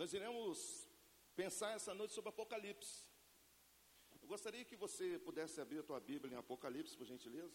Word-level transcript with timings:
Nós 0.00 0.14
iremos 0.14 0.88
pensar 1.36 1.72
essa 1.72 1.92
noite 1.92 2.14
sobre 2.14 2.30
Apocalipse. 2.30 3.06
Eu 4.22 4.26
gostaria 4.26 4.64
que 4.64 4.74
você 4.74 5.18
pudesse 5.18 5.60
abrir 5.60 5.80
a 5.80 5.82
tua 5.82 6.00
Bíblia 6.00 6.32
em 6.32 6.38
Apocalipse, 6.38 6.96
por 6.96 7.04
gentileza. 7.04 7.54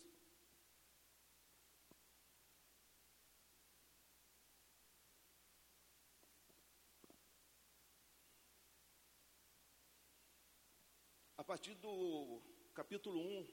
A 11.35 11.43
partir 11.43 11.73
do 11.73 12.43
capítulo 12.75 13.19
1, 13.19 13.47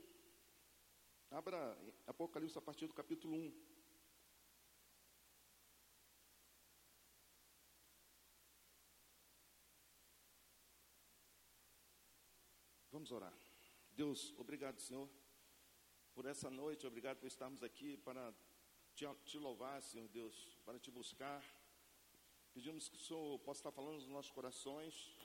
abra 1.31 1.79
Apocalipse 2.07 2.59
a 2.59 2.61
partir 2.61 2.87
do 2.87 2.93
capítulo 2.93 3.35
1. 3.35 3.82
Vamos 13.03 13.11
orar. 13.11 13.37
Deus, 13.97 14.33
obrigado, 14.39 14.79
Senhor, 14.79 15.11
por 16.15 16.25
essa 16.25 16.49
noite, 16.49 16.87
obrigado 16.87 17.19
por 17.19 17.27
estarmos 17.27 17.61
aqui 17.65 17.97
para 17.97 18.33
te, 18.95 19.05
te 19.25 19.39
louvar, 19.39 19.83
Senhor 19.83 20.07
Deus, 20.07 20.57
para 20.65 20.79
te 20.79 20.89
buscar. 20.89 21.43
Pedimos 22.55 22.89
que 22.89 22.95
o 22.95 23.01
Senhor 23.01 23.41
possa 23.41 23.59
estar 23.59 23.73
falando 23.73 23.95
nos 23.95 24.07
nossos 24.07 24.31
corações. 24.31 25.19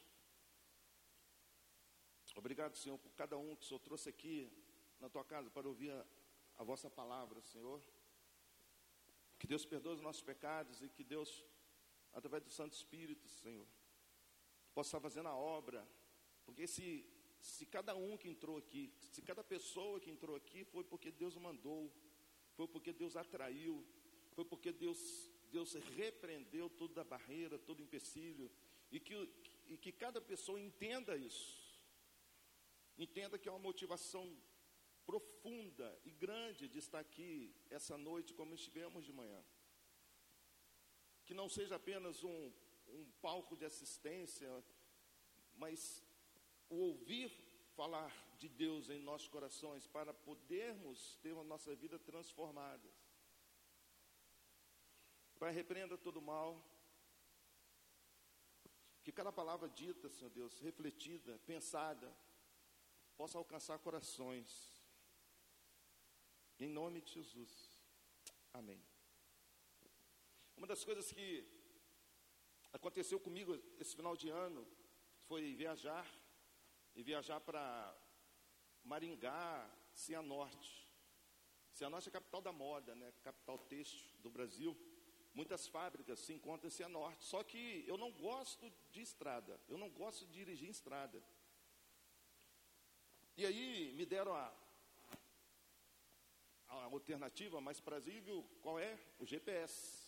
Obrigado, 2.36 2.76
Senhor, 2.76 2.98
por 2.98 3.12
cada 3.12 3.38
um 3.38 3.56
que 3.56 3.62
o 3.62 3.68
Senhor 3.68 3.80
trouxe 3.80 4.10
aqui 4.10 4.52
na 5.00 5.08
tua 5.08 5.24
casa 5.24 5.52
para 5.52 5.68
ouvir 5.68 5.92
a, 5.92 6.04
a 6.58 6.64
vossa 6.64 6.90
palavra, 6.90 7.40
Senhor. 7.44 7.80
Que 9.38 9.46
Deus 9.46 9.68
perdoe 9.68 9.94
os 9.94 10.02
nossos 10.02 10.24
pecados 10.24 10.82
e 10.82 10.90
que 10.90 11.04
Deus, 11.04 11.46
através 12.12 12.42
do 12.42 12.50
Santo 12.50 12.74
Espírito, 12.74 13.30
Senhor, 13.30 13.68
possa 14.74 14.88
estar 14.88 15.00
fazendo 15.00 15.30
a 15.30 15.36
obra. 15.36 15.88
Porque 16.44 16.66
se 16.66 17.06
se 17.40 17.66
cada 17.66 17.96
um 17.96 18.18
que 18.18 18.28
entrou 18.28 18.58
aqui, 18.58 18.94
se 19.12 19.22
cada 19.22 19.44
pessoa 19.44 20.00
que 20.00 20.10
entrou 20.10 20.36
aqui 20.36 20.64
foi 20.66 20.84
porque 20.84 21.12
Deus 21.12 21.36
o 21.36 21.40
mandou, 21.40 21.92
foi 22.56 22.68
porque 22.68 22.92
Deus 22.92 23.16
atraiu, 23.16 23.86
foi 24.32 24.46
porque 24.46 24.72
Deus, 24.72 25.32
Deus 25.52 25.74
repreendeu 25.74 26.70
toda 26.70 27.02
a 27.02 27.04
barreira, 27.04 27.58
todo 27.58 27.82
empecilho, 27.82 28.52
e 28.92 29.00
que, 29.00 29.14
e 29.68 29.78
que 29.78 29.92
cada 29.92 30.22
pessoa 30.22 30.60
entenda 30.60 31.16
isso, 31.16 31.80
entenda 32.98 33.38
que 33.38 33.48
é 33.48 33.52
uma 33.52 33.60
motivação 33.60 34.26
profunda 35.06 35.98
e 36.04 36.12
grande 36.12 36.68
de 36.68 36.80
estar 36.80 37.00
aqui 37.00 37.56
essa 37.70 37.98
noite, 37.98 38.34
como 38.34 38.54
estivemos 38.54 39.06
de 39.06 39.14
manhã. 39.14 39.42
Que 41.26 41.34
não 41.34 41.48
seja 41.48 41.76
apenas 41.76 42.24
um, 42.24 42.52
um 42.88 43.06
palco 43.22 43.56
de 43.56 43.66
assistência, 43.66 44.50
mas 45.56 46.04
o 46.70 46.76
ouvir 46.78 47.30
falar 47.76 48.12
de 48.38 48.50
Deus 48.50 48.90
em 48.90 49.00
nossos 49.00 49.28
corações 49.28 49.88
para 49.88 50.14
podermos 50.14 51.16
ter 51.22 51.36
a 51.38 51.44
nossa 51.44 51.76
vida 51.76 51.98
transformada. 52.00 52.90
Pai, 55.40 55.52
repreenda 55.52 55.98
todo 55.98 56.22
mal. 56.22 56.64
Que 59.04 59.12
cada 59.12 59.32
palavra 59.32 59.70
dita, 59.70 60.10
Senhor 60.10 60.30
Deus, 60.32 60.60
refletida, 60.60 61.40
pensada, 61.46 62.12
possa 63.16 63.38
alcançar 63.38 63.80
corações. 63.80 64.50
Em 66.60 66.68
nome 66.68 67.02
de 67.02 67.14
Jesus. 67.14 67.78
Amém. 68.52 68.84
Uma 70.58 70.68
das 70.68 70.84
coisas 70.84 71.12
que 71.12 71.48
aconteceu 72.74 73.20
comigo 73.20 73.56
esse 73.80 73.96
final 73.96 74.18
de 74.18 74.30
ano 74.30 74.68
foi 75.28 75.54
viajar 75.54 76.06
e 76.98 77.04
viajar 77.04 77.40
para 77.40 77.96
Maringá, 78.84 79.70
Cianorte. 79.94 80.90
Cianorte 81.72 82.08
é 82.08 82.10
a 82.10 82.14
capital 82.14 82.42
da 82.42 82.52
moda, 82.52 82.96
né? 82.96 83.14
capital 83.22 83.60
têxtil 83.60 84.10
do 84.24 84.32
Brasil. 84.32 84.76
Muitas 85.32 85.68
fábricas 85.68 86.20
se 86.20 86.34
encontram 86.34 86.68
em 86.68 86.72
Cianorte. 86.72 87.24
Só 87.24 87.44
que 87.44 87.86
eu 87.88 88.00
não 88.00 88.12
gosto 88.12 88.74
de 88.90 89.02
estrada, 89.02 89.62
eu 89.70 89.78
não 89.78 89.92
gosto 89.92 90.26
de 90.26 90.34
dirigir 90.34 90.68
em 90.68 90.72
estrada. 90.72 91.24
E 93.38 93.46
aí 93.46 93.94
me 93.94 94.04
deram 94.04 94.34
a, 94.34 94.52
a 96.68 96.84
alternativa 96.86 97.62
mais 97.62 97.80
prazível, 97.80 98.44
qual 98.64 98.80
é? 98.80 98.98
O 99.20 99.26
GPS. 99.26 100.07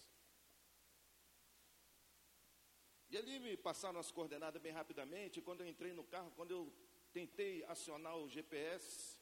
E 3.09 3.17
ali 3.17 3.39
me 3.39 3.57
passaram 3.57 3.99
as 3.99 4.11
coordenadas 4.11 4.61
bem 4.61 4.71
rapidamente. 4.71 5.41
Quando 5.41 5.61
eu 5.61 5.67
entrei 5.67 5.93
no 5.93 6.03
carro, 6.03 6.31
quando 6.35 6.51
eu 6.51 6.71
tentei 7.11 7.63
acionar 7.65 8.15
o 8.17 8.29
GPS, 8.29 9.19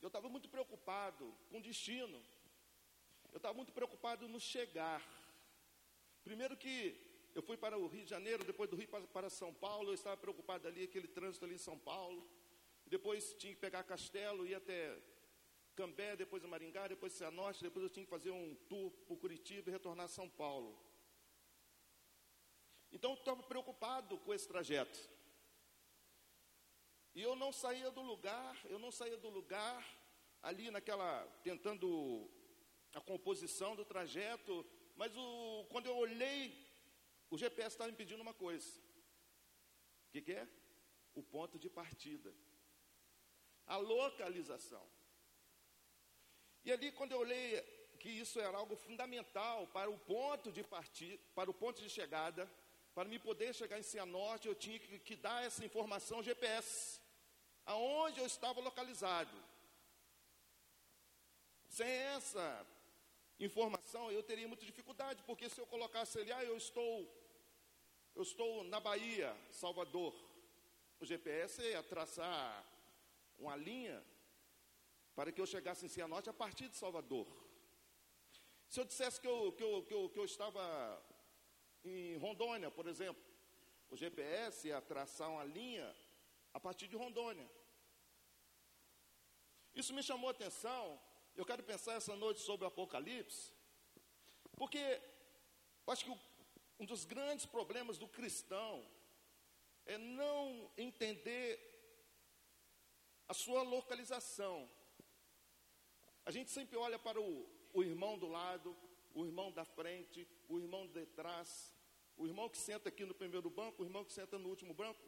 eu 0.00 0.06
estava 0.06 0.28
muito 0.28 0.48
preocupado 0.48 1.34
com 1.50 1.58
o 1.58 1.62
destino. 1.62 2.18
Eu 3.30 3.36
estava 3.36 3.54
muito 3.54 3.72
preocupado 3.72 4.26
no 4.26 4.40
chegar. 4.40 5.02
Primeiro 6.24 6.56
que 6.56 6.96
eu 7.34 7.42
fui 7.42 7.56
para 7.56 7.78
o 7.78 7.86
Rio 7.86 8.04
de 8.04 8.10
Janeiro, 8.10 8.42
depois 8.42 8.68
do 8.70 8.76
Rio 8.76 8.88
para 8.88 9.28
São 9.28 9.52
Paulo, 9.52 9.90
eu 9.90 9.94
estava 9.94 10.16
preocupado 10.16 10.66
ali, 10.66 10.84
aquele 10.84 11.06
trânsito 11.06 11.44
ali 11.44 11.54
em 11.54 11.58
São 11.58 11.78
Paulo. 11.78 12.26
Depois 12.86 13.34
tinha 13.34 13.54
que 13.54 13.60
pegar 13.60 13.84
Castelo, 13.84 14.46
ir 14.46 14.54
até 14.54 14.98
Cambé, 15.76 16.16
depois 16.16 16.42
Maringá, 16.42 16.88
depois 16.88 17.12
Cianorte, 17.12 17.62
depois 17.62 17.84
eu 17.84 17.90
tinha 17.90 18.04
que 18.04 18.10
fazer 18.10 18.30
um 18.30 18.54
tour 18.68 18.90
para 18.90 19.16
Curitiba 19.16 19.70
e 19.70 19.72
retornar 19.72 20.06
a 20.06 20.08
São 20.08 20.28
Paulo. 20.28 20.76
Então 22.92 23.12
eu 23.12 23.16
estava 23.16 23.42
preocupado 23.42 24.18
com 24.18 24.34
esse 24.34 24.46
trajeto. 24.46 24.98
E 27.14 27.22
eu 27.22 27.34
não 27.34 27.52
saía 27.52 27.90
do 27.90 28.02
lugar, 28.02 28.56
eu 28.66 28.78
não 28.78 28.90
saía 28.90 29.16
do 29.16 29.28
lugar, 29.28 29.84
ali 30.42 30.70
naquela, 30.70 31.26
tentando 31.42 32.30
a 32.94 33.00
composição 33.00 33.76
do 33.76 33.84
trajeto, 33.84 34.64
mas 34.96 35.16
o, 35.16 35.66
quando 35.70 35.86
eu 35.86 35.96
olhei, 35.96 36.68
o 37.30 37.38
GPS 37.38 37.74
estava 37.74 37.90
me 37.90 37.96
pedindo 37.96 38.20
uma 38.20 38.34
coisa. 38.34 38.78
O 40.08 40.12
que, 40.12 40.22
que 40.22 40.32
é? 40.32 40.48
O 41.14 41.22
ponto 41.22 41.58
de 41.58 41.68
partida. 41.68 42.34
A 43.66 43.76
localização. 43.76 44.84
E 46.64 46.72
ali, 46.72 46.92
quando 46.92 47.12
eu 47.12 47.20
olhei 47.20 47.60
que 47.98 48.08
isso 48.08 48.40
era 48.40 48.56
algo 48.56 48.76
fundamental 48.76 49.66
para 49.68 49.90
o 49.90 49.98
ponto 49.98 50.50
de 50.50 50.62
partida, 50.64 51.22
para 51.34 51.50
o 51.50 51.54
ponto 51.54 51.80
de 51.80 51.88
chegada, 51.88 52.50
para 52.94 53.08
me 53.08 53.18
poder 53.18 53.54
chegar 53.54 53.78
em 53.78 53.82
Cianorte, 53.82 54.48
eu 54.48 54.54
tinha 54.54 54.78
que, 54.78 54.98
que 54.98 55.16
dar 55.16 55.44
essa 55.44 55.64
informação 55.64 56.22
GPS, 56.22 57.00
aonde 57.64 58.20
eu 58.20 58.26
estava 58.26 58.60
localizado. 58.60 59.36
Sem 61.68 61.88
essa 61.88 62.66
informação, 63.38 64.10
eu 64.10 64.22
teria 64.22 64.48
muita 64.48 64.66
dificuldade, 64.66 65.22
porque 65.24 65.48
se 65.48 65.60
eu 65.60 65.66
colocasse 65.66 66.18
ali, 66.18 66.32
ah, 66.32 66.44
eu 66.44 66.56
estou, 66.56 67.08
eu 68.14 68.22
estou 68.22 68.64
na 68.64 68.80
Bahia, 68.80 69.34
Salvador, 69.50 70.14
o 70.98 71.06
GPS 71.06 71.62
ia 71.62 71.82
traçar 71.82 72.66
uma 73.38 73.56
linha 73.56 74.04
para 75.14 75.32
que 75.32 75.40
eu 75.40 75.46
chegasse 75.46 75.86
em 75.86 75.88
Cianorte 75.88 76.28
a 76.28 76.32
partir 76.32 76.68
de 76.68 76.76
Salvador. 76.76 77.26
Se 78.68 78.80
eu 78.80 78.84
dissesse 78.84 79.20
que 79.20 79.26
eu, 79.26 79.52
que 79.52 79.62
eu, 79.62 79.82
que 79.84 79.94
eu, 79.94 80.08
que 80.10 80.18
eu 80.18 80.24
estava 80.24 81.02
em 81.84 82.16
Rondônia, 82.18 82.70
por 82.70 82.86
exemplo, 82.86 83.22
o 83.90 83.96
GPS 83.96 84.68
ia 84.68 84.80
traçar 84.80 85.30
uma 85.30 85.44
linha 85.44 85.94
a 86.52 86.60
partir 86.60 86.86
de 86.88 86.96
Rondônia. 86.96 87.48
Isso 89.74 89.94
me 89.94 90.02
chamou 90.02 90.28
a 90.28 90.32
atenção. 90.32 91.00
Eu 91.36 91.44
quero 91.44 91.62
pensar 91.62 91.94
essa 91.94 92.14
noite 92.16 92.40
sobre 92.40 92.64
o 92.64 92.68
Apocalipse, 92.68 93.52
porque 94.56 94.78
eu 95.86 95.92
acho 95.92 96.04
que 96.04 96.18
um 96.78 96.84
dos 96.84 97.04
grandes 97.04 97.46
problemas 97.46 97.98
do 97.98 98.08
cristão 98.08 98.86
é 99.86 99.96
não 99.98 100.70
entender 100.76 101.48
a 103.28 103.34
sua 103.34 103.62
localização. 103.62 104.68
A 106.24 106.30
gente 106.30 106.50
sempre 106.50 106.76
olha 106.76 106.98
para 106.98 107.20
o, 107.20 107.48
o 107.72 107.82
irmão 107.82 108.18
do 108.18 108.28
lado, 108.28 108.76
o 109.14 109.24
irmão 109.24 109.50
da 109.50 109.64
frente, 109.64 110.26
o 110.50 110.58
irmão 110.58 110.84
de 110.88 111.06
trás, 111.06 111.72
o 112.16 112.26
irmão 112.26 112.48
que 112.48 112.58
senta 112.58 112.88
aqui 112.88 113.04
no 113.04 113.14
primeiro 113.14 113.48
banco, 113.48 113.82
o 113.82 113.86
irmão 113.86 114.04
que 114.04 114.12
senta 114.12 114.36
no 114.36 114.48
último 114.48 114.74
banco, 114.74 115.00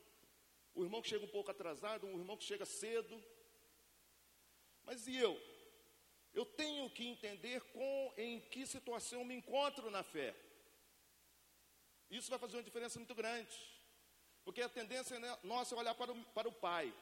o 0.72 0.84
irmão 0.84 1.02
que 1.02 1.08
chega 1.08 1.24
um 1.24 1.34
pouco 1.36 1.50
atrasado, 1.50 2.06
o 2.06 2.18
irmão 2.18 2.36
que 2.36 2.44
chega 2.44 2.64
cedo. 2.64 3.20
Mas 4.84 5.08
e 5.08 5.16
eu? 5.16 5.36
Eu 6.32 6.46
tenho 6.46 6.88
que 6.90 7.04
entender 7.06 7.60
com 7.72 8.14
em 8.16 8.40
que 8.40 8.64
situação 8.66 9.24
me 9.24 9.34
encontro 9.34 9.90
na 9.90 10.04
fé. 10.04 10.34
Isso 12.08 12.30
vai 12.30 12.38
fazer 12.38 12.56
uma 12.56 12.62
diferença 12.62 12.98
muito 13.00 13.14
grande. 13.14 13.52
Porque 14.44 14.62
a 14.62 14.68
tendência 14.68 15.18
né, 15.18 15.38
nossa 15.42 15.74
é 15.74 15.78
olhar 15.78 15.94
para 15.94 16.12
o, 16.12 16.24
para 16.26 16.48
o 16.48 16.52
pai. 16.52 16.94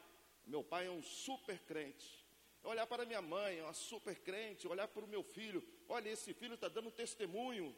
Meu 0.47 0.65
pai 0.65 0.87
é 0.87 0.91
um 0.91 1.03
super 1.03 1.59
crente. 1.61 2.27
É 2.65 2.69
olhar 2.69 2.87
para 2.87 3.05
minha 3.05 3.23
mãe, 3.23 3.59
é 3.59 3.63
uma 3.63 3.75
super 3.75 4.19
crente. 4.19 4.67
Olhar 4.67 4.89
para 4.89 5.05
o 5.05 5.09
meu 5.09 5.23
filho. 5.23 5.63
Olha, 5.89 6.09
esse 6.09 6.33
filho 6.35 6.55
está 6.55 6.69
dando 6.69 6.91
testemunho 6.91 7.77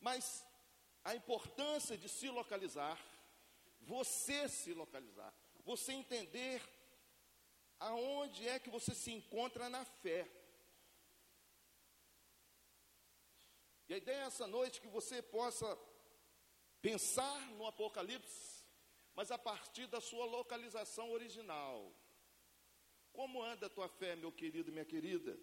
Mas 0.00 0.46
a 1.04 1.14
importância 1.14 1.96
de 1.96 2.08
se 2.08 2.28
localizar, 2.28 2.98
você 3.80 4.48
se 4.48 4.72
localizar, 4.72 5.32
você 5.64 5.92
entender 5.92 6.62
aonde 7.78 8.48
é 8.48 8.58
que 8.58 8.70
você 8.70 8.94
se 8.94 9.12
encontra 9.12 9.68
na 9.68 9.84
fé. 9.84 10.28
E 13.88 13.94
a 13.94 13.96
ideia 13.96 14.22
é 14.24 14.26
essa 14.26 14.46
noite 14.46 14.80
que 14.80 14.88
você 14.88 15.22
possa 15.22 15.78
pensar 16.82 17.40
no 17.52 17.66
Apocalipse, 17.66 18.64
mas 19.14 19.30
a 19.30 19.38
partir 19.38 19.86
da 19.86 20.00
sua 20.00 20.24
localização 20.24 21.10
original. 21.12 21.92
Como 23.12 23.42
anda 23.42 23.66
a 23.66 23.70
tua 23.70 23.88
fé, 23.88 24.14
meu 24.16 24.32
querido 24.32 24.72
minha 24.72 24.84
querida? 24.84 25.38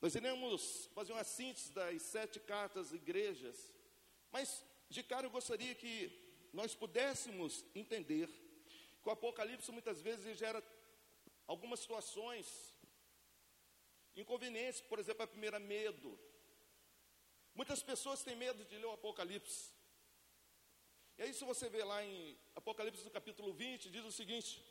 Nós 0.00 0.14
iremos 0.14 0.88
fazer 0.94 1.12
uma 1.12 1.24
síntese 1.24 1.72
das 1.72 2.00
sete 2.02 2.40
cartas 2.40 2.92
igrejas, 2.92 3.70
mas 4.32 4.64
de 4.88 5.02
cara 5.02 5.26
eu 5.26 5.30
gostaria 5.30 5.74
que 5.74 5.94
nós 6.52 6.74
pudéssemos 6.74 7.64
entender 7.74 8.28
que 9.02 9.08
o 9.08 9.12
Apocalipse 9.12 9.70
muitas 9.70 10.00
vezes 10.00 10.38
gera 10.38 10.62
algumas 11.46 11.80
situações 11.80 12.46
inconvenientes, 14.16 14.80
por 14.80 14.98
exemplo, 14.98 15.22
a 15.22 15.26
primeira, 15.26 15.58
medo. 15.58 16.18
Muitas 17.54 17.82
pessoas 17.82 18.22
têm 18.22 18.36
medo 18.36 18.64
de 18.64 18.78
ler 18.78 18.86
o 18.86 18.92
Apocalipse. 18.92 19.72
E 21.18 21.22
aí, 21.22 21.34
se 21.34 21.44
você 21.44 21.68
vê 21.68 21.84
lá 21.84 22.02
em 22.02 22.38
Apocalipse 22.54 23.04
no 23.04 23.10
capítulo 23.10 23.52
20, 23.52 23.90
diz 23.90 24.04
o 24.04 24.12
seguinte: 24.12 24.64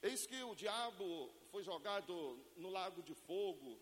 Eis 0.00 0.26
que 0.26 0.40
o 0.44 0.54
diabo 0.54 1.34
foi 1.54 1.62
jogado 1.62 2.14
no 2.56 2.68
lago 2.68 3.00
de 3.00 3.14
fogo, 3.14 3.80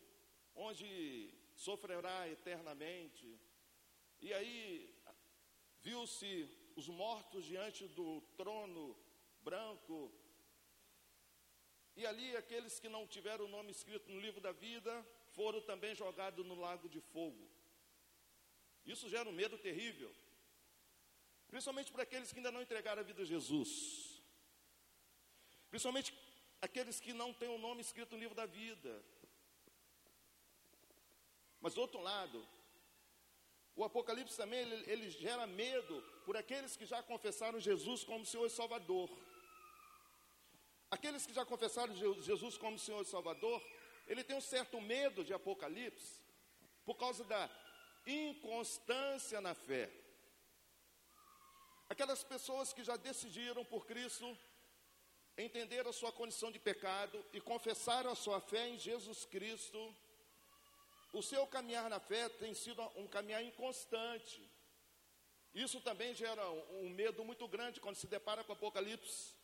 onde 0.55 1.33
sofrerá 1.55 2.29
eternamente. 2.29 3.27
E 4.21 4.29
aí 4.35 4.95
viu-se 5.81 6.33
os 6.77 6.87
mortos 6.89 7.47
diante 7.47 7.89
do 7.89 8.21
trono 8.37 8.95
branco. 9.43 10.13
E 11.97 12.05
ali 12.05 12.37
aqueles 12.37 12.79
que 12.79 12.91
não 12.91 13.07
tiveram 13.07 13.47
o 13.47 13.55
nome 13.57 13.71
escrito 13.71 14.13
no 14.13 14.21
livro 14.21 14.43
da 14.43 14.53
vida 14.53 14.93
foram 15.31 15.63
também 15.63 15.95
jogados 15.95 16.45
no 16.45 16.55
lago 16.55 16.91
de 16.91 17.01
fogo. 17.01 17.49
Isso 18.85 19.09
gera 19.09 19.27
um 19.27 19.39
medo 19.43 19.57
terrível, 19.57 20.15
principalmente 21.49 21.91
para 21.91 22.03
aqueles 22.03 22.31
que 22.31 22.39
ainda 22.39 22.53
não 22.53 22.61
entregaram 22.61 23.01
a 23.01 23.09
vida 23.11 23.23
a 23.23 23.31
Jesus. 23.35 24.23
Principalmente 25.71 26.13
aqueles 26.63 27.01
que 27.01 27.13
não 27.13 27.35
têm 27.35 27.49
o 27.49 27.59
nome 27.59 27.81
escrito 27.83 28.13
no 28.15 28.21
livro 28.21 28.37
da 28.37 28.47
vida. 28.47 29.03
Mas 31.61 31.75
do 31.75 31.81
outro 31.81 32.01
lado, 32.01 32.47
o 33.75 33.85
Apocalipse 33.85 34.37
também 34.37 34.61
ele, 34.61 34.91
ele, 34.91 35.11
gera 35.11 35.47
medo 35.47 36.03
por 36.25 36.37
aqueles 36.37 36.77
que 36.77 36.87
já 36.87 37.03
confessaram 37.03 37.59
Jesus 37.59 38.05
como 38.05 38.25
Senhor 38.25 38.47
e 38.47 38.51
Salvador. 38.51 39.11
Aqueles 40.91 41.27
que 41.27 41.35
já 41.35 41.45
confessaram 41.45 41.95
Jesus 42.21 42.57
como 42.57 42.79
Senhor 42.79 43.03
e 43.03 43.07
Salvador, 43.07 43.61
ele 44.07 44.23
tem 44.23 44.37
um 44.37 44.41
certo 44.41 44.81
medo 44.81 45.25
de 45.25 45.33
Apocalipse 45.33 46.21
por 46.85 46.97
causa 46.97 47.25
da 47.25 47.51
inconstância 48.07 49.41
na 49.41 49.55
fé. 49.55 49.91
Aquelas 51.89 52.23
pessoas 52.23 52.73
que 52.73 52.85
já 52.85 52.97
decidiram 52.97 53.65
por 53.65 53.87
Cristo 53.87 54.37
entenderam 55.37 55.91
a 55.91 55.93
sua 55.93 56.13
condição 56.13 56.51
de 56.53 56.59
pecado 56.59 57.25
e 57.33 57.41
confessaram 57.41 58.11
a 58.11 58.15
sua 58.15 58.41
fé 58.41 58.69
em 58.69 58.79
Jesus 58.79 59.25
Cristo, 59.25 59.95
o 61.13 61.23
seu 61.23 61.47
caminhar 61.47 61.89
na 61.91 62.01
fé 62.01 62.29
tem 62.29 62.55
sido 62.55 62.83
um 62.97 63.07
caminhar 63.07 63.43
inconstante. 63.43 64.51
Isso 65.55 65.81
também 65.81 66.15
gera 66.15 66.49
um 66.51 66.89
medo 66.89 67.25
muito 67.25 67.47
grande 67.47 67.81
quando 67.81 67.97
se 67.97 68.07
depara 68.07 68.43
com 68.43 68.53
o 68.53 68.55
Apocalipse. 68.55 69.35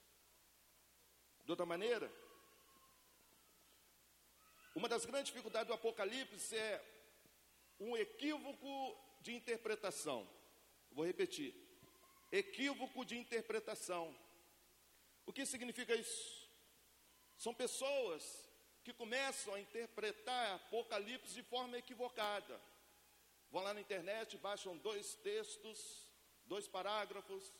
De 1.44 1.50
outra 1.52 1.67
maneira, 1.67 2.11
uma 4.75 4.88
das 4.88 5.05
grandes 5.05 5.26
dificuldades 5.26 5.69
do 5.69 5.75
Apocalipse 5.75 6.56
é 6.56 6.82
um 7.79 7.96
equívoco 7.96 8.96
de 9.20 9.35
interpretação. 9.35 10.29
Vou 10.90 11.05
repetir: 11.05 11.55
equívoco 12.32 13.05
de 13.05 13.19
interpretação. 13.19 14.14
O 15.28 15.32
que 15.32 15.44
significa 15.44 15.94
isso? 15.94 16.48
São 17.36 17.52
pessoas 17.52 18.22
que 18.82 18.94
começam 18.94 19.52
a 19.52 19.60
interpretar 19.60 20.54
Apocalipse 20.54 21.34
de 21.34 21.42
forma 21.42 21.76
equivocada. 21.76 22.58
Vão 23.50 23.62
lá 23.62 23.75
na 23.75 23.82
internet, 23.82 24.38
baixam 24.38 24.78
dois 24.78 25.16
textos, 25.16 26.06
dois 26.46 26.66
parágrafos, 26.66 27.52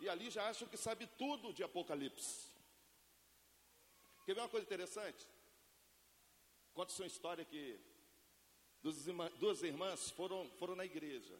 e 0.00 0.08
ali 0.08 0.30
já 0.30 0.48
acham 0.48 0.66
que 0.66 0.78
sabe 0.78 1.06
tudo 1.18 1.52
de 1.52 1.62
Apocalipse. 1.62 2.48
Quer 4.24 4.32
ver 4.34 4.40
uma 4.40 4.48
coisa 4.48 4.64
interessante? 4.64 5.26
Conta 6.72 6.94
uma 7.02 7.06
história 7.06 7.44
que 7.44 7.78
duas 9.38 9.62
irmãs 9.62 10.10
foram, 10.12 10.50
foram 10.58 10.74
na 10.74 10.86
igreja. 10.86 11.38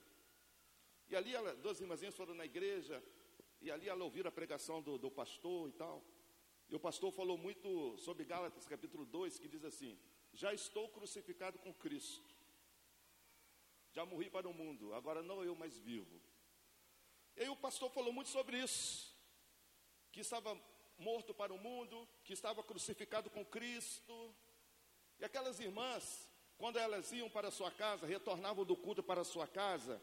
E 1.09 1.17
ali, 1.17 1.33
duas 1.63 1.81
irmãzinhas 1.81 2.15
foram 2.15 2.35
na 2.35 2.45
igreja, 2.45 3.03
e 3.61 3.71
ali 3.71 3.89
ela 3.89 4.05
ouviu 4.05 4.27
a 4.27 4.33
pregação 4.33 4.81
do, 4.81 4.97
do 4.97 5.11
pastor 5.11 5.69
e 5.69 5.73
tal. 5.73 6.03
E 6.69 6.75
o 6.75 6.81
pastor 6.81 7.13
falou 7.13 7.37
muito 7.37 7.99
sobre 7.99 8.25
Gálatas 8.25 8.67
capítulo 8.67 9.05
2, 9.05 9.39
que 9.39 9.49
diz 9.49 9.65
assim: 9.65 9.99
Já 10.33 10.55
estou 10.55 10.89
crucificado 10.89 11.59
com 11.59 11.75
Cristo. 11.75 12.35
Já 13.93 14.07
morri 14.07 14.31
para 14.31 14.49
o 14.49 14.55
mundo, 14.55 14.95
agora 14.95 15.23
não 15.23 15.45
eu 15.45 15.55
mais 15.55 15.79
vivo. 15.79 16.21
E 17.37 17.43
aí 17.43 17.49
o 17.49 17.57
pastor 17.57 17.91
falou 17.91 18.13
muito 18.13 18.31
sobre 18.31 18.59
isso. 18.59 19.15
Que 20.13 20.21
estava 20.21 20.59
morto 20.97 21.35
para 21.35 21.53
o 21.53 21.59
mundo, 21.59 22.09
que 22.25 22.33
estava 22.33 22.63
crucificado 22.63 23.29
com 23.31 23.45
Cristo. 23.45 24.35
E 25.19 25.25
aquelas 25.25 25.59
irmãs, 25.59 26.29
quando 26.57 26.79
elas 26.79 27.11
iam 27.13 27.29
para 27.29 27.49
a 27.49 27.51
sua 27.51 27.71
casa, 27.71 28.07
retornavam 28.07 28.65
do 28.65 28.77
culto 28.77 29.03
para 29.03 29.23
a 29.23 29.25
sua 29.25 29.47
casa, 29.47 30.01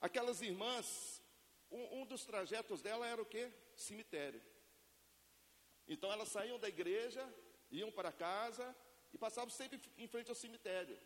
aquelas 0.00 0.40
irmãs 0.40 1.23
um, 1.74 2.00
um 2.00 2.06
dos 2.06 2.24
trajetos 2.24 2.80
dela 2.80 3.06
era 3.06 3.20
o 3.20 3.26
quê? 3.26 3.52
Cemitério. 3.76 4.40
Então 5.88 6.10
elas 6.12 6.28
saíam 6.28 6.58
da 6.58 6.68
igreja, 6.68 7.22
iam 7.70 7.90
para 7.90 8.12
casa 8.12 8.74
e 9.12 9.18
passavam 9.18 9.50
sempre 9.50 9.80
em 9.98 10.06
frente 10.06 10.30
ao 10.30 10.36
cemitério. 10.36 10.96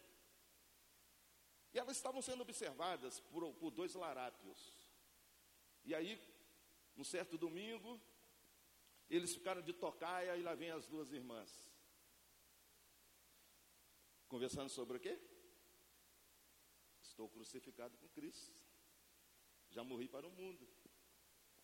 E 1.73 1.79
elas 1.79 1.97
estavam 1.97 2.21
sendo 2.21 2.43
observadas 2.43 3.19
por, 3.21 3.53
por 3.55 3.71
dois 3.71 3.95
larápios. 3.95 4.73
E 5.85 5.95
aí, 5.95 6.21
um 6.97 7.05
certo 7.05 7.39
domingo, 7.39 8.01
eles 9.09 9.35
ficaram 9.35 9.63
de 9.63 9.73
tocaia 9.73 10.37
e 10.37 10.43
lá 10.43 10.55
vem 10.55 10.71
as 10.71 10.87
duas 10.87 11.11
irmãs. 11.13 11.51
Conversando 14.29 14.69
sobre 14.69 14.99
o 14.99 15.01
quê? 15.01 15.19
Estou 17.03 17.29
crucificado 17.29 17.97
com 17.97 18.09
Cristo 18.09 18.68
já 19.79 19.85
morri 19.85 20.09
para 20.09 20.27
o 20.27 20.31
mundo. 20.31 20.69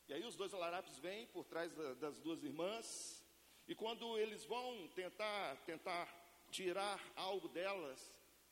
E 0.07 0.15
aí 0.15 0.25
os 0.25 0.37
dois 0.37 0.53
larápios 0.53 0.99
vêm 0.99 1.27
por 1.27 1.45
trás 1.45 1.75
da, 1.75 1.95
das 1.95 2.21
duas 2.21 2.45
irmãs, 2.45 3.25
e 3.67 3.75
quando 3.75 4.17
eles 4.19 4.45
vão 4.45 4.87
tentar, 4.89 5.57
tentar 5.65 6.07
tirar 6.49 7.01
algo 7.17 7.49
delas, 7.49 8.01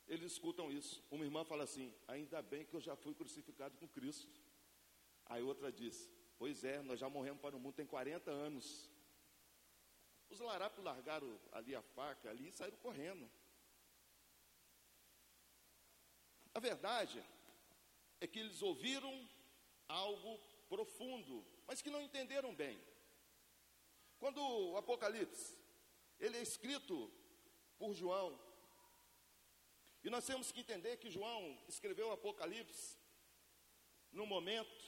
eles 0.05 0.33
escutam 0.33 0.69
isso. 0.69 1.01
Uma 1.09 1.23
irmã 1.23 1.45
fala 1.45 1.63
assim: 1.63 1.95
Ainda 2.09 2.41
bem 2.41 2.65
que 2.65 2.73
eu 2.73 2.81
já 2.81 2.93
fui 2.97 3.13
crucificado 3.15 3.77
com 3.77 3.87
Cristo. 3.87 4.37
Aí 5.27 5.41
outra 5.41 5.71
diz: 5.71 6.09
Pois 6.37 6.65
é, 6.65 6.81
nós 6.81 6.99
já 6.99 7.07
morremos 7.07 7.39
para 7.39 7.55
o 7.55 7.59
mundo 7.59 7.75
tem 7.75 7.85
40 7.85 8.29
anos. 8.31 8.91
Os 10.29 10.41
larápios 10.41 10.83
largaram 10.83 11.39
ali 11.53 11.73
a 11.73 11.81
faca 11.81 12.29
ali 12.29 12.49
e 12.49 12.51
saíram 12.51 12.77
correndo. 12.79 13.29
A 16.53 16.59
verdade 16.59 17.23
é 18.19 18.27
que 18.27 18.39
eles 18.39 18.61
ouviram 18.61 19.13
algo 19.87 20.39
profundo, 20.69 21.45
mas 21.67 21.81
que 21.81 21.89
não 21.89 22.01
entenderam 22.01 22.53
bem. 22.53 22.81
Quando 24.19 24.41
o 24.41 24.77
Apocalipse, 24.77 25.57
ele 26.19 26.37
é 26.37 26.41
escrito 26.41 27.11
por 27.77 27.93
João, 27.93 28.39
e 30.03 30.09
nós 30.09 30.25
temos 30.25 30.51
que 30.51 30.59
entender 30.59 30.97
que 30.97 31.09
João 31.09 31.57
escreveu 31.67 32.09
o 32.09 32.11
Apocalipse 32.11 32.97
no 34.11 34.25
momento 34.25 34.83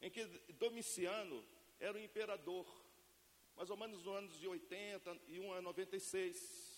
em 0.00 0.10
que 0.10 0.24
Domiciano 0.54 1.44
era 1.78 1.96
o 1.96 2.00
imperador, 2.00 2.66
mais 3.54 3.68
ou 3.68 3.76
menos 3.76 4.02
nos 4.02 4.16
anos 4.16 4.38
de 4.38 4.48
80 4.48 5.20
e 5.28 5.38
1 5.38 5.52
a 5.52 5.62
96. 5.62 6.69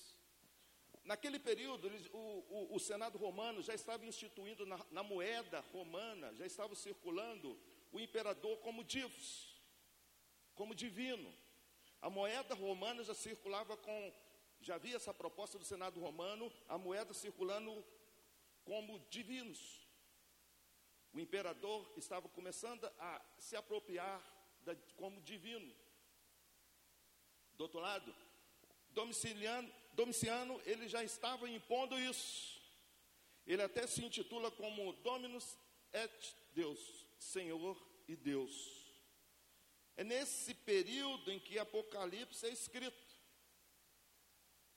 Naquele 1.05 1.39
período, 1.39 1.91
o, 2.13 2.19
o, 2.19 2.77
o, 2.77 2.79
Senado 2.79 3.19
romano 3.19 3.61
já 3.61 3.75
estava 3.75 4.07
instituindo 4.07 4.65
na, 4.65 4.79
na, 4.91 5.03
moeda 5.03 5.61
romana, 5.73 6.33
já 6.35 6.47
estava 6.47 6.77
circulando 6.77 7.59
o 7.91 7.99
imperador 7.99 8.59
como 8.59 8.85
divos, 8.85 9.61
como 10.55 10.75
divino. 10.75 11.35
A 12.01 12.09
moeda 12.09 12.55
romana 12.55 13.03
já 13.03 13.15
circulava 13.15 13.77
com 13.77 14.13
já 14.61 14.77
havia 14.77 14.95
essa 14.95 15.13
proposta 15.13 15.59
do 15.59 15.65
Senado 15.65 15.99
romano, 15.99 16.53
a 16.69 16.79
moeda 16.79 17.13
circulando 17.13 17.85
como 18.65 19.01
divinos. 19.11 19.89
O 21.13 21.19
imperador 21.19 21.93
estava 21.97 22.29
começando 22.29 22.85
a 22.99 23.21
se 23.39 23.57
apropriar 23.57 24.23
da, 24.61 24.77
como 24.97 25.21
divino. 25.21 25.75
Do 27.55 27.65
outro 27.65 27.81
lado, 27.81 28.15
Domiciliano, 28.91 29.71
Domiciano, 29.93 30.61
ele 30.65 30.89
já 30.89 31.05
estava 31.05 31.49
impondo 31.49 31.99
isso. 31.99 32.61
Ele 33.47 33.63
até 33.63 33.87
se 33.87 34.05
intitula 34.05 34.51
como 34.51 34.93
Dominus 34.95 35.57
et 35.93 36.35
Deus, 36.55 37.07
Senhor 37.19 37.77
e 38.09 38.17
Deus. 38.17 38.83
É 39.97 40.05
nesse 40.05 40.55
período 40.55 41.31
em 41.31 41.39
que 41.39 41.59
Apocalipse 41.59 42.47
é 42.47 42.51
escrito. 42.51 43.13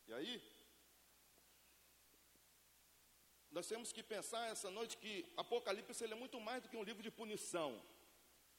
E 0.07 0.13
aí, 0.13 0.41
nós 3.51 3.67
temos 3.67 3.93
que 3.93 4.03
pensar 4.03 4.49
essa 4.49 4.69
noite 4.69 4.97
que 4.97 5.25
Apocalipse 5.37 6.03
ele 6.03 6.13
é 6.13 6.17
muito 6.17 6.39
mais 6.41 6.61
do 6.61 6.67
que 6.67 6.75
um 6.75 6.83
livro 6.83 7.01
de 7.01 7.09
punição. 7.09 7.81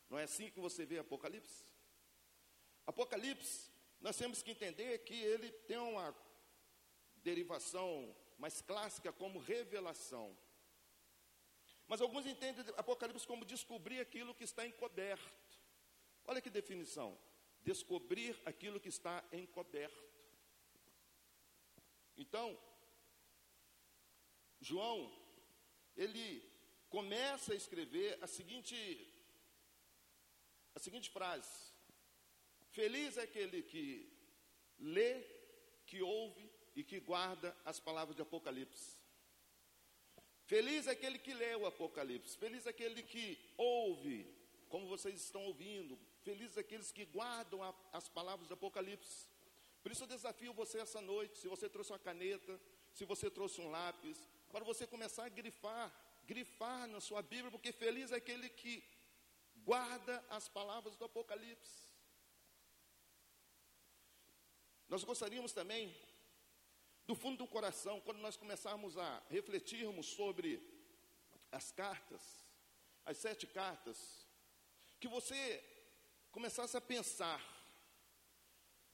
Não 0.08 0.18
é 0.18 0.22
assim 0.22 0.50
que 0.50 0.58
você 0.58 0.86
vê 0.86 0.98
Apocalipse? 0.98 1.64
Apocalipse, 2.86 3.70
nós 4.00 4.16
temos 4.16 4.42
que 4.42 4.52
entender 4.52 4.98
que 5.00 5.14
ele 5.14 5.50
tem 5.50 5.76
uma 5.76 6.12
derivação 7.28 7.92
mais 8.42 8.56
clássica 8.70 9.12
como 9.20 9.44
revelação. 9.54 10.26
Mas 11.88 12.00
alguns 12.00 12.26
entendem 12.26 12.64
Apocalipse 12.82 13.26
como 13.26 13.50
descobrir 13.54 14.00
aquilo 14.00 14.34
que 14.38 14.44
está 14.50 14.62
encoberto. 14.70 15.54
Olha 16.24 16.40
que 16.44 16.58
definição: 16.60 17.10
descobrir 17.70 18.32
aquilo 18.50 18.80
que 18.84 18.92
está 18.96 19.14
encoberto. 19.32 20.06
Então, 22.16 22.48
João, 24.68 25.00
ele 25.96 26.26
começa 26.96 27.52
a 27.52 27.60
escrever 27.62 28.10
a 28.22 28.26
seguinte, 28.26 28.76
a 30.76 30.78
seguinte 30.78 31.08
frase: 31.16 31.56
Feliz 32.76 33.16
é 33.16 33.22
aquele 33.22 33.62
que 33.62 33.86
lê, 34.78 35.12
que 35.88 36.00
ouve 36.02 36.45
e 36.76 36.84
que 36.84 37.00
guarda 37.00 37.56
as 37.64 37.80
palavras 37.80 38.14
de 38.14 38.22
Apocalipse. 38.22 38.96
Feliz 40.44 40.86
é 40.86 40.90
aquele 40.92 41.18
que 41.18 41.32
lê 41.32 41.56
o 41.56 41.66
Apocalipse. 41.66 42.36
Feliz 42.36 42.66
é 42.66 42.70
aquele 42.70 43.02
que 43.02 43.38
ouve, 43.56 44.32
como 44.68 44.86
vocês 44.86 45.20
estão 45.20 45.42
ouvindo. 45.46 45.98
Feliz 46.22 46.56
é 46.56 46.60
aqueles 46.60 46.92
que 46.92 47.06
guardam 47.06 47.62
a, 47.62 47.74
as 47.92 48.08
palavras 48.08 48.46
do 48.46 48.54
Apocalipse. 48.54 49.26
Por 49.82 49.90
isso 49.90 50.04
eu 50.04 50.08
desafio 50.08 50.52
você 50.52 50.78
essa 50.78 51.00
noite, 51.00 51.38
se 51.38 51.48
você 51.48 51.68
trouxe 51.68 51.92
uma 51.92 51.98
caneta, 51.98 52.60
se 52.92 53.04
você 53.04 53.30
trouxe 53.30 53.60
um 53.60 53.70
lápis, 53.70 54.18
para 54.52 54.64
você 54.64 54.86
começar 54.86 55.24
a 55.24 55.28
grifar, 55.28 55.92
grifar 56.26 56.86
na 56.88 57.00
sua 57.00 57.22
Bíblia, 57.22 57.50
porque 57.50 57.72
feliz 57.72 58.12
é 58.12 58.16
aquele 58.16 58.48
que 58.48 58.84
guarda 59.64 60.24
as 60.28 60.48
palavras 60.48 60.96
do 60.96 61.04
Apocalipse. 61.04 61.86
Nós 64.88 65.02
gostaríamos 65.02 65.52
também, 65.52 65.94
do 67.06 67.14
fundo 67.14 67.38
do 67.38 67.46
coração, 67.46 68.00
quando 68.00 68.18
nós 68.18 68.36
começarmos 68.36 68.98
a 68.98 69.22
refletirmos 69.30 70.06
sobre 70.06 70.60
as 71.52 71.70
cartas, 71.70 72.44
as 73.04 73.16
sete 73.16 73.46
cartas, 73.46 74.26
que 74.98 75.06
você 75.06 75.62
começasse 76.32 76.76
a 76.76 76.80
pensar 76.80 77.40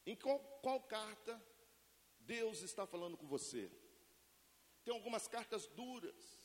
em 0.05 0.15
qual, 0.15 0.39
qual 0.61 0.81
carta 0.81 1.43
Deus 2.21 2.61
está 2.63 2.87
falando 2.87 3.17
com 3.17 3.27
você? 3.27 3.71
Tem 4.85 4.93
algumas 4.93 5.27
cartas 5.27 5.67
duras, 5.69 6.43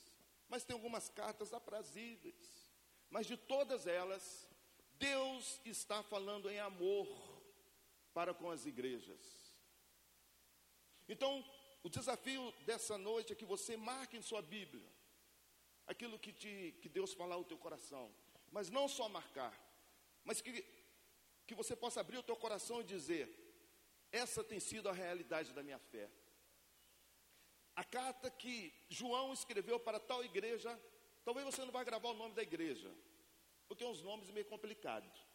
mas 0.48 0.64
tem 0.64 0.74
algumas 0.74 1.10
cartas 1.10 1.54
aprazíveis. 1.54 2.72
Mas 3.10 3.26
de 3.26 3.36
todas 3.36 3.88
elas, 3.88 4.48
Deus 4.94 5.60
está 5.66 6.02
falando 6.04 6.50
em 6.50 6.60
amor 6.60 7.08
para 8.14 8.34
com 8.34 8.50
as 8.50 8.66
igrejas. 8.66 9.48
Então, 11.08 11.44
o 11.88 11.90
desafio 11.90 12.54
dessa 12.66 12.98
noite 12.98 13.32
é 13.32 13.36
que 13.36 13.46
você 13.46 13.78
marque 13.78 14.18
em 14.18 14.22
sua 14.22 14.42
Bíblia 14.42 14.86
aquilo 15.92 16.20
que, 16.20 16.34
te, 16.34 16.76
que 16.82 16.90
Deus 16.90 17.14
falar 17.14 17.36
ao 17.36 17.46
teu 17.46 17.58
coração. 17.58 18.14
Mas 18.52 18.70
não 18.70 18.90
só 18.90 19.08
marcar, 19.08 19.54
mas 20.26 20.42
que, 20.42 20.66
que 21.48 21.56
você 21.56 21.78
possa 21.78 22.02
abrir 22.02 22.18
o 22.18 22.24
teu 22.30 22.36
coração 22.36 22.82
e 22.82 22.84
dizer: 22.84 23.26
essa 24.12 24.44
tem 24.44 24.60
sido 24.60 24.90
a 24.90 24.92
realidade 24.92 25.54
da 25.54 25.64
minha 25.64 25.80
fé. 25.80 26.10
A 27.74 27.86
carta 27.86 28.30
que 28.30 28.74
João 28.90 29.32
escreveu 29.32 29.80
para 29.80 29.98
tal 29.98 30.26
igreja, 30.26 30.78
talvez 31.24 31.46
você 31.46 31.64
não 31.64 31.72
vá 31.72 31.86
gravar 31.86 32.10
o 32.10 32.20
nome 32.22 32.36
da 32.36 32.44
igreja, 32.44 32.94
porque 33.66 33.86
é 33.86 33.88
uns 33.88 34.02
nomes 34.02 34.30
meio 34.30 34.46
complicados. 34.46 35.26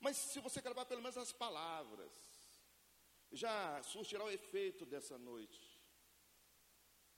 Mas 0.00 0.16
se 0.16 0.40
você 0.40 0.62
gravar 0.62 0.86
pelo 0.86 1.02
menos 1.02 1.18
as 1.18 1.32
palavras, 1.32 2.35
já 3.36 3.82
surtirá 3.82 4.24
o 4.24 4.30
efeito 4.30 4.86
dessa 4.86 5.16
noite. 5.18 5.60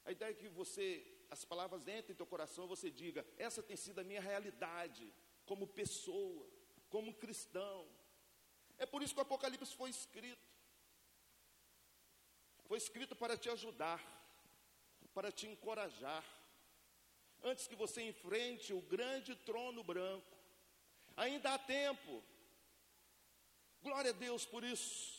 A 0.05 0.13
ideia 0.13 0.31
é 0.31 0.35
que 0.35 0.49
você, 0.49 1.07
as 1.31 1.45
palavras 1.45 1.83
entrem 1.83 2.13
em 2.13 2.15
teu 2.15 2.27
coração 2.27 2.65
e 2.65 2.69
você 2.69 2.91
diga: 2.91 3.27
essa 3.37 3.63
tem 3.63 3.77
sido 3.77 3.99
a 4.01 4.05
minha 4.05 4.21
realidade 4.21 5.13
como 5.45 5.67
pessoa, 5.67 6.47
como 6.89 7.15
cristão. 7.15 7.87
É 8.79 8.87
por 8.87 9.03
isso 9.03 9.15
que 9.15 9.21
o 9.21 9.23
Apocalipse 9.23 9.75
foi 9.75 9.91
escrito. 9.91 10.49
Foi 12.67 12.79
escrito 12.79 13.17
para 13.17 13.37
te 13.37 13.49
ajudar, 13.49 14.01
para 15.15 15.33
te 15.33 15.47
encorajar. 15.47 16.25
Antes 17.43 17.67
que 17.67 17.77
você 17.77 18.03
enfrente 18.03 18.73
o 18.73 18.81
grande 18.83 19.35
trono 19.35 19.83
branco, 19.83 20.37
ainda 21.17 21.55
há 21.55 21.59
tempo. 21.59 22.23
Glória 23.83 24.11
a 24.11 24.15
Deus 24.15 24.45
por 24.45 24.65
isso. 24.65 25.18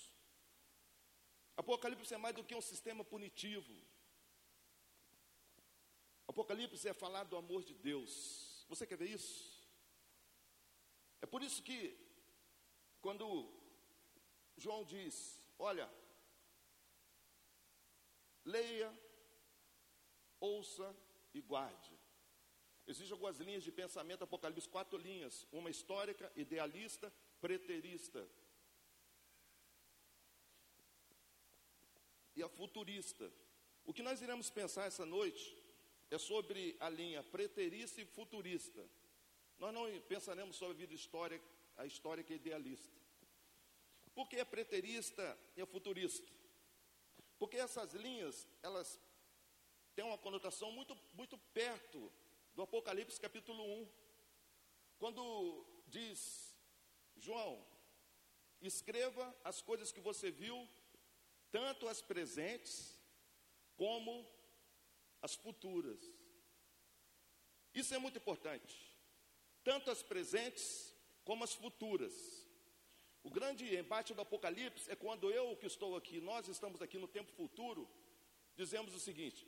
Apocalipse 1.61 2.13
é 2.13 2.17
mais 2.17 2.33
do 2.33 2.43
que 2.47 2.55
um 2.55 2.61
sistema 2.61 3.03
punitivo. 3.03 3.73
Apocalipse 6.25 6.87
é 6.87 6.93
falar 6.93 7.25
do 7.25 7.35
amor 7.35 7.65
de 7.69 7.73
Deus. 7.73 8.65
Você 8.69 8.87
quer 8.87 8.97
ver 8.97 9.09
isso? 9.09 9.33
É 11.21 11.25
por 11.25 11.43
isso 11.43 11.61
que 11.61 11.79
quando 13.01 13.25
João 14.55 14.85
diz: 14.85 15.37
Olha, 15.57 15.91
leia, 18.45 18.89
ouça 20.39 20.95
e 21.33 21.41
guarde. 21.41 21.93
Existem 22.87 23.11
algumas 23.11 23.37
linhas 23.37 23.63
de 23.65 23.71
pensamento, 23.81 24.23
Apocalipse, 24.23 24.69
quatro 24.69 24.97
linhas: 24.97 25.45
uma 25.51 25.69
histórica, 25.69 26.31
idealista, 26.37 27.11
preterista 27.41 28.25
e 32.39 32.43
a 32.43 32.47
futurista. 32.47 33.29
O 33.85 33.93
que 33.93 34.01
nós 34.01 34.21
iremos 34.21 34.49
pensar 34.49 34.85
essa 34.85 35.05
noite 35.05 35.57
é 36.09 36.17
sobre 36.17 36.77
a 36.79 36.89
linha 36.89 37.21
preterista 37.21 38.01
e 38.01 38.05
futurista. 38.05 38.81
Nós 39.57 39.73
não 39.73 39.85
pensaremos 40.07 40.55
sobre 40.55 40.75
a 40.75 40.77
vida 40.77 40.93
histórica 40.93 41.45
a 41.75 41.85
história 41.85 42.23
que 42.23 42.33
é 42.33 42.35
idealista. 42.37 42.97
Por 44.13 44.27
que 44.27 44.37
é 44.37 44.45
preterista 44.45 45.37
e 45.55 45.61
é 45.61 45.65
futurista? 45.65 46.27
Porque 47.37 47.57
essas 47.57 47.93
linhas, 47.93 48.47
elas 48.61 48.99
têm 49.95 50.05
uma 50.05 50.17
conotação 50.17 50.71
muito, 50.71 50.97
muito 51.13 51.37
perto 51.53 52.11
do 52.55 52.61
Apocalipse 52.61 53.19
capítulo 53.19 53.63
1. 53.63 53.89
Quando 54.97 55.65
diz, 55.87 56.53
João, 57.17 57.65
escreva 58.61 59.33
as 59.43 59.61
coisas 59.61 59.91
que 59.91 60.01
você 60.01 60.31
viu, 60.31 60.67
tanto 61.51 61.87
as 61.87 62.01
presentes 62.01 62.99
como 63.75 64.27
as 65.21 65.35
futuras. 65.35 65.99
Isso 67.73 67.93
é 67.93 67.97
muito 67.97 68.17
importante. 68.17 68.75
Tanto 69.63 69.91
as 69.91 70.01
presentes 70.01 70.93
como 71.23 71.43
as 71.43 71.53
futuras. 71.53 72.13
O 73.21 73.29
grande 73.29 73.75
embate 73.75 74.13
do 74.13 74.21
Apocalipse 74.21 74.89
é 74.89 74.95
quando 74.95 75.29
eu 75.29 75.55
que 75.57 75.67
estou 75.67 75.95
aqui, 75.95 76.21
nós 76.21 76.47
estamos 76.47 76.81
aqui 76.81 76.97
no 76.97 77.07
tempo 77.07 77.31
futuro, 77.33 77.89
dizemos 78.55 78.95
o 78.95 78.99
seguinte: 78.99 79.45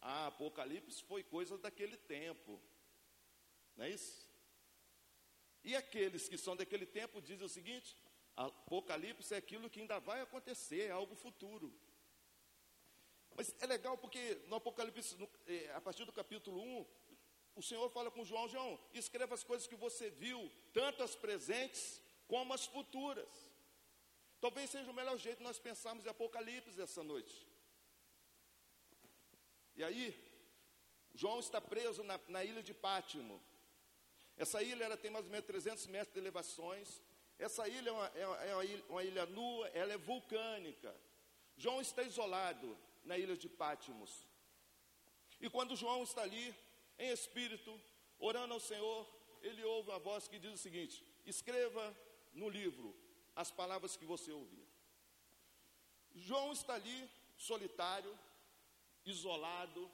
ah, 0.00 0.26
Apocalipse 0.26 1.02
foi 1.02 1.22
coisa 1.22 1.56
daquele 1.56 1.96
tempo, 1.96 2.60
não 3.76 3.86
é 3.86 3.90
isso? 3.90 4.30
E 5.64 5.74
aqueles 5.74 6.28
que 6.28 6.36
são 6.36 6.54
daquele 6.54 6.84
tempo 6.84 7.22
dizem 7.22 7.46
o 7.46 7.48
seguinte: 7.48 7.96
Apocalipse 8.36 9.32
é 9.34 9.36
aquilo 9.36 9.70
que 9.70 9.80
ainda 9.80 9.98
vai 10.00 10.20
acontecer, 10.20 10.86
é 10.86 10.90
algo 10.90 11.14
futuro. 11.14 11.72
Mas 13.36 13.54
é 13.60 13.66
legal 13.66 13.96
porque 13.98 14.34
no 14.46 14.56
Apocalipse, 14.56 15.16
no, 15.16 15.28
é, 15.46 15.72
a 15.72 15.80
partir 15.80 16.04
do 16.04 16.12
capítulo 16.12 16.60
1, 16.60 16.86
o 17.56 17.62
Senhor 17.62 17.88
fala 17.90 18.10
com 18.10 18.24
João: 18.24 18.48
João, 18.48 18.78
escreva 18.92 19.34
as 19.34 19.44
coisas 19.44 19.66
que 19.66 19.76
você 19.76 20.10
viu, 20.10 20.50
tanto 20.72 21.02
as 21.02 21.14
presentes 21.14 22.00
como 22.26 22.52
as 22.52 22.66
futuras. 22.66 23.28
Talvez 24.40 24.70
seja 24.70 24.90
o 24.90 24.94
melhor 24.94 25.16
jeito 25.16 25.42
nós 25.42 25.58
pensarmos 25.58 26.04
em 26.04 26.08
Apocalipse 26.08 26.80
essa 26.80 27.02
noite. 27.02 27.46
E 29.76 29.82
aí, 29.82 30.14
João 31.14 31.40
está 31.40 31.60
preso 31.60 32.02
na, 32.02 32.20
na 32.28 32.44
ilha 32.44 32.62
de 32.62 32.74
Pátimo. 32.74 33.42
Essa 34.36 34.62
ilha 34.62 34.84
ela 34.84 34.96
tem 34.96 35.10
mais 35.10 35.24
ou 35.24 35.30
menos 35.30 35.46
300 35.46 35.86
metros 35.86 36.12
de 36.12 36.20
elevações. 36.20 37.00
Essa 37.38 37.68
ilha 37.68 37.90
é 37.90 37.92
uma, 37.92 38.06
é 38.06 38.26
uma, 38.26 38.44
é 38.44 38.54
uma 38.54 38.64
ilha, 38.64 38.84
uma 38.88 39.04
ilha 39.04 39.26
nua, 39.26 39.68
ela 39.68 39.92
é 39.92 39.98
vulcânica. 39.98 40.94
João 41.56 41.80
está 41.80 42.02
isolado 42.02 42.78
na 43.04 43.18
ilha 43.18 43.36
de 43.36 43.48
Pátimos. 43.48 44.26
E 45.40 45.50
quando 45.50 45.76
João 45.76 46.02
está 46.02 46.22
ali, 46.22 46.54
em 46.98 47.10
espírito, 47.10 47.80
orando 48.18 48.54
ao 48.54 48.60
Senhor, 48.60 49.06
ele 49.42 49.64
ouve 49.64 49.90
uma 49.90 49.98
voz 49.98 50.28
que 50.28 50.38
diz 50.38 50.52
o 50.52 50.56
seguinte: 50.58 51.04
escreva 51.26 51.94
no 52.32 52.48
livro 52.48 52.94
as 53.34 53.50
palavras 53.50 53.96
que 53.96 54.04
você 54.04 54.32
ouvir. 54.32 54.66
João 56.14 56.52
está 56.52 56.74
ali, 56.74 57.10
solitário, 57.36 58.16
isolado, 59.04 59.90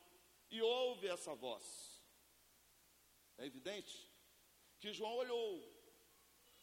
e 0.51 0.61
ouve 0.61 1.09
essa 1.09 1.35
voz. 1.35 2.03
É 3.39 3.47
evidente 3.47 4.09
que 4.79 4.93
João 4.93 5.15
olhou, 5.17 5.63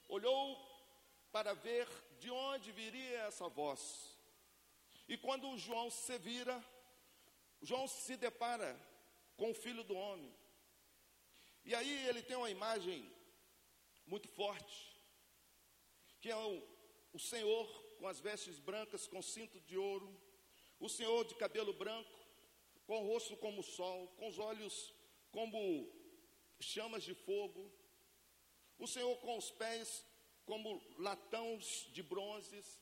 olhou 0.07 0.66
para 1.31 1.53
ver 1.53 1.87
de 2.19 2.29
onde 2.29 2.71
viria 2.71 3.19
essa 3.21 3.47
voz. 3.47 4.17
E 5.07 5.17
quando 5.17 5.57
João 5.57 5.89
se 5.89 6.17
vira, 6.17 6.63
João 7.61 7.87
se 7.87 8.17
depara 8.17 8.77
com 9.35 9.51
o 9.51 9.55
filho 9.55 9.83
do 9.83 9.95
homem. 9.95 10.33
E 11.63 11.75
aí 11.75 12.07
ele 12.07 12.21
tem 12.21 12.37
uma 12.37 12.49
imagem 12.49 13.09
muito 14.05 14.27
forte, 14.27 14.77
que 16.21 16.29
é 16.29 16.35
o, 16.35 16.63
o 17.13 17.19
Senhor 17.19 17.67
com 17.97 18.07
as 18.07 18.19
vestes 18.19 18.57
brancas, 18.59 19.07
com 19.07 19.21
cinto 19.21 19.59
de 19.61 19.77
ouro, 19.77 20.09
o 20.79 20.87
Senhor 20.87 21.25
de 21.25 21.35
cabelo 21.35 21.73
branco, 21.73 22.17
com 22.85 23.03
o 23.03 23.07
rosto 23.07 23.35
como 23.37 23.59
o 23.59 23.63
sol, 23.63 24.07
com 24.17 24.27
os 24.27 24.39
olhos 24.39 24.93
como 25.31 25.91
chamas 26.59 27.03
de 27.03 27.13
fogo, 27.13 27.71
o 28.79 28.87
Senhor 28.87 29.15
com 29.17 29.37
os 29.37 29.51
pés 29.51 30.05
como 30.47 30.81
latões 30.97 31.87
de 31.91 32.01
bronzes, 32.01 32.81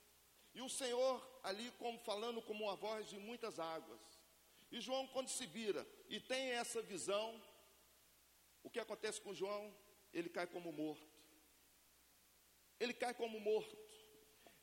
e 0.53 0.61
o 0.61 0.69
Senhor 0.69 1.15
ali 1.43 1.69
como 1.71 1.99
falando 1.99 2.41
como 2.41 2.63
uma 2.63 2.75
voz 2.75 3.09
de 3.09 3.17
muitas 3.17 3.59
águas. 3.59 3.99
E 4.71 4.79
João 4.79 5.07
quando 5.07 5.29
se 5.29 5.45
vira 5.45 5.85
e 6.07 6.19
tem 6.19 6.51
essa 6.51 6.81
visão, 6.81 7.41
o 8.63 8.69
que 8.69 8.79
acontece 8.79 9.19
com 9.19 9.33
João? 9.33 9.75
Ele 10.13 10.29
cai 10.29 10.47
como 10.47 10.71
morto. 10.71 11.05
Ele 12.79 12.93
cai 12.93 13.13
como 13.13 13.39
morto. 13.39 13.75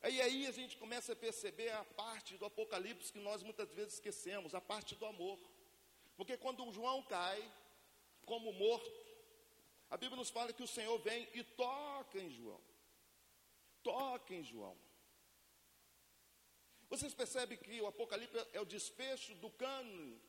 E 0.03 0.21
aí 0.21 0.47
a 0.47 0.51
gente 0.51 0.77
começa 0.77 1.13
a 1.13 1.15
perceber 1.15 1.69
a 1.71 1.83
parte 1.83 2.37
do 2.37 2.45
Apocalipse 2.45 3.13
que 3.13 3.19
nós 3.19 3.43
muitas 3.43 3.71
vezes 3.73 3.95
esquecemos, 3.95 4.55
a 4.55 4.61
parte 4.61 4.95
do 4.95 5.05
amor. 5.05 5.39
Porque 6.15 6.37
quando 6.37 6.71
João 6.71 7.03
cai 7.03 7.39
como 8.25 8.51
morto, 8.53 8.91
a 9.89 9.97
Bíblia 9.97 10.17
nos 10.17 10.29
fala 10.29 10.53
que 10.53 10.63
o 10.63 10.67
Senhor 10.67 10.97
vem 10.99 11.27
e 11.33 11.43
toca 11.43 12.19
em 12.19 12.29
João. 12.31 12.61
Toca 13.83 14.33
em 14.33 14.43
João. 14.43 14.77
Vocês 16.89 17.13
percebem 17.13 17.57
que 17.57 17.81
o 17.81 17.87
Apocalipse 17.87 18.37
é 18.53 18.61
o 18.61 18.65
desfecho 18.65 19.33
do 19.35 19.49
cânone. 19.49 20.21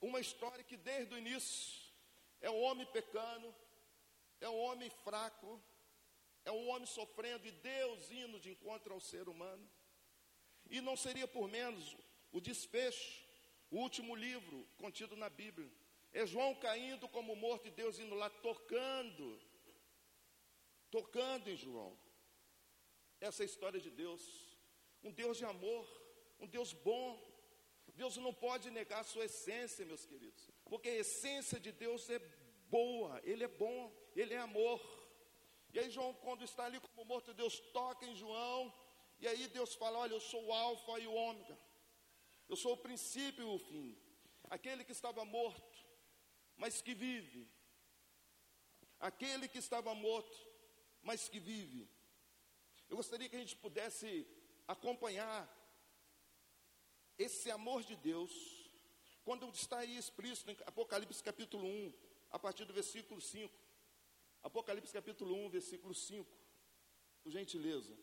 Uma 0.00 0.20
história 0.20 0.64
que 0.64 0.76
desde 0.76 1.14
o 1.14 1.18
início 1.18 1.92
é 2.40 2.50
um 2.50 2.60
homem 2.62 2.86
pecando, 2.86 3.54
é 4.40 4.48
um 4.48 4.58
homem 4.66 4.90
fraco, 4.90 5.62
é 6.44 6.52
um 6.52 6.68
homem 6.68 6.86
sofrendo 6.86 7.46
e 7.46 7.52
Deus 7.52 8.10
indo 8.10 8.38
de 8.40 8.50
encontro 8.50 8.92
ao 8.92 9.00
ser 9.00 9.28
humano. 9.28 9.66
E 10.68 10.80
não 10.80 10.96
seria 10.96 11.28
por 11.28 11.48
menos 11.48 11.96
o 12.32 12.40
desfecho, 12.40 13.24
o 13.70 13.78
último 13.78 14.14
livro 14.14 14.66
contido 14.76 15.16
na 15.16 15.28
Bíblia. 15.28 15.70
É 16.12 16.26
João 16.26 16.54
caindo 16.54 17.08
como 17.08 17.34
morto 17.34 17.68
e 17.68 17.70
Deus 17.70 17.98
indo 17.98 18.14
lá 18.14 18.30
tocando, 18.30 19.40
tocando 20.96 21.46
em 21.52 21.56
João. 21.64 21.92
Essa 23.26 23.42
é 23.42 23.44
a 23.44 23.52
história 23.52 23.80
de 23.86 23.90
Deus, 24.02 24.22
um 25.02 25.12
Deus 25.20 25.36
de 25.40 25.46
amor, 25.54 25.84
um 26.42 26.48
Deus 26.56 26.72
bom. 26.72 27.08
Deus 28.02 28.16
não 28.26 28.32
pode 28.46 28.66
negar 28.78 29.00
a 29.00 29.10
sua 29.12 29.24
essência, 29.30 29.90
meus 29.90 30.04
queridos, 30.10 30.42
porque 30.70 30.88
a 30.88 31.00
essência 31.04 31.58
de 31.64 31.72
Deus 31.84 32.08
é 32.16 32.20
boa, 32.76 33.20
Ele 33.30 33.42
é 33.48 33.52
bom, 33.64 33.80
Ele 34.20 34.34
é 34.34 34.38
amor. 34.38 34.80
E 35.72 35.78
aí 35.80 35.90
João, 35.96 36.12
quando 36.26 36.44
está 36.44 36.64
ali 36.66 36.78
como 36.80 37.04
morto, 37.12 37.34
Deus 37.42 37.58
toca 37.78 38.06
em 38.06 38.16
João, 38.22 38.72
e 39.22 39.26
aí 39.28 39.46
Deus 39.48 39.74
fala: 39.74 39.98
Olha, 39.98 40.14
eu 40.14 40.24
sou 40.30 40.42
o 40.46 40.52
Alfa 40.52 40.98
e 41.00 41.06
o 41.08 41.14
Ômega, 41.28 41.58
eu 42.48 42.56
sou 42.56 42.72
o 42.74 42.82
princípio 42.86 43.44
e 43.44 43.54
o 43.56 43.58
fim, 43.58 43.88
aquele 44.56 44.84
que 44.84 44.92
estava 44.98 45.24
morto, 45.24 45.78
mas 46.56 46.80
que 46.80 46.94
vive, 46.94 47.48
aquele 48.98 49.46
que 49.48 49.58
estava 49.58 49.94
morto, 49.94 50.53
mas 51.04 51.28
que 51.28 51.38
vive. 51.38 51.88
Eu 52.88 52.96
gostaria 52.96 53.28
que 53.28 53.36
a 53.36 53.38
gente 53.38 53.56
pudesse 53.56 54.26
acompanhar 54.66 55.38
esse 57.18 57.50
amor 57.50 57.84
de 57.84 57.94
Deus, 57.94 58.32
quando 59.22 59.48
está 59.50 59.78
aí 59.78 59.96
explícito 59.96 60.50
em 60.50 60.56
Apocalipse 60.66 61.22
capítulo 61.22 61.66
1, 61.66 61.92
a 62.30 62.38
partir 62.38 62.64
do 62.64 62.72
versículo 62.72 63.20
5. 63.20 63.54
Apocalipse 64.42 64.92
capítulo 64.92 65.34
1, 65.46 65.50
versículo 65.50 65.94
5. 65.94 66.30
Por 67.22 67.30
gentileza. 67.30 67.96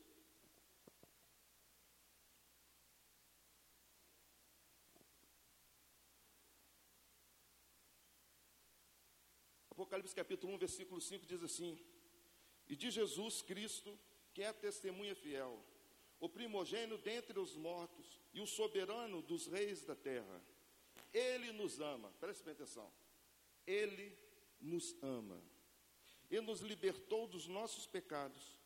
Apocalipse 9.70 10.16
capítulo 10.16 10.54
1, 10.54 10.58
versículo 10.60 11.02
5 11.02 11.26
diz 11.26 11.44
assim: 11.44 11.78
E 12.72 12.76
de 12.78 12.90
Jesus 12.90 13.42
Cristo, 13.42 14.00
que 14.34 14.42
é 14.42 14.48
a 14.48 14.54
testemunha 14.54 15.14
fiel, 15.14 15.62
o 16.22 16.30
primogênito 16.30 16.98
dentre 17.00 17.38
os 17.38 17.54
mortos 17.58 18.18
e 18.34 18.40
o 18.40 18.48
soberano 18.48 19.22
dos 19.22 19.46
reis 19.48 19.84
da 19.84 19.94
terra. 19.94 20.42
Ele 21.14 21.52
nos 21.52 21.82
ama, 21.82 22.10
preste 22.18 22.46
bem 22.46 22.54
atenção. 22.54 22.90
Ele 23.68 24.18
nos 24.62 24.96
ama 25.04 25.44
e 26.30 26.40
nos 26.40 26.62
libertou 26.62 27.28
dos 27.28 27.46
nossos 27.46 27.86
pecados 27.86 28.58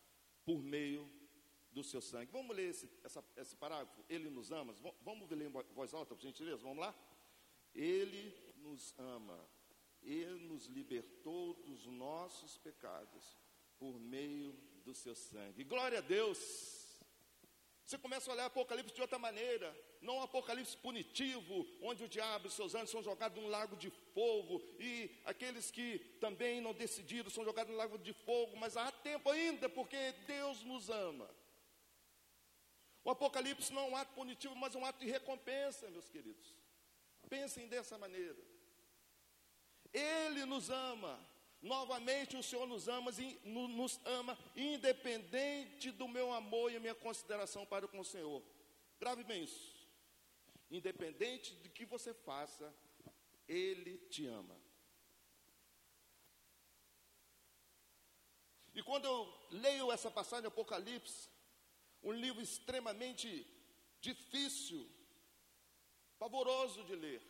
por 0.46 0.62
meio 0.62 1.10
do 1.72 1.84
seu 1.84 2.00
sangue. 2.00 2.32
Vamos 2.32 2.56
ler 2.56 2.70
esse, 2.70 2.88
essa, 3.04 3.26
esse 3.36 3.56
parágrafo? 3.56 4.06
Ele 4.08 4.30
nos 4.30 4.52
ama. 4.52 4.76
Vamos 5.02 5.28
ler 5.32 5.48
em 5.48 5.74
voz 5.74 5.96
alta, 5.96 6.14
por 6.14 6.22
gentileza? 6.22 6.62
Vamos 6.62 6.78
lá? 6.78 6.96
Ele 7.74 8.32
nos 8.58 8.94
ama. 9.00 9.50
Ele 10.04 10.48
nos 10.48 10.68
libertou 10.68 11.56
dos 11.56 11.88
nossos 11.88 12.56
pecados 12.60 13.36
por 13.80 14.00
meio 14.00 14.54
do 14.84 14.94
seu 14.94 15.16
sangue. 15.16 15.64
Glória 15.64 16.00
a 16.00 16.02
Deus! 16.02 16.40
Você 17.86 18.00
começa 18.00 18.32
a 18.32 18.34
olhar 18.34 18.46
Apocalipse 18.46 18.96
de 18.96 19.02
outra 19.02 19.20
maneira, 19.20 19.76
não 20.02 20.18
um 20.18 20.22
Apocalipse 20.24 20.76
punitivo, 20.76 21.68
onde 21.84 22.04
o 22.04 22.08
diabo 22.08 22.48
e 22.48 22.52
seus 22.52 22.74
anjos 22.74 22.90
são 22.90 23.04
jogados 23.04 23.40
num 23.40 23.48
lago 23.48 23.76
de 23.76 23.92
fogo, 24.12 24.60
e 24.80 25.12
aqueles 25.24 25.70
que 25.70 26.00
também 26.20 26.60
não 26.60 26.74
decidiram 26.74 27.30
são 27.30 27.46
jogados 27.46 27.72
no 27.72 27.78
lago 27.78 28.00
de 28.00 28.12
fogo, 28.12 28.58
mas 28.58 28.76
há 28.76 28.92
tempo 28.92 29.30
ainda, 29.30 29.70
porque 29.70 30.14
Deus 30.26 30.64
nos 30.64 30.90
ama. 30.90 31.30
O 33.04 33.12
Apocalipse 33.12 33.72
não 33.72 33.84
é 33.84 33.90
um 33.90 33.96
ato 33.96 34.16
punitivo, 34.16 34.56
mas 34.56 34.74
é 34.74 34.80
um 34.80 34.86
ato 34.86 35.00
de 35.00 35.12
recompensa, 35.12 35.88
meus 35.92 36.10
queridos. 36.10 36.56
Pensem 37.30 37.68
dessa 37.68 38.00
maneira. 38.00 38.42
Ele 39.94 40.44
nos 40.46 40.72
ama. 40.72 41.20
Novamente 41.62 42.38
o 42.38 42.44
Senhor 42.44 42.68
nos 42.68 42.88
ama, 42.88 43.12
nos 43.44 44.00
ama, 44.06 44.38
independente 44.56 45.92
do 45.92 46.08
meu 46.08 46.32
amor 46.32 46.72
e 46.72 46.76
a 46.76 46.80
minha 46.80 46.96
consideração 46.96 47.66
para 47.66 47.88
com 47.88 48.00
o 48.00 48.06
Senhor. 48.06 48.44
Grave 49.00 49.24
bem 49.24 49.44
isso. 49.44 49.76
Independente 50.70 51.54
do 51.56 51.70
que 51.70 51.86
você 51.86 52.14
faça, 52.14 52.74
Ele 53.48 53.98
te 54.10 54.26
ama. 54.28 54.60
E 58.76 58.84
quando 58.84 59.06
eu 59.06 59.34
leio 59.52 59.92
essa 59.92 60.12
passagem 60.12 60.48
Apocalipse, 60.48 61.30
um 62.04 62.12
livro 62.12 62.42
extremamente 62.42 63.48
difícil, 64.02 64.88
pavoroso 66.20 66.84
de 66.84 66.96
ler. 66.96 67.22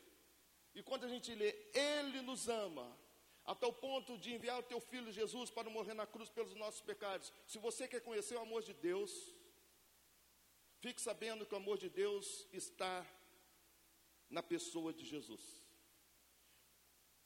E 0.74 0.84
quando 0.84 1.06
a 1.06 1.08
gente 1.08 1.34
lê, 1.34 1.56
Ele 1.74 2.22
nos 2.22 2.50
ama, 2.50 2.98
até 3.46 3.68
o 3.68 3.74
ponto 3.74 4.18
de 4.18 4.34
enviar 4.34 4.60
o 4.60 4.64
teu 4.64 4.80
filho 4.80 5.12
Jesus 5.12 5.50
para 5.52 5.70
morrer 5.70 5.94
na 5.94 6.08
cruz 6.08 6.30
pelos 6.30 6.56
nossos 6.56 6.82
pecados. 6.82 7.32
Se 7.46 7.60
você 7.60 7.88
quer 7.88 8.02
conhecer 8.02 8.36
o 8.36 8.42
amor 8.42 8.64
de 8.64 8.74
Deus, 8.74 9.36
fique 10.80 11.02
sabendo 11.02 11.46
que 11.46 11.54
o 11.54 11.58
amor 11.58 11.78
de 11.78 11.90
Deus 11.90 12.48
está 12.52 13.06
na 14.30 14.42
pessoa 14.42 14.92
de 14.92 15.06
Jesus. 15.06 15.64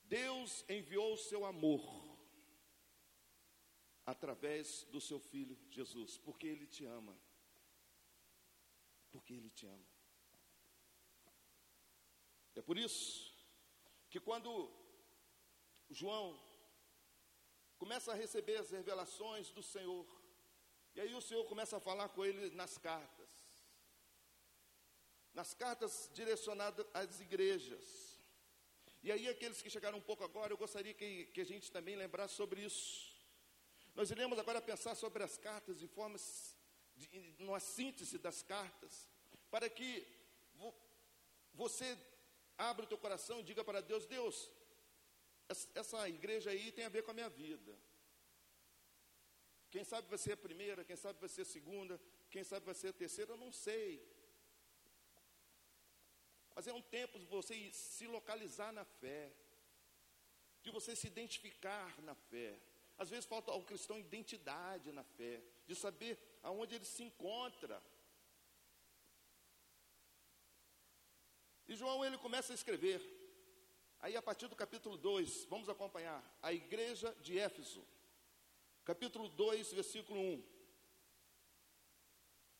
Deus 0.03 0.65
enviou 0.67 1.13
o 1.13 1.17
seu 1.17 1.45
amor 1.45 1.81
através 4.05 4.83
do 4.85 4.99
seu 4.99 5.19
filho 5.19 5.57
Jesus, 5.69 6.17
porque 6.17 6.47
ele 6.47 6.67
te 6.67 6.83
ama. 6.83 7.17
Porque 9.11 9.33
ele 9.33 9.49
te 9.51 9.65
ama. 9.65 9.87
É 12.55 12.61
por 12.61 12.77
isso 12.77 13.33
que 14.09 14.19
quando 14.19 14.78
João 15.89 16.39
começa 17.77 18.11
a 18.11 18.15
receber 18.15 18.57
as 18.57 18.69
revelações 18.69 19.49
do 19.51 19.63
Senhor, 19.63 20.05
e 20.95 21.01
aí 21.01 21.13
o 21.15 21.21
Senhor 21.21 21.45
começa 21.45 21.77
a 21.77 21.79
falar 21.79 22.09
com 22.09 22.25
ele 22.25 22.49
nas 22.51 22.77
cartas, 22.77 23.29
nas 25.33 25.53
cartas 25.53 26.09
direcionadas 26.13 26.85
às 26.93 27.19
igrejas. 27.19 28.09
E 29.01 29.11
aí, 29.11 29.29
aqueles 29.29 29.61
que 29.61 29.69
chegaram 29.69 29.97
um 29.97 30.01
pouco 30.01 30.25
agora, 30.25 30.51
eu 30.51 30.57
gostaria 30.57 30.93
que, 30.93 31.27
que 31.27 31.39
a 31.39 31.45
gente 31.45 31.71
também 31.71 31.95
lembrasse 31.95 32.35
sobre 32.35 32.61
isso. 32.61 33.15
Nós 33.95 34.11
iremos 34.11 34.37
agora 34.37 34.61
pensar 34.61 34.93
sobre 34.93 35.23
as 35.23 35.37
cartas 35.37 35.79
de 35.79 35.87
formas, 35.87 36.53
de, 36.97 37.07
numa 37.39 37.61
síntese 37.61 38.17
das 38.17 38.41
cartas, 38.41 39.07
para 39.49 39.69
que 39.69 40.05
vo, 40.55 40.75
você 41.53 41.97
abra 42.57 42.83
o 42.83 42.87
teu 42.87 42.97
coração 42.97 43.39
e 43.39 43.43
diga 43.43 43.63
para 43.63 43.81
Deus: 43.81 44.05
Deus, 44.05 44.49
essa 45.73 46.07
igreja 46.07 46.51
aí 46.51 46.71
tem 46.71 46.85
a 46.85 46.89
ver 46.89 47.03
com 47.03 47.11
a 47.11 47.13
minha 47.13 47.29
vida. 47.29 47.75
Quem 49.71 49.83
sabe 49.83 50.07
vai 50.07 50.17
ser 50.17 50.33
a 50.33 50.37
primeira, 50.37 50.83
quem 50.83 50.95
sabe 50.95 51.19
vai 51.19 51.29
ser 51.29 51.41
a 51.41 51.45
segunda, 51.45 51.99
quem 52.29 52.43
sabe 52.43 52.65
vai 52.65 52.75
ser 52.75 52.89
a 52.89 52.93
terceira, 52.93 53.31
eu 53.31 53.37
não 53.37 53.51
sei. 53.51 54.03
Mas 56.55 56.67
é 56.67 56.73
um 56.73 56.81
tempo 56.81 57.19
de 57.19 57.25
você 57.25 57.71
se 57.71 58.05
localizar 58.07 58.71
na 58.71 58.83
fé, 58.83 59.31
de 60.61 60.71
você 60.71 60.95
se 60.95 61.07
identificar 61.07 62.01
na 62.01 62.15
fé. 62.15 62.59
Às 62.97 63.09
vezes 63.09 63.25
falta 63.25 63.51
ao 63.51 63.63
cristão 63.63 63.97
identidade 63.97 64.91
na 64.91 65.03
fé, 65.03 65.41
de 65.65 65.75
saber 65.75 66.19
aonde 66.43 66.75
ele 66.75 66.85
se 66.85 67.03
encontra. 67.03 67.81
E 71.67 71.75
João 71.75 72.03
ele 72.03 72.17
começa 72.17 72.51
a 72.51 72.55
escrever. 72.55 73.18
Aí 74.01 74.15
a 74.15 74.21
partir 74.21 74.47
do 74.47 74.55
capítulo 74.55 74.97
2, 74.97 75.45
vamos 75.49 75.67
acompanhar 75.67 76.23
a 76.41 76.53
igreja 76.53 77.13
de 77.21 77.37
Éfeso. 77.37 77.85
Capítulo 78.85 79.27
2, 79.27 79.73
versículo 79.73 80.19
1. 80.19 80.43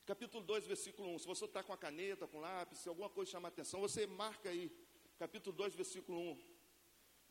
Capítulo 0.05 0.43
2, 0.43 0.67
versículo 0.67 1.09
1. 1.15 1.19
Se 1.19 1.27
você 1.27 1.45
está 1.45 1.63
com 1.63 1.71
a 1.71 1.77
caneta, 1.77 2.27
com 2.27 2.41
lápis, 2.41 2.79
se 2.79 2.89
alguma 2.89 3.09
coisa 3.09 3.31
chama 3.31 3.47
a 3.47 3.49
atenção, 3.51 3.79
você 3.79 4.05
marca 4.05 4.49
aí. 4.49 4.69
Capítulo 5.17 5.55
2, 5.55 5.75
versículo 5.75 6.19
1 6.19 6.43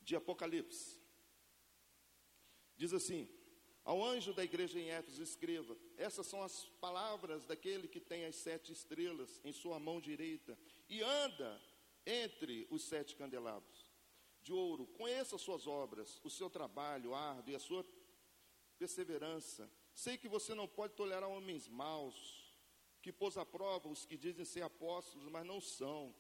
de 0.01 0.17
Apocalipse. 0.17 0.99
Diz 2.79 2.95
assim: 2.95 3.29
Ao 3.85 4.03
anjo 4.03 4.33
da 4.33 4.43
igreja 4.43 4.81
em 4.81 4.89
Éfeso, 4.89 5.23
escreva: 5.23 5.77
Essas 5.99 6.27
são 6.27 6.43
as 6.43 6.65
palavras 6.81 7.45
daquele 7.45 7.87
que 7.87 8.01
tem 8.01 8.25
as 8.25 8.37
sete 8.37 8.73
estrelas 8.73 9.39
em 9.45 9.53
sua 9.53 9.79
mão 9.79 10.01
direita 10.01 10.59
e 10.89 11.03
anda 11.03 11.61
entre 12.07 12.67
os 12.71 12.85
sete 12.85 13.15
candelabros 13.15 13.78
de 14.43 14.53
ouro. 14.53 14.87
Conheça 14.87 15.37
as 15.37 15.43
suas 15.43 15.67
obras, 15.67 16.21
o 16.25 16.31
seu 16.31 16.49
trabalho 16.49 17.15
árduo 17.15 17.53
e 17.53 17.57
a 17.57 17.61
sua 17.61 17.85
perseverança. 18.79 19.71
Sei 19.95 20.17
que 20.17 20.29
você 20.29 20.55
não 20.55 20.69
pode 20.69 20.95
tolerar 20.95 21.29
homens 21.29 21.69
maus, 21.69 22.57
que 23.03 23.13
pôs 23.13 23.37
à 23.37 23.45
prova 23.45 23.89
os 23.89 24.05
que 24.05 24.17
dizem 24.17 24.45
ser 24.45 24.63
apóstolos, 24.63 25.29
mas 25.29 25.45
não 25.45 25.61
são. 25.61 26.15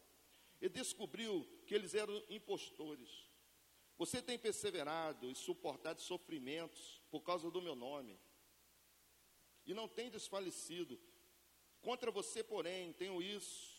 E 0.60 0.68
descobriu 0.68 1.46
que 1.66 1.74
eles 1.74 1.94
eram 1.94 2.22
impostores. 2.28 3.28
Você 3.96 4.22
tem 4.22 4.38
perseverado 4.38 5.30
e 5.30 5.34
suportado 5.34 6.00
sofrimentos 6.00 7.02
por 7.10 7.22
causa 7.22 7.50
do 7.50 7.62
meu 7.62 7.74
nome. 7.74 8.18
E 9.66 9.74
não 9.74 9.88
tem 9.88 10.10
desfalecido. 10.10 10.98
Contra 11.80 12.10
você, 12.10 12.42
porém, 12.42 12.92
tenho 12.92 13.20
isso. 13.20 13.78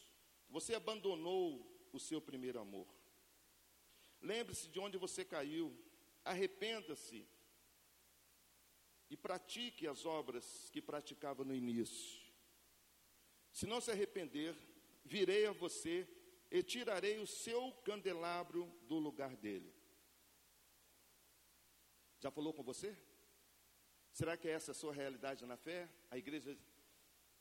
Você 0.50 0.76
abandonou 0.76 1.66
o 1.92 2.00
seu 2.00 2.22
primeiro 2.22 2.60
amor. 2.60 2.99
Lembre-se 4.22 4.68
de 4.68 4.80
onde 4.80 4.98
você 4.98 5.24
caiu. 5.24 5.76
Arrependa-se 6.24 7.28
e 9.10 9.18
pratique 9.18 9.88
as 9.88 10.06
obras 10.06 10.70
que 10.72 10.82
praticava 10.82 11.44
no 11.44 11.56
início. 11.56 12.22
Se 13.52 13.66
não 13.66 13.82
se 13.82 13.92
arrepender, 13.92 14.56
virei 15.04 15.48
a 15.48 15.52
você 15.52 16.08
e 16.52 16.62
tirarei 16.62 17.20
o 17.20 17.28
seu 17.28 17.72
candelabro 17.84 18.66
do 18.88 18.98
lugar 18.98 19.36
dele. 19.36 19.74
Já 22.20 22.30
falou 22.30 22.54
com 22.54 22.64
você? 22.64 22.96
Será 24.12 24.36
que 24.36 24.48
essa 24.48 24.72
é 24.72 24.74
a 24.74 24.76
sua 24.76 24.94
realidade 24.94 25.46
na 25.46 25.56
fé? 25.56 25.90
A 26.12 26.18
igreja 26.18 26.58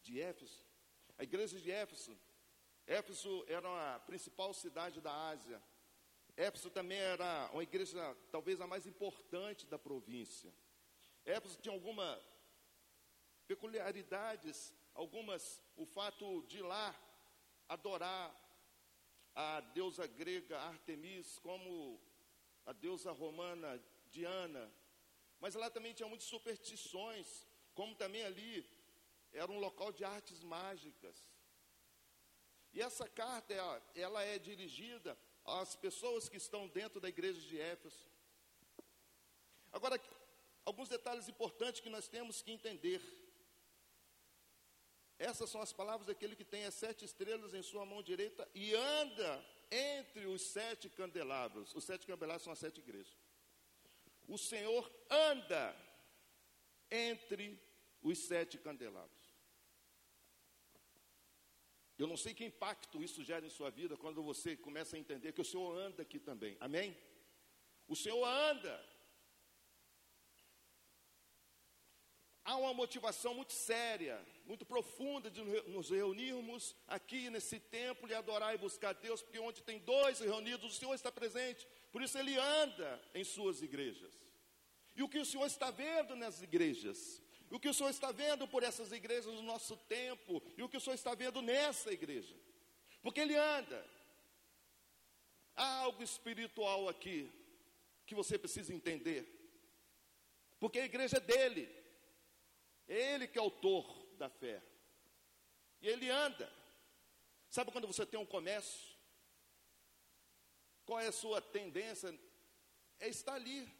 de 0.02 0.20
Éfeso? 0.20 0.64
A 1.18 1.24
igreja 1.24 1.58
de 1.58 1.70
Éfeso, 1.70 2.16
Éfeso 2.86 3.44
era 3.48 3.96
a 3.96 4.00
principal 4.00 4.54
cidade 4.54 5.00
da 5.00 5.12
Ásia. 5.28 5.62
Éfeso 6.38 6.70
também 6.70 6.98
era 6.98 7.50
uma 7.52 7.64
igreja, 7.64 8.16
talvez 8.30 8.60
a 8.60 8.66
mais 8.66 8.86
importante 8.86 9.66
da 9.66 9.76
província. 9.76 10.54
Éfeso 11.24 11.58
tinha 11.60 11.74
algumas 11.74 12.22
peculiaridades, 13.48 14.72
algumas, 14.94 15.60
o 15.74 15.84
fato 15.84 16.42
de 16.42 16.62
lá 16.62 16.94
adorar 17.68 18.32
a 19.34 19.60
deusa 19.60 20.06
grega 20.06 20.60
Artemis, 20.60 21.40
como 21.40 22.00
a 22.64 22.72
deusa 22.72 23.10
romana 23.10 23.82
Diana, 24.08 24.72
mas 25.40 25.56
lá 25.56 25.68
também 25.68 25.92
tinha 25.92 26.08
muitas 26.08 26.28
superstições, 26.28 27.48
como 27.74 27.96
também 27.96 28.22
ali 28.22 28.64
era 29.32 29.50
um 29.50 29.58
local 29.58 29.90
de 29.90 30.04
artes 30.04 30.44
mágicas. 30.44 31.28
E 32.72 32.80
essa 32.80 33.08
carta, 33.08 33.52
ela, 33.52 33.82
ela 33.96 34.22
é 34.22 34.38
dirigida 34.38 35.18
às 35.48 35.74
pessoas 35.76 36.28
que 36.28 36.36
estão 36.36 36.68
dentro 36.68 37.00
da 37.00 37.08
igreja 37.08 37.40
de 37.40 37.60
Éfeso. 37.60 38.08
Agora, 39.72 40.00
alguns 40.64 40.88
detalhes 40.88 41.28
importantes 41.28 41.80
que 41.80 41.90
nós 41.90 42.08
temos 42.08 42.42
que 42.42 42.52
entender. 42.52 43.02
Essas 45.18 45.50
são 45.50 45.60
as 45.60 45.72
palavras 45.72 46.06
daquele 46.06 46.36
que 46.36 46.44
tem 46.44 46.64
as 46.64 46.74
sete 46.74 47.04
estrelas 47.04 47.52
em 47.52 47.62
sua 47.62 47.84
mão 47.84 48.02
direita 48.02 48.48
e 48.54 48.74
anda 48.74 49.44
entre 49.70 50.26
os 50.26 50.42
sete 50.42 50.88
candelabros. 50.88 51.74
Os 51.74 51.84
sete 51.84 52.06
candelabros 52.06 52.44
são 52.44 52.52
as 52.52 52.58
sete 52.58 52.78
igrejas. 52.78 53.16
O 54.28 54.38
Senhor 54.38 54.90
anda 55.10 55.74
entre 56.90 57.60
os 58.02 58.18
sete 58.18 58.58
candelabros. 58.58 59.17
Eu 61.98 62.06
não 62.06 62.16
sei 62.16 62.32
que 62.32 62.44
impacto 62.44 63.02
isso 63.02 63.24
gera 63.24 63.44
em 63.44 63.50
sua 63.50 63.70
vida 63.70 63.96
quando 63.96 64.22
você 64.22 64.56
começa 64.56 64.94
a 64.94 64.98
entender 64.98 65.32
que 65.32 65.40
o 65.40 65.44
Senhor 65.44 65.76
anda 65.76 66.02
aqui 66.02 66.20
também. 66.20 66.56
Amém? 66.60 66.96
O 67.88 67.96
Senhor 67.96 68.24
anda 68.24 68.80
há 72.44 72.56
uma 72.56 72.72
motivação 72.72 73.34
muito 73.34 73.52
séria, 73.52 74.24
muito 74.46 74.64
profunda 74.64 75.28
de 75.28 75.42
nos 75.42 75.90
reunirmos 75.90 76.74
aqui 76.86 77.28
nesse 77.30 77.58
templo 77.58 78.08
e 78.08 78.14
adorar 78.14 78.54
e 78.54 78.58
buscar 78.58 78.94
Deus, 78.94 79.20
porque 79.20 79.40
onde 79.40 79.62
tem 79.62 79.80
dois 79.80 80.20
reunidos, 80.20 80.72
o 80.72 80.78
Senhor 80.78 80.94
está 80.94 81.10
presente. 81.10 81.66
Por 81.90 82.00
isso 82.00 82.16
ele 82.16 82.38
anda 82.38 83.02
em 83.12 83.24
suas 83.24 83.60
igrejas. 83.60 84.14
E 84.94 85.02
o 85.02 85.08
que 85.08 85.18
o 85.18 85.26
Senhor 85.26 85.46
está 85.46 85.70
vendo 85.70 86.14
nas 86.14 86.40
igrejas? 86.42 87.22
O 87.50 87.58
que 87.58 87.68
o 87.68 87.74
Senhor 87.74 87.90
está 87.90 88.12
vendo 88.12 88.46
por 88.46 88.62
essas 88.62 88.92
igrejas 88.92 89.32
no 89.32 89.42
nosso 89.42 89.76
tempo? 89.76 90.42
E 90.56 90.62
o 90.62 90.68
que 90.68 90.76
o 90.76 90.80
Senhor 90.80 90.94
está 90.94 91.14
vendo 91.14 91.40
nessa 91.40 91.92
igreja? 91.92 92.34
Porque 93.02 93.20
ele 93.20 93.36
anda. 93.36 93.84
Há 95.56 95.78
algo 95.78 96.02
espiritual 96.02 96.88
aqui 96.88 97.32
que 98.06 98.14
você 98.14 98.38
precisa 98.38 98.72
entender. 98.72 99.26
Porque 100.60 100.78
a 100.78 100.84
igreja 100.84 101.16
é 101.16 101.20
dele. 101.20 101.68
É 102.86 103.14
ele 103.14 103.28
que 103.28 103.38
é 103.38 103.40
autor 103.40 104.06
da 104.16 104.28
fé. 104.28 104.62
E 105.80 105.88
ele 105.88 106.10
anda. 106.10 106.52
Sabe 107.48 107.72
quando 107.72 107.86
você 107.86 108.04
tem 108.04 108.20
um 108.20 108.26
comércio? 108.26 108.96
Qual 110.84 111.00
é 111.00 111.06
a 111.06 111.12
sua 111.12 111.40
tendência? 111.40 112.18
É 112.98 113.08
estar 113.08 113.34
ali, 113.34 113.70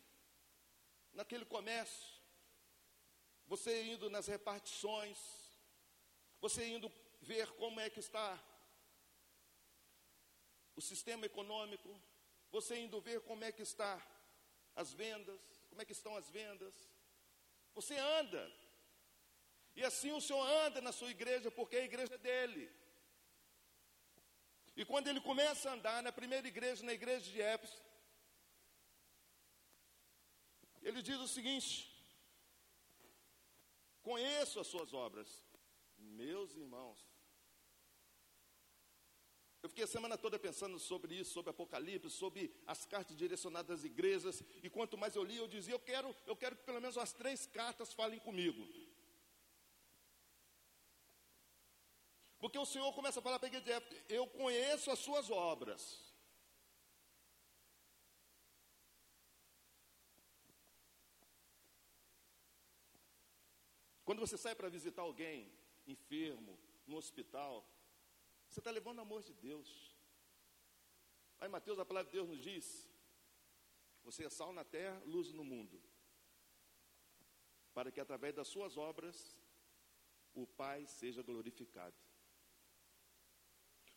naquele 1.13 1.45
comércio. 1.45 2.18
Você 3.49 3.83
indo 3.85 4.11
nas 4.11 4.27
repartições, 4.27 5.19
você 6.39 6.67
indo 6.67 6.93
ver 7.21 7.51
como 7.53 7.81
é 7.81 7.89
que 7.89 7.99
está 7.99 8.39
o 10.77 10.83
sistema 10.83 11.25
econômico, 11.27 11.91
você 12.51 12.79
indo 12.79 13.01
ver 13.01 13.21
como 13.23 13.43
é 13.45 13.51
que 13.51 13.63
está 13.63 14.01
as 14.77 14.93
vendas, 14.93 15.41
como 15.69 15.81
é 15.81 15.85
que 15.85 15.93
estão 15.93 16.15
as 16.15 16.29
vendas. 16.29 16.75
Você 17.75 17.97
anda, 17.97 18.53
e 19.75 19.83
assim 19.83 20.13
o 20.13 20.21
Senhor 20.21 20.47
anda 20.65 20.81
na 20.81 20.93
sua 20.93 21.11
igreja, 21.11 21.51
porque 21.51 21.77
a 21.77 21.85
igreja 21.85 22.15
é 22.15 22.19
dele. 22.19 22.71
E 24.77 24.85
quando 24.85 25.09
ele 25.09 25.21
começa 25.21 25.71
a 25.71 25.73
andar 25.73 26.03
na 26.03 26.13
primeira 26.13 26.47
igreja, 26.47 26.85
na 26.85 26.93
igreja 26.93 27.31
de 27.33 27.41
Éfeso, 27.41 27.83
ele 30.83 31.01
diz 31.03 31.19
o 31.19 31.27
seguinte: 31.27 31.98
conheço 34.09 34.59
as 34.59 34.67
suas 34.67 34.95
obras. 34.95 35.29
Meus 35.99 36.57
irmãos, 36.57 36.99
eu 39.63 39.69
fiquei 39.69 39.85
a 39.85 39.95
semana 39.95 40.17
toda 40.17 40.39
pensando 40.39 40.79
sobre 40.79 41.15
isso, 41.21 41.33
sobre 41.33 41.51
Apocalipse, 41.51 42.09
sobre 42.09 42.43
as 42.67 42.87
cartas 42.87 43.17
direcionadas 43.17 43.81
às 43.81 43.85
igrejas, 43.85 44.43
e 44.63 44.71
quanto 44.71 44.97
mais 44.97 45.15
eu 45.15 45.25
li, 45.25 45.37
eu 45.37 45.49
dizia, 45.49 45.75
eu 45.75 45.81
quero, 45.81 46.15
eu 46.27 46.37
quero 46.37 46.57
que 46.57 46.63
pelo 46.63 46.81
menos 46.81 46.97
as 46.97 47.13
três 47.13 47.47
cartas 47.47 47.93
falem 47.93 48.21
comigo. 48.21 48.63
Porque 52.39 52.59
o 52.59 52.65
Senhor 52.65 52.91
começa 52.95 53.19
a 53.19 53.23
falar 53.23 53.39
para 53.39 53.49
a 53.49 53.53
igreja, 53.53 53.83
eu 54.09 54.27
conheço 54.29 54.91
as 54.91 55.01
suas 55.01 55.29
obras. 55.29 56.08
Quando 64.09 64.21
você 64.21 64.39
sai 64.39 64.55
para 64.55 64.71
visitar 64.71 65.03
alguém 65.03 65.53
enfermo, 65.87 66.59
no 66.87 66.97
hospital, 66.97 67.63
você 68.49 68.59
está 68.59 68.71
levando 68.71 69.01
o 69.01 69.03
amor 69.03 69.23
de 69.23 69.35
Deus. 69.35 69.95
Aí 71.39 71.47
Mateus, 71.47 71.79
a 71.79 71.85
palavra 71.85 72.11
de 72.11 72.17
Deus 72.17 72.27
nos 72.27 72.43
diz: 72.43 72.89
Você 74.03 74.25
é 74.25 74.31
sal 74.31 74.51
na 74.51 74.65
terra, 74.65 74.99
luz 75.05 75.31
no 75.35 75.45
mundo. 75.45 75.79
Para 77.75 77.93
que 77.93 78.01
através 78.01 78.35
das 78.35 78.49
suas 78.49 78.79
obras 78.79 79.37
o 80.33 80.47
Pai 80.47 80.87
seja 80.87 81.23
glorificado. 81.23 82.01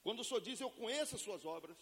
Quando 0.03 0.19
o 0.19 0.25
Senhor 0.25 0.41
diz, 0.41 0.59
eu 0.59 0.71
conheço 0.71 1.15
as 1.15 1.21
suas 1.21 1.45
obras. 1.45 1.79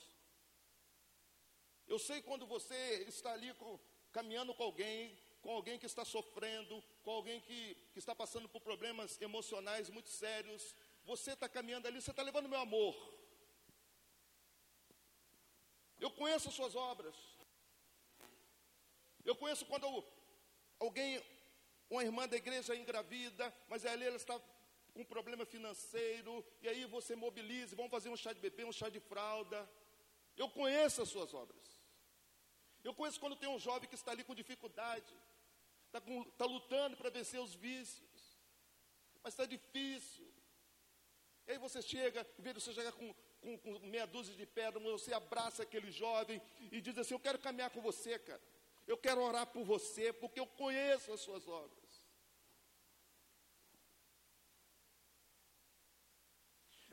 Eu 1.87 1.97
sei 1.97 2.21
quando 2.21 2.45
você 2.45 3.05
está 3.07 3.33
ali 3.33 3.51
com, 3.55 3.79
caminhando 4.11 4.53
com 4.53 4.61
alguém, 4.61 5.17
com 5.41 5.51
alguém 5.51 5.79
que 5.79 5.85
está 5.85 6.03
sofrendo, 6.03 6.83
com 7.03 7.11
alguém 7.11 7.39
que, 7.39 7.75
que 7.93 7.99
está 7.99 8.13
passando 8.13 8.47
por 8.49 8.61
problemas 8.61 9.19
emocionais 9.21 9.89
muito 9.89 10.09
sérios. 10.09 10.75
Você 11.05 11.31
está 11.31 11.47
caminhando 11.47 11.87
ali, 11.87 12.01
você 12.01 12.11
está 12.11 12.23
levando 12.23 12.49
meu 12.49 12.59
amor. 12.59 12.95
Eu 15.99 16.11
conheço 16.11 16.49
as 16.49 16.55
suas 16.55 16.75
obras. 16.75 17.15
Eu 19.25 19.35
conheço 19.35 19.65
quando 19.65 19.87
alguém, 20.79 21.23
uma 21.89 22.03
irmã 22.03 22.27
da 22.27 22.37
igreja 22.37 22.75
engravida, 22.75 23.53
mas 23.67 23.85
ali 23.85 24.05
ela 24.05 24.15
está 24.15 24.39
com 24.93 25.03
problema 25.03 25.45
financeiro, 25.45 26.45
e 26.61 26.67
aí 26.67 26.85
você 26.85 27.15
mobiliza, 27.15 27.75
vamos 27.75 27.91
fazer 27.91 28.09
um 28.09 28.17
chá 28.17 28.33
de 28.33 28.39
bebê, 28.39 28.65
um 28.65 28.71
chá 28.71 28.89
de 28.89 28.99
fralda. 28.99 29.69
Eu 30.35 30.49
conheço 30.49 31.01
as 31.01 31.09
suas 31.09 31.33
obras. 31.33 31.79
Eu 32.83 32.93
conheço 32.93 33.19
quando 33.19 33.35
tem 33.35 33.49
um 33.49 33.59
jovem 33.59 33.89
que 33.89 33.95
está 33.95 34.11
ali 34.11 34.23
com 34.23 34.33
dificuldade, 34.33 35.13
está, 35.89 35.99
está 35.99 36.45
lutando 36.45 36.95
para 36.95 37.09
vencer 37.09 37.39
os 37.39 37.53
vícios, 37.53 38.39
mas 39.23 39.33
está 39.33 39.45
difícil. 39.45 40.27
E 41.47 41.51
aí 41.51 41.57
você 41.57 41.81
chega, 41.81 42.25
em 42.37 42.41
vez 42.41 42.55
de 42.55 42.61
você 42.61 42.73
chegar 42.73 42.91
com, 42.91 43.13
com, 43.41 43.57
com 43.57 43.79
meia 43.79 44.05
dúzia 44.05 44.35
de 44.35 44.45
pedras, 44.45 44.83
você 44.83 45.13
abraça 45.13 45.63
aquele 45.63 45.91
jovem 45.91 46.41
e 46.71 46.79
diz 46.79 46.97
assim: 46.97 47.13
Eu 47.13 47.19
quero 47.19 47.39
caminhar 47.39 47.71
com 47.71 47.81
você, 47.81 48.19
cara. 48.19 48.41
Eu 48.85 48.97
quero 48.97 49.21
orar 49.21 49.47
por 49.47 49.63
você, 49.63 50.13
porque 50.13 50.39
eu 50.39 50.47
conheço 50.47 51.11
as 51.11 51.21
suas 51.21 51.47
obras. 51.47 52.07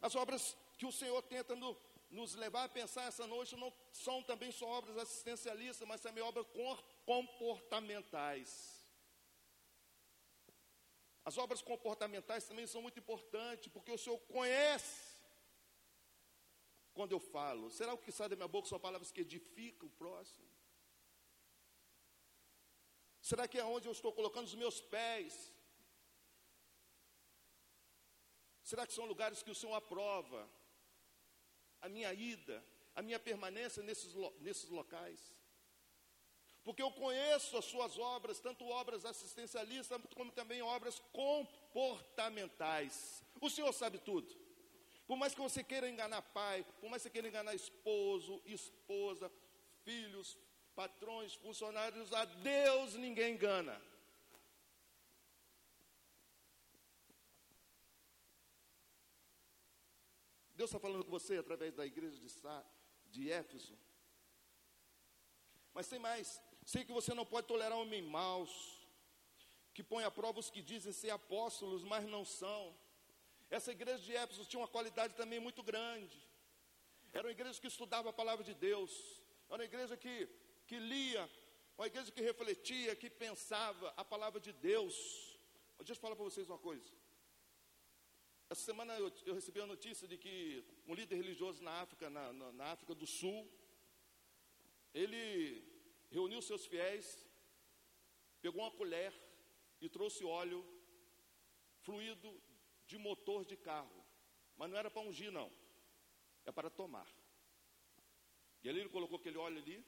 As 0.00 0.14
obras 0.14 0.56
que 0.78 0.86
o 0.86 0.92
Senhor 0.92 1.22
tenta 1.22 1.56
no, 1.56 1.76
nos 2.10 2.34
levar 2.34 2.64
a 2.64 2.68
pensar 2.68 3.04
essa 3.08 3.26
noite 3.26 3.56
não 3.56 3.72
são 3.92 4.22
também 4.22 4.52
só 4.52 4.66
obras 4.66 4.96
assistencialistas, 4.98 5.88
mas 5.88 6.00
também 6.00 6.22
obras 6.22 6.46
comportamentais. 7.04 8.75
As 11.28 11.36
obras 11.36 11.60
comportamentais 11.60 12.44
também 12.44 12.68
são 12.68 12.80
muito 12.80 13.00
importantes, 13.00 13.66
porque 13.72 13.90
o 13.90 13.98
Senhor 13.98 14.18
conhece 14.36 15.16
quando 16.94 17.10
eu 17.10 17.18
falo. 17.18 17.68
Será 17.78 17.92
o 17.92 17.98
que 17.98 18.12
sai 18.12 18.28
da 18.28 18.36
minha 18.36 18.46
boca 18.46 18.68
são 18.68 18.78
palavras 18.78 19.10
que 19.10 19.22
edificam 19.22 19.88
o 19.88 19.96
próximo? 20.02 20.48
Será 23.20 23.48
que 23.48 23.58
é 23.58 23.64
onde 23.64 23.88
eu 23.88 23.92
estou 23.98 24.12
colocando 24.12 24.46
os 24.46 24.54
meus 24.54 24.80
pés? 24.80 25.52
Será 28.62 28.86
que 28.86 28.92
são 28.92 29.04
lugares 29.04 29.42
que 29.42 29.50
o 29.50 29.54
Senhor 29.54 29.74
aprova? 29.74 30.48
A 31.80 31.88
minha 31.88 32.14
ida, 32.14 32.64
a 32.94 33.02
minha 33.02 33.18
permanência 33.18 33.82
nesses, 33.82 34.14
nesses 34.38 34.68
locais? 34.68 35.35
Porque 36.66 36.82
eu 36.82 36.90
conheço 36.90 37.56
as 37.56 37.64
suas 37.64 37.96
obras, 37.96 38.40
tanto 38.40 38.66
obras 38.66 39.04
assistencialistas, 39.04 40.00
como 40.16 40.32
também 40.32 40.60
obras 40.62 41.00
comportamentais. 41.12 43.22
O 43.40 43.48
Senhor 43.48 43.72
sabe 43.72 44.00
tudo. 44.00 44.34
Por 45.06 45.16
mais 45.16 45.32
que 45.32 45.40
você 45.40 45.62
queira 45.62 45.88
enganar 45.88 46.22
pai, 46.22 46.66
por 46.80 46.90
mais 46.90 47.02
que 47.02 47.08
você 47.08 47.12
queira 47.12 47.28
enganar 47.28 47.54
esposo, 47.54 48.42
esposa, 48.44 49.30
filhos, 49.84 50.36
patrões, 50.74 51.34
funcionários, 51.34 52.12
a 52.12 52.24
Deus 52.24 52.94
ninguém 52.94 53.34
engana. 53.34 53.80
Deus 60.56 60.70
está 60.70 60.80
falando 60.80 61.04
com 61.04 61.12
você 61.12 61.36
através 61.36 61.72
da 61.72 61.86
igreja 61.86 62.18
de, 62.18 62.28
Sá, 62.28 62.66
de 63.04 63.30
Éfeso. 63.30 63.78
Mas 65.72 65.86
tem 65.86 66.00
mais. 66.00 66.44
Sei 66.72 66.84
que 66.84 66.96
você 66.98 67.14
não 67.14 67.24
pode 67.24 67.46
tolerar 67.46 67.78
homens 67.78 68.04
maus, 68.04 68.52
que 69.72 69.84
põem 69.90 70.04
a 70.04 70.10
prova 70.10 70.40
os 70.40 70.50
que 70.50 70.60
dizem 70.60 70.92
ser 71.00 71.10
apóstolos, 71.10 71.84
mas 71.84 72.04
não 72.14 72.24
são. 72.24 72.62
Essa 73.48 73.70
igreja 73.70 74.02
de 74.02 74.16
Éfeso 74.16 74.44
tinha 74.44 74.60
uma 74.60 74.74
qualidade 74.76 75.14
também 75.14 75.38
muito 75.38 75.62
grande. 75.62 76.18
Era 77.12 77.28
uma 77.28 77.36
igreja 77.38 77.60
que 77.60 77.68
estudava 77.68 78.10
a 78.10 78.18
palavra 78.20 78.44
de 78.44 78.52
Deus. 78.52 78.92
Era 79.48 79.58
uma 79.58 79.70
igreja 79.72 79.96
que, 79.96 80.28
que 80.66 80.76
lia, 80.80 81.30
uma 81.78 81.86
igreja 81.86 82.10
que 82.10 82.20
refletia, 82.20 82.96
que 82.96 83.08
pensava 83.08 83.94
a 83.96 84.04
palavra 84.04 84.40
de 84.40 84.52
Deus. 84.52 84.94
Deixa 85.78 85.92
eu 85.92 85.96
falar 86.04 86.16
para 86.16 86.24
vocês 86.24 86.48
uma 86.48 86.58
coisa. 86.58 86.90
Essa 88.50 88.62
semana 88.62 88.98
eu, 88.98 89.12
eu, 89.24 89.34
recebi 89.34 89.60
a 89.60 89.66
notícia 89.66 90.08
de 90.08 90.18
que 90.18 90.64
um 90.88 90.94
líder 90.94 91.14
religioso 91.14 91.62
na 91.62 91.74
África, 91.82 92.10
na, 92.10 92.32
na, 92.32 92.52
na 92.52 92.64
África 92.72 92.92
do 92.92 93.06
Sul, 93.06 93.48
ele 94.92 95.75
reuniu 96.10 96.40
seus 96.42 96.66
fiéis, 96.66 97.26
pegou 98.40 98.62
uma 98.62 98.70
colher 98.70 99.12
e 99.80 99.88
trouxe 99.88 100.24
óleo 100.24 100.64
fluido 101.82 102.40
de 102.86 102.98
motor 102.98 103.44
de 103.44 103.56
carro. 103.56 104.04
Mas 104.56 104.70
não 104.70 104.78
era 104.78 104.90
para 104.90 105.02
ungir, 105.02 105.30
não. 105.30 105.52
É 106.44 106.52
para 106.52 106.70
tomar. 106.70 107.08
E 108.62 108.68
ali 108.68 108.80
ele 108.80 108.88
colocou 108.88 109.18
aquele 109.18 109.38
óleo 109.38 109.58
ali, 109.58 109.84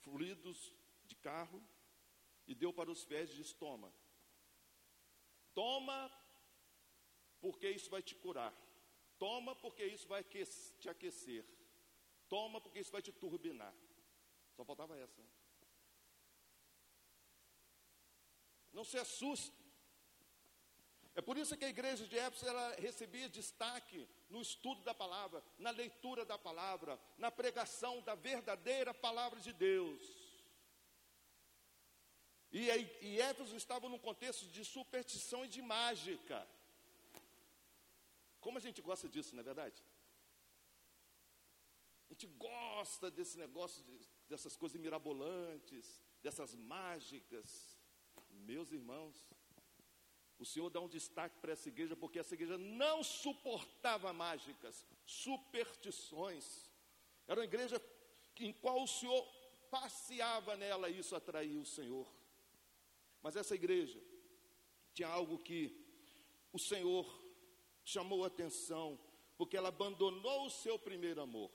fluidos 0.00 0.72
de 1.04 1.16
carro, 1.16 1.62
e 2.46 2.54
deu 2.54 2.72
para 2.72 2.90
os 2.90 3.04
fiéis 3.04 3.30
e 3.30 3.36
disse: 3.36 3.54
Toma. 3.54 3.92
Toma, 5.54 6.10
porque 7.40 7.68
isso 7.68 7.90
vai 7.90 8.02
te 8.02 8.14
curar. 8.14 8.54
Toma, 9.18 9.54
porque 9.54 9.84
isso 9.84 10.06
vai 10.08 10.22
te 10.24 10.88
aquecer. 10.88 11.44
Toma, 12.28 12.60
porque 12.60 12.78
isso 12.78 12.92
vai 12.92 13.02
te 13.02 13.12
turbinar. 13.12 13.74
Só 14.60 14.64
faltava 14.66 14.94
essa. 14.94 15.22
Não 18.74 18.84
se 18.84 18.98
assuste. 18.98 19.54
É 21.14 21.22
por 21.22 21.38
isso 21.38 21.56
que 21.56 21.64
a 21.64 21.70
igreja 21.70 22.06
de 22.06 22.18
Éfeso 22.18 22.46
ela 22.46 22.74
recebia 22.74 23.26
destaque 23.30 24.06
no 24.28 24.42
estudo 24.42 24.82
da 24.82 24.92
palavra, 24.92 25.42
na 25.58 25.70
leitura 25.70 26.26
da 26.26 26.36
palavra, 26.36 27.00
na 27.16 27.30
pregação 27.30 28.02
da 28.02 28.14
verdadeira 28.14 28.92
palavra 28.92 29.40
de 29.40 29.54
Deus. 29.54 30.02
E, 32.52 32.68
e 33.00 33.18
Éfeso 33.18 33.56
estava 33.56 33.88
num 33.88 33.98
contexto 33.98 34.46
de 34.48 34.62
superstição 34.62 35.42
e 35.42 35.48
de 35.48 35.62
mágica. 35.62 36.46
Como 38.40 38.58
a 38.58 38.60
gente 38.60 38.82
gosta 38.82 39.08
disso, 39.08 39.34
não 39.34 39.40
é 39.40 39.44
verdade? 39.44 39.82
A 42.10 42.12
gente 42.12 42.26
gosta 42.26 43.10
desse 43.10 43.38
negócio 43.38 43.82
de 43.84 44.19
dessas 44.30 44.56
coisas 44.56 44.80
mirabolantes, 44.80 46.00
dessas 46.22 46.54
mágicas. 46.54 47.76
Meus 48.30 48.70
irmãos, 48.70 49.16
o 50.38 50.46
Senhor 50.46 50.70
dá 50.70 50.80
um 50.80 50.88
destaque 50.88 51.38
para 51.40 51.52
essa 51.52 51.68
igreja, 51.68 51.96
porque 51.96 52.20
essa 52.20 52.34
igreja 52.34 52.56
não 52.56 53.02
suportava 53.02 54.12
mágicas, 54.12 54.86
superstições. 55.04 56.70
Era 57.26 57.40
uma 57.40 57.44
igreja 57.44 57.82
em 58.38 58.52
qual 58.52 58.82
o 58.82 58.88
Senhor 58.88 59.22
passeava 59.70 60.56
nela 60.56 60.88
e 60.88 61.00
isso 61.00 61.14
atraía 61.14 61.60
o 61.60 61.66
Senhor. 61.66 62.08
Mas 63.20 63.36
essa 63.36 63.54
igreja 63.54 64.00
tinha 64.94 65.08
algo 65.08 65.38
que 65.38 65.84
o 66.52 66.58
Senhor 66.58 67.04
chamou 67.84 68.24
a 68.24 68.28
atenção, 68.28 68.98
porque 69.36 69.56
ela 69.56 69.68
abandonou 69.68 70.46
o 70.46 70.50
seu 70.50 70.78
primeiro 70.78 71.20
amor 71.20 71.50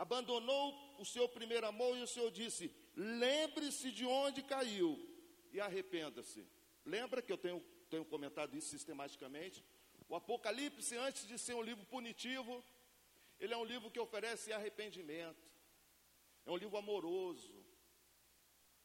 abandonou 0.00 0.64
o 0.98 1.04
seu 1.04 1.28
primeiro 1.28 1.66
amor 1.66 1.94
e 1.94 2.02
o 2.02 2.06
Senhor 2.06 2.30
disse: 2.30 2.74
lembre-se 2.96 3.92
de 3.92 4.06
onde 4.06 4.42
caiu 4.42 4.90
e 5.52 5.60
arrependa-se. 5.60 6.42
Lembra 6.86 7.20
que 7.20 7.30
eu 7.30 7.36
tenho, 7.36 7.60
tenho 7.90 8.04
comentado 8.06 8.56
isso 8.56 8.70
sistematicamente? 8.70 9.62
O 10.08 10.16
Apocalipse, 10.16 10.96
antes 10.96 11.28
de 11.28 11.38
ser 11.38 11.54
um 11.54 11.60
livro 11.60 11.84
punitivo, 11.84 12.64
ele 13.38 13.52
é 13.52 13.56
um 13.58 13.64
livro 13.72 13.90
que 13.90 14.00
oferece 14.00 14.54
arrependimento. 14.54 15.46
É 16.46 16.50
um 16.50 16.56
livro 16.56 16.78
amoroso. 16.78 17.54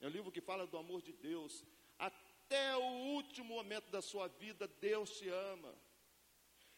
É 0.01 0.07
um 0.07 0.09
livro 0.17 0.33
que 0.33 0.41
fala 0.41 0.67
do 0.67 0.77
amor 0.77 1.01
de 1.01 1.13
Deus. 1.13 1.63
Até 1.97 2.75
o 2.75 2.91
último 3.15 3.55
momento 3.55 3.89
da 3.89 4.01
sua 4.01 4.27
vida, 4.27 4.67
Deus 4.67 5.17
te 5.17 5.29
ama. 5.29 5.73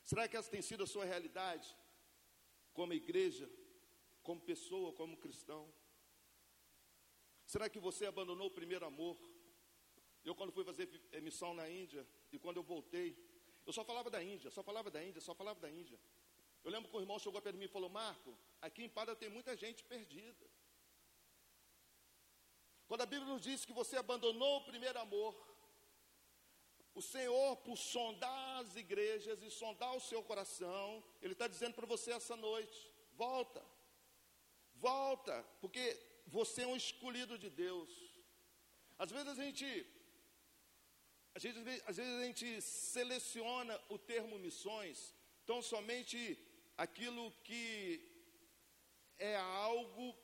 Será 0.04 0.28
que 0.28 0.38
essa 0.38 0.52
tem 0.52 0.62
sido 0.62 0.84
a 0.84 0.88
sua 0.88 1.06
realidade? 1.06 1.76
Como 2.72 2.94
igreja, 2.94 3.50
como 4.28 4.42
pessoa, 4.42 4.92
como 4.92 5.16
cristão? 5.16 5.64
Será 7.46 7.70
que 7.70 7.80
você 7.80 8.06
abandonou 8.06 8.48
o 8.48 8.58
primeiro 8.60 8.86
amor? 8.86 9.18
Eu, 10.26 10.36
quando 10.36 10.52
fui 10.52 10.66
fazer 10.66 10.86
missão 11.22 11.54
na 11.54 11.70
Índia, 11.70 12.06
e 12.34 12.38
quando 12.38 12.58
eu 12.58 12.64
voltei, 12.64 13.08
eu 13.66 13.72
só 13.72 13.86
falava 13.86 14.10
da 14.10 14.22
Índia, 14.22 14.52
só 14.52 14.62
falava 14.62 14.92
da 14.92 15.02
Índia, 15.02 15.22
só 15.22 15.34
falava 15.34 15.62
da 15.62 15.72
Índia. 15.72 15.98
Eu 16.62 16.70
lembro 16.70 16.90
que 16.90 16.98
o 16.98 17.00
irmão 17.00 17.18
chegou 17.18 17.42
perto 17.42 17.56
de 17.56 17.60
mim 17.62 17.70
e 17.72 17.76
falou: 17.78 17.90
Marco, 17.90 18.38
aqui 18.62 18.84
em 18.84 18.90
Pada 18.90 19.16
tem 19.16 19.30
muita 19.30 19.56
gente 19.56 19.82
perdida. 19.86 20.46
Quando 22.86 23.04
a 23.04 23.06
Bíblia 23.06 23.32
nos 23.34 23.42
diz 23.42 23.64
que 23.64 23.72
você 23.72 23.96
abandonou 23.96 24.58
o 24.58 24.66
primeiro 24.66 25.00
amor, 25.00 25.34
o 26.94 27.02
Senhor, 27.02 27.56
por 27.68 27.78
sondar 27.78 28.60
as 28.60 28.76
igrejas 28.76 29.42
e 29.42 29.50
sondar 29.50 29.96
o 29.96 30.02
seu 30.02 30.22
coração, 30.22 31.02
Ele 31.22 31.32
está 31.32 31.48
dizendo 31.48 31.76
para 31.76 31.86
você 31.86 32.12
essa 32.12 32.36
noite: 32.36 32.94
volta, 33.14 33.64
volta, 34.80 35.44
porque 35.62 35.84
você 36.26 36.64
é 36.64 36.68
um 36.68 36.76
escolhido 36.76 37.38
de 37.38 37.50
Deus. 37.50 37.90
Às 38.98 39.12
vezes 39.12 39.28
a 39.28 39.36
gente 39.44 39.68
às 41.36 41.44
vezes, 41.44 41.84
às 41.86 41.98
vezes 41.98 42.14
a 42.20 42.26
gente 42.26 42.62
seleciona 42.62 43.80
o 43.90 43.98
termo 44.00 44.40
missões 44.40 45.14
tão 45.46 45.62
somente 45.62 46.20
aquilo 46.76 47.32
que 47.44 48.02
é 49.20 49.36
algo 49.36 50.16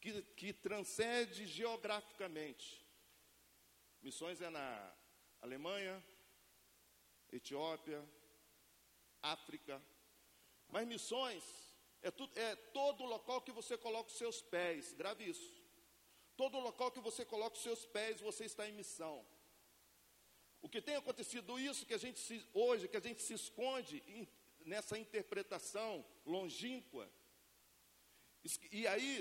que, 0.00 0.22
que 0.36 0.52
transcende 0.52 1.46
geograficamente. 1.46 2.86
Missões 4.02 4.40
é 4.42 4.50
na 4.50 4.94
Alemanha, 5.40 6.04
Etiópia, 7.32 8.06
África. 9.22 9.82
Mas 10.68 10.86
missões 10.86 11.44
é, 12.02 12.10
tudo, 12.10 12.38
é 12.38 12.56
todo 12.56 13.04
local 13.04 13.40
que 13.42 13.52
você 13.52 13.76
coloca 13.76 14.10
os 14.10 14.16
seus 14.16 14.40
pés, 14.40 14.92
grave 14.92 15.28
isso. 15.28 15.60
Todo 16.36 16.58
local 16.58 16.90
que 16.90 17.00
você 17.00 17.24
coloca 17.24 17.56
os 17.56 17.62
seus 17.62 17.84
pés, 17.84 18.20
você 18.20 18.44
está 18.44 18.66
em 18.68 18.72
missão. 18.72 19.26
O 20.62 20.68
que 20.68 20.80
tem 20.80 20.96
acontecido 20.96 21.58
isso 21.58 21.86
que 21.86 21.94
a 21.94 21.98
gente 21.98 22.18
se, 22.18 22.46
hoje, 22.52 22.88
que 22.88 22.96
a 22.96 23.00
gente 23.08 23.22
se 23.22 23.34
esconde 23.34 24.02
in, 24.06 24.26
nessa 24.64 24.98
interpretação 24.98 26.04
longínqua. 26.24 27.10
E 28.70 28.86
aí 28.86 29.12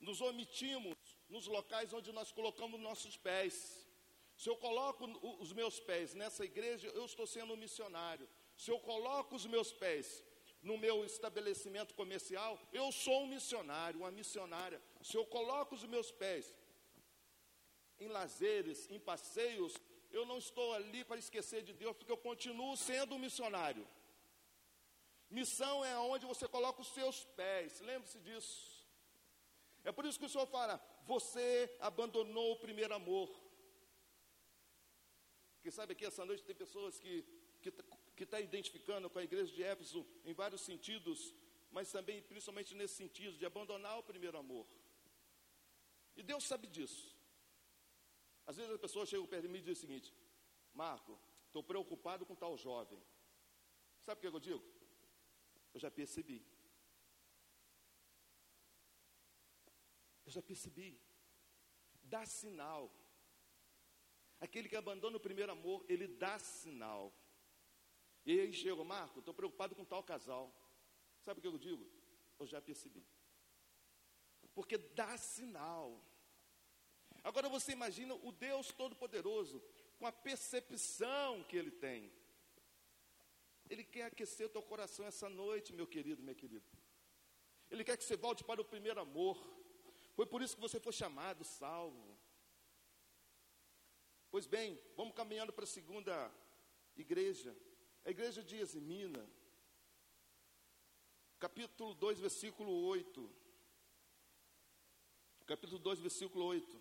nos 0.00 0.20
omitimos 0.20 0.96
nos 1.28 1.46
locais 1.46 1.92
onde 1.92 2.12
nós 2.12 2.32
colocamos 2.32 2.80
nossos 2.80 3.16
pés. 3.16 3.86
Se 4.36 4.48
eu 4.48 4.56
coloco 4.56 5.06
os 5.40 5.52
meus 5.52 5.80
pés 5.80 6.14
nessa 6.14 6.44
igreja, 6.44 6.88
eu 6.88 7.06
estou 7.06 7.26
sendo 7.26 7.54
um 7.54 7.56
missionário. 7.56 8.28
Se 8.56 8.70
eu 8.70 8.78
coloco 8.80 9.34
os 9.34 9.46
meus 9.46 9.72
pés 9.72 10.22
no 10.68 10.76
meu 10.84 10.96
estabelecimento 11.10 11.94
comercial, 12.00 12.52
eu 12.80 12.86
sou 13.04 13.18
um 13.22 13.28
missionário, 13.34 14.00
uma 14.00 14.10
missionária. 14.20 14.78
Se 15.08 15.16
eu 15.16 15.24
coloco 15.36 15.74
os 15.76 15.84
meus 15.94 16.10
pés 16.22 16.44
em 18.04 18.08
lazeres, 18.08 18.80
em 18.90 18.98
passeios, 18.98 19.74
eu 20.10 20.24
não 20.30 20.38
estou 20.38 20.68
ali 20.78 21.04
para 21.04 21.22
esquecer 21.24 21.62
de 21.68 21.72
Deus, 21.82 21.96
porque 21.96 22.14
eu 22.16 22.16
continuo 22.16 22.76
sendo 22.76 23.14
um 23.14 23.24
missionário. 23.26 23.86
Missão 25.38 25.84
é 25.84 25.96
onde 25.98 26.26
você 26.32 26.46
coloca 26.56 26.82
os 26.82 26.92
seus 26.98 27.24
pés, 27.40 27.80
lembre-se 27.80 28.18
disso. 28.26 28.56
É 29.84 29.92
por 29.92 30.04
isso 30.04 30.18
que 30.18 30.26
o 30.26 30.32
Senhor 30.34 30.48
fala: 30.58 30.74
você 31.04 31.48
abandonou 31.80 32.52
o 32.52 32.60
primeiro 32.66 32.94
amor. 33.00 33.28
Quem 35.62 35.70
sabe 35.70 35.92
aqui 35.92 36.04
essa 36.04 36.24
noite 36.24 36.44
tem 36.44 36.56
pessoas 36.64 36.98
que 36.98 37.14
que 37.62 37.72
que 38.16 38.24
está 38.24 38.40
identificando 38.40 39.10
com 39.10 39.18
a 39.18 39.24
igreja 39.24 39.52
de 39.52 39.62
Éfeso 39.62 40.06
em 40.24 40.32
vários 40.32 40.62
sentidos, 40.62 41.34
mas 41.70 41.92
também 41.92 42.22
principalmente 42.22 42.74
nesse 42.74 42.94
sentido 42.94 43.36
de 43.36 43.44
abandonar 43.44 43.98
o 43.98 44.02
primeiro 44.02 44.38
amor. 44.38 44.66
E 46.16 46.22
Deus 46.22 46.44
sabe 46.44 46.66
disso. 46.66 47.14
Às 48.46 48.56
vezes 48.56 48.72
as 48.72 48.80
pessoas 48.80 49.08
chegam 49.08 49.26
perto 49.26 49.42
de 49.42 49.48
mim 49.48 49.58
e 49.58 49.60
dizem 49.60 49.74
o 49.74 49.76
seguinte: 49.76 50.14
Marco, 50.72 51.18
estou 51.46 51.62
preocupado 51.62 52.24
com 52.24 52.34
tal 52.34 52.56
jovem. 52.56 53.00
Sabe 54.00 54.18
o 54.18 54.20
que 54.20 54.36
eu 54.36 54.40
digo? 54.40 54.64
Eu 55.74 55.80
já 55.80 55.90
percebi. 55.90 56.42
Eu 60.24 60.32
já 60.32 60.40
percebi. 60.40 60.98
Dá 62.02 62.24
sinal. 62.24 62.90
Aquele 64.40 64.68
que 64.68 64.76
abandona 64.76 65.16
o 65.18 65.20
primeiro 65.20 65.52
amor, 65.52 65.84
ele 65.88 66.06
dá 66.06 66.38
sinal. 66.38 67.12
E 68.26 68.40
aí 68.40 68.52
chega, 68.52 68.82
Marco, 68.82 69.20
estou 69.20 69.32
preocupado 69.32 69.76
com 69.76 69.84
tal 69.84 70.02
casal. 70.02 70.52
Sabe 71.20 71.38
o 71.38 71.42
que 71.42 71.46
eu 71.46 71.56
digo? 71.56 71.86
Eu 72.40 72.46
já 72.46 72.60
percebi. 72.60 73.06
Porque 74.52 74.76
dá 74.76 75.16
sinal. 75.16 76.02
Agora 77.22 77.48
você 77.48 77.70
imagina 77.70 78.14
o 78.14 78.32
Deus 78.32 78.72
Todo-Poderoso 78.72 79.62
com 79.96 80.06
a 80.06 80.12
percepção 80.12 81.44
que 81.44 81.56
Ele 81.56 81.70
tem. 81.70 82.12
Ele 83.70 83.84
quer 83.84 84.06
aquecer 84.06 84.46
o 84.46 84.50
teu 84.50 84.62
coração 84.62 85.06
essa 85.06 85.28
noite, 85.28 85.72
meu 85.72 85.86
querido, 85.86 86.22
minha 86.22 86.34
querida. 86.34 86.66
Ele 87.70 87.84
quer 87.84 87.96
que 87.96 88.04
você 88.04 88.16
volte 88.16 88.42
para 88.42 88.60
o 88.60 88.64
primeiro 88.64 89.00
amor. 89.00 89.38
Foi 90.14 90.26
por 90.26 90.42
isso 90.42 90.56
que 90.56 90.60
você 90.60 90.80
foi 90.80 90.92
chamado, 90.92 91.44
salvo. 91.44 92.16
Pois 94.30 94.46
bem, 94.46 94.80
vamos 94.96 95.14
caminhando 95.14 95.52
para 95.52 95.64
a 95.64 95.68
segunda 95.68 96.32
igreja. 96.96 97.56
A 98.06 98.10
igreja 98.10 98.40
de 98.40 98.54
Eximina. 98.54 99.28
Capítulo 101.40 101.92
2, 101.92 102.20
versículo 102.20 102.70
8. 102.70 103.28
Capítulo 105.44 105.80
2, 105.80 105.98
versículo 105.98 106.44
8. 106.44 106.80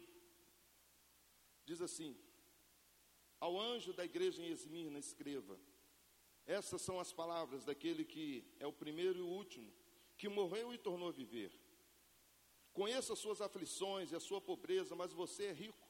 Diz 1.66 1.82
assim: 1.82 2.16
Ao 3.40 3.60
anjo 3.60 3.92
da 3.92 4.06
igreja 4.06 4.44
em 4.44 4.52
Esmirna, 4.52 5.00
escreva: 5.00 5.60
Essas 6.46 6.84
são 6.84 7.00
as 7.00 7.12
palavras 7.12 7.66
daquele 7.66 8.06
que 8.06 8.46
é 8.60 8.68
o 8.68 8.72
primeiro 8.72 9.18
e 9.18 9.22
o 9.24 9.28
último, 9.28 9.74
que 10.20 10.30
morreu 10.30 10.72
e 10.76 10.78
tornou 10.78 11.10
a 11.10 11.12
viver. 11.12 11.52
Conheça 12.72 13.14
as 13.14 13.20
suas 13.20 13.42
aflições 13.42 14.12
e 14.12 14.16
a 14.16 14.20
sua 14.20 14.40
pobreza, 14.40 14.96
mas 14.96 15.12
você 15.12 15.46
é 15.46 15.54
rico. 15.54 15.90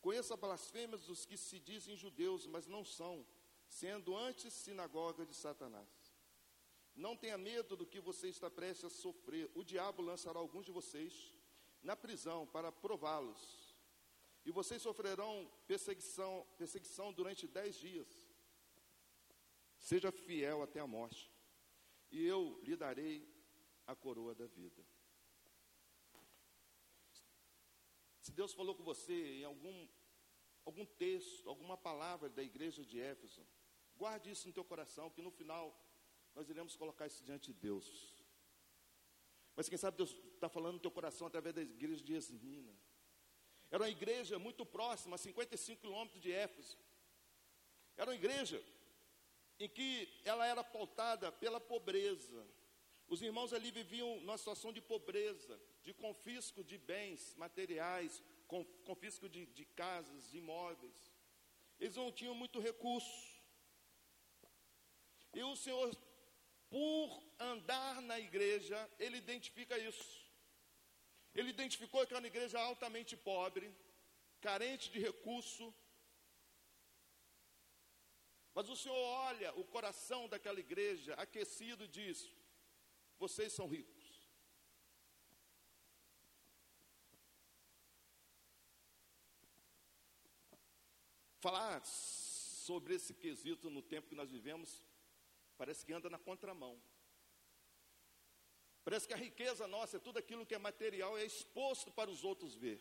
Conheça 0.00 0.32
as 0.32 0.40
blasfêmias 0.40 1.02
dos 1.02 1.26
que 1.26 1.36
se 1.36 1.58
dizem 1.58 1.98
judeus, 1.98 2.46
mas 2.46 2.66
não 2.66 2.82
são, 2.82 3.26
sendo 3.68 4.16
antes 4.16 4.52
sinagoga 4.52 5.24
de 5.24 5.34
Satanás. 5.34 5.88
Não 6.94 7.16
tenha 7.16 7.38
medo 7.38 7.76
do 7.76 7.86
que 7.86 8.00
você 8.00 8.28
está 8.28 8.50
prestes 8.50 8.84
a 8.84 8.90
sofrer. 8.90 9.50
O 9.54 9.62
diabo 9.62 10.02
lançará 10.02 10.38
alguns 10.40 10.66
de 10.66 10.72
vocês 10.72 11.32
na 11.82 11.94
prisão 11.94 12.46
para 12.46 12.72
prová-los 12.72 13.68
e 14.44 14.50
vocês 14.50 14.80
sofrerão 14.80 15.50
perseguição, 15.66 16.46
perseguição 16.56 17.12
durante 17.12 17.46
dez 17.46 17.76
dias. 17.76 18.08
Seja 19.78 20.10
fiel 20.10 20.62
até 20.62 20.80
a 20.80 20.86
morte, 20.86 21.30
e 22.10 22.24
eu 22.24 22.58
lhe 22.62 22.74
darei 22.74 23.28
a 23.86 23.94
coroa 23.94 24.34
da 24.34 24.46
vida. 24.46 24.82
Se 28.22 28.32
Deus 28.32 28.52
falou 28.54 28.74
com 28.74 28.82
você 28.82 29.40
em 29.40 29.44
algum, 29.44 29.88
algum 30.64 30.84
texto, 30.84 31.48
alguma 31.48 31.76
palavra 31.76 32.28
da 32.28 32.42
igreja 32.42 32.84
de 32.84 32.98
Éfeso, 32.98 33.46
guarde 33.98 34.30
isso 34.30 34.46
no 34.46 34.54
teu 34.54 34.64
coração, 34.64 35.10
que 35.10 35.20
no 35.20 35.30
final 35.30 35.64
nós 36.34 36.48
iremos 36.48 36.76
colocar 36.76 37.06
isso 37.06 37.22
diante 37.24 37.52
de 37.52 37.58
Deus. 37.58 37.86
Mas 39.56 39.68
quem 39.68 39.76
sabe 39.76 39.96
Deus 39.96 40.14
está 40.34 40.48
falando 40.48 40.74
no 40.74 40.80
teu 40.80 40.90
coração 40.90 41.26
através 41.26 41.54
da 41.54 41.62
igreja 41.62 42.02
de 42.04 42.14
Esmina. 42.14 42.74
Era 43.70 43.82
uma 43.82 43.90
igreja 43.90 44.38
muito 44.38 44.64
próxima, 44.64 45.16
a 45.16 45.18
55 45.18 45.80
quilômetros 45.80 46.22
de 46.22 46.32
Éfeso. 46.32 46.78
Era 47.96 48.10
uma 48.10 48.16
igreja 48.16 48.62
em 49.58 49.68
que 49.68 50.08
ela 50.24 50.46
era 50.46 50.62
pautada 50.62 51.32
pela 51.32 51.60
pobreza. 51.60 52.46
Os 53.08 53.20
irmãos 53.20 53.52
ali 53.52 53.70
viviam 53.70 54.20
numa 54.20 54.38
situação 54.38 54.72
de 54.72 54.80
pobreza, 54.80 55.60
de 55.82 55.92
confisco 55.92 56.62
de 56.62 56.78
bens 56.78 57.34
materiais, 57.36 58.22
confisco 58.84 59.28
de, 59.28 59.46
de 59.46 59.64
casas, 59.64 60.30
de 60.30 60.38
imóveis. 60.38 61.12
Eles 61.80 61.96
não 61.96 62.12
tinham 62.12 62.34
muito 62.34 62.60
recurso. 62.60 63.37
E 65.38 65.42
o 65.42 65.56
Senhor, 65.64 65.88
por 66.68 67.04
andar 67.50 67.94
na 68.10 68.18
igreja, 68.28 68.78
ele 68.98 69.18
identifica 69.24 69.74
isso. 69.90 70.08
Ele 71.34 71.50
identificou 71.56 72.06
que 72.06 72.14
uma 72.14 72.32
igreja 72.32 72.58
altamente 72.60 73.16
pobre, 73.16 73.66
carente 74.40 74.86
de 74.94 74.98
recurso, 75.08 75.66
Mas 78.58 78.68
o 78.68 78.74
Senhor 78.74 78.96
olha 79.28 79.50
o 79.54 79.64
coração 79.64 80.28
daquela 80.28 80.58
igreja 80.58 81.14
aquecido 81.14 81.84
e 81.84 81.88
diz: 81.98 82.28
Vocês 83.16 83.52
são 83.52 83.68
ricos. 83.68 84.06
Falar 91.38 91.84
sobre 91.84 92.96
esse 92.96 93.14
quesito 93.14 93.70
no 93.70 93.80
tempo 93.80 94.08
que 94.08 94.16
nós 94.16 94.28
vivemos, 94.28 94.82
parece 95.60 95.84
que 95.84 95.92
anda 95.92 96.08
na 96.08 96.20
contramão. 96.28 96.74
Parece 98.84 99.06
que 99.08 99.16
a 99.16 99.22
riqueza 99.26 99.66
nossa 99.66 99.96
é 99.96 100.00
tudo 100.06 100.18
aquilo 100.18 100.46
que 100.46 100.54
é 100.54 100.66
material, 100.70 101.18
é 101.18 101.24
exposto 101.24 101.90
para 101.98 102.10
os 102.14 102.22
outros 102.30 102.54
ver. 102.54 102.78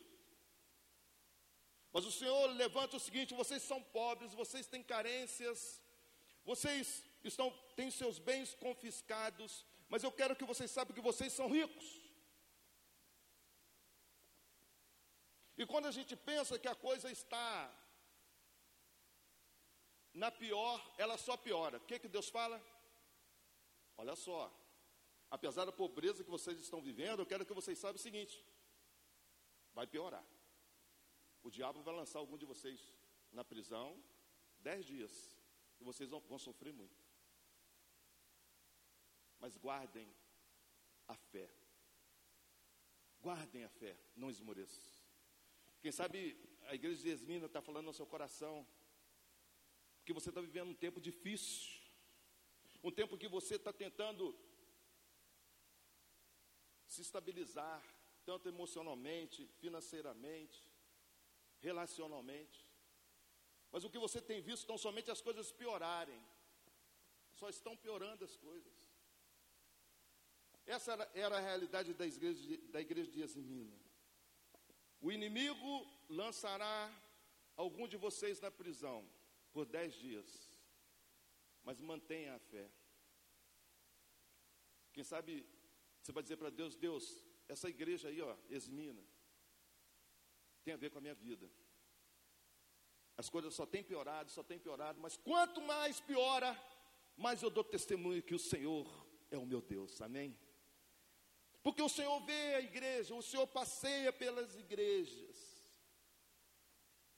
Mas 1.92 2.06
o 2.06 2.12
Senhor 2.12 2.46
levanta 2.64 2.96
o 2.96 3.00
seguinte: 3.08 3.34
vocês 3.34 3.62
são 3.64 3.82
pobres, 4.00 4.34
vocês 4.34 4.68
têm 4.68 4.84
carências, 4.84 5.82
vocês 6.46 7.04
estão 7.24 7.50
têm 7.76 7.90
seus 7.92 8.20
bens 8.20 8.54
confiscados, 8.66 9.66
mas 9.90 10.04
eu 10.04 10.12
quero 10.12 10.36
que 10.36 10.50
vocês 10.52 10.70
saibam 10.72 10.96
que 10.96 11.10
vocês 11.10 11.34
são 11.34 11.50
ricos. 11.50 11.88
E 15.58 15.66
quando 15.66 15.88
a 15.88 15.92
gente 15.92 16.16
pensa 16.16 16.60
que 16.60 16.68
a 16.68 16.76
coisa 16.76 17.12
está 17.12 17.50
na 20.18 20.32
pior, 20.32 20.76
ela 20.98 21.18
só 21.18 21.38
piora. 21.38 21.78
O 21.78 21.86
que, 21.86 22.00
que 22.00 22.08
Deus 22.08 22.28
fala? 22.30 22.58
Olha 23.96 24.16
só, 24.16 24.42
apesar 25.30 25.66
da 25.66 25.72
pobreza 25.72 26.24
que 26.24 26.30
vocês 26.38 26.60
estão 26.60 26.82
vivendo, 26.82 27.20
eu 27.20 27.26
quero 27.26 27.46
que 27.46 27.54
vocês 27.54 27.78
saibam 27.78 28.00
o 28.00 28.08
seguinte: 28.08 28.44
vai 29.74 29.86
piorar. 29.86 30.26
O 31.44 31.52
diabo 31.52 31.84
vai 31.84 31.96
lançar 31.96 32.20
algum 32.20 32.38
de 32.38 32.46
vocês 32.46 32.80
na 33.32 33.44
prisão 33.44 34.04
dez 34.60 34.86
dias 34.86 35.14
e 35.80 35.84
vocês 35.84 36.10
vão, 36.10 36.20
vão 36.22 36.40
sofrer 36.40 36.74
muito. 36.74 37.00
Mas 39.40 39.56
guardem 39.56 40.10
a 41.08 41.16
fé. 41.16 41.48
Guardem 43.22 43.64
a 43.64 43.70
fé, 43.70 43.96
não 44.16 44.32
esmoreçam. 44.32 44.84
Quem 45.80 45.92
sabe 45.92 46.20
a 46.66 46.74
igreja 46.74 47.02
de 47.04 47.10
Esmina 47.10 47.46
está 47.46 47.62
falando 47.62 47.86
no 47.86 47.94
seu 47.94 48.06
coração 48.06 48.68
que 50.08 50.14
você 50.14 50.30
está 50.30 50.40
vivendo 50.40 50.70
um 50.70 50.82
tempo 50.86 51.02
difícil, 51.02 51.82
um 52.82 52.90
tempo 52.90 53.18
que 53.18 53.28
você 53.28 53.56
está 53.56 53.74
tentando 53.74 54.34
se 56.94 57.02
estabilizar, 57.02 57.84
tanto 58.26 58.48
emocionalmente, 58.48 59.46
financeiramente, 59.60 60.64
relacionalmente. 61.60 62.66
Mas 63.70 63.84
o 63.84 63.90
que 63.90 64.00
você 64.00 64.22
tem 64.22 64.40
visto 64.42 64.62
estão 64.62 64.78
somente 64.78 65.12
as 65.12 65.20
coisas 65.20 65.52
piorarem, 65.52 66.26
só 67.34 67.50
estão 67.50 67.76
piorando 67.76 68.24
as 68.24 68.38
coisas. 68.38 68.74
Essa 70.66 70.94
era, 70.94 71.12
era 71.16 71.38
a 71.38 71.42
realidade 71.42 71.94
da 71.94 72.08
igreja, 72.08 72.42
de, 72.42 72.58
da 72.70 72.80
igreja 72.80 73.12
de 73.12 73.22
Eximina. 73.22 73.78
O 75.02 75.12
inimigo 75.12 75.86
lançará 76.08 76.80
algum 77.58 77.86
de 77.90 77.98
vocês 77.98 78.40
na 78.40 78.50
prisão 78.50 79.06
por 79.52 79.66
dez 79.66 79.94
dias, 79.96 80.52
mas 81.64 81.80
mantenha 81.80 82.36
a 82.36 82.40
fé. 82.40 82.70
Quem 84.94 85.04
sabe 85.04 85.46
você 86.02 86.12
vai 86.12 86.24
dizer 86.24 86.38
para 86.38 86.50
Deus: 86.50 86.76
Deus, 86.76 87.24
essa 87.48 87.70
igreja 87.70 88.08
aí, 88.08 88.22
ó, 88.22 88.36
Esmina, 88.50 89.04
tem 90.64 90.74
a 90.74 90.78
ver 90.78 90.90
com 90.90 91.00
a 91.00 91.02
minha 91.02 91.16
vida. 91.16 91.50
As 93.18 93.30
coisas 93.30 93.54
só 93.54 93.66
têm 93.66 93.84
piorado, 93.84 94.30
só 94.30 94.44
têm 94.44 94.60
piorado, 94.60 95.00
mas 95.02 95.18
quanto 95.18 95.60
mais 95.62 96.00
piora, 96.00 96.56
mais 97.16 97.42
eu 97.42 97.50
dou 97.50 97.64
testemunho 97.64 98.22
que 98.24 98.36
o 98.36 98.40
Senhor 98.40 98.88
é 99.32 99.38
o 99.38 99.46
meu 99.46 99.62
Deus, 99.62 100.02
amém? 100.02 100.38
Porque 101.64 101.82
o 101.82 101.90
Senhor 101.90 102.20
vê 102.22 102.56
a 102.56 102.62
igreja, 102.62 103.14
o 103.16 103.22
Senhor 103.22 103.48
passeia 103.48 104.14
pelas 104.14 104.56
igrejas. 104.56 105.38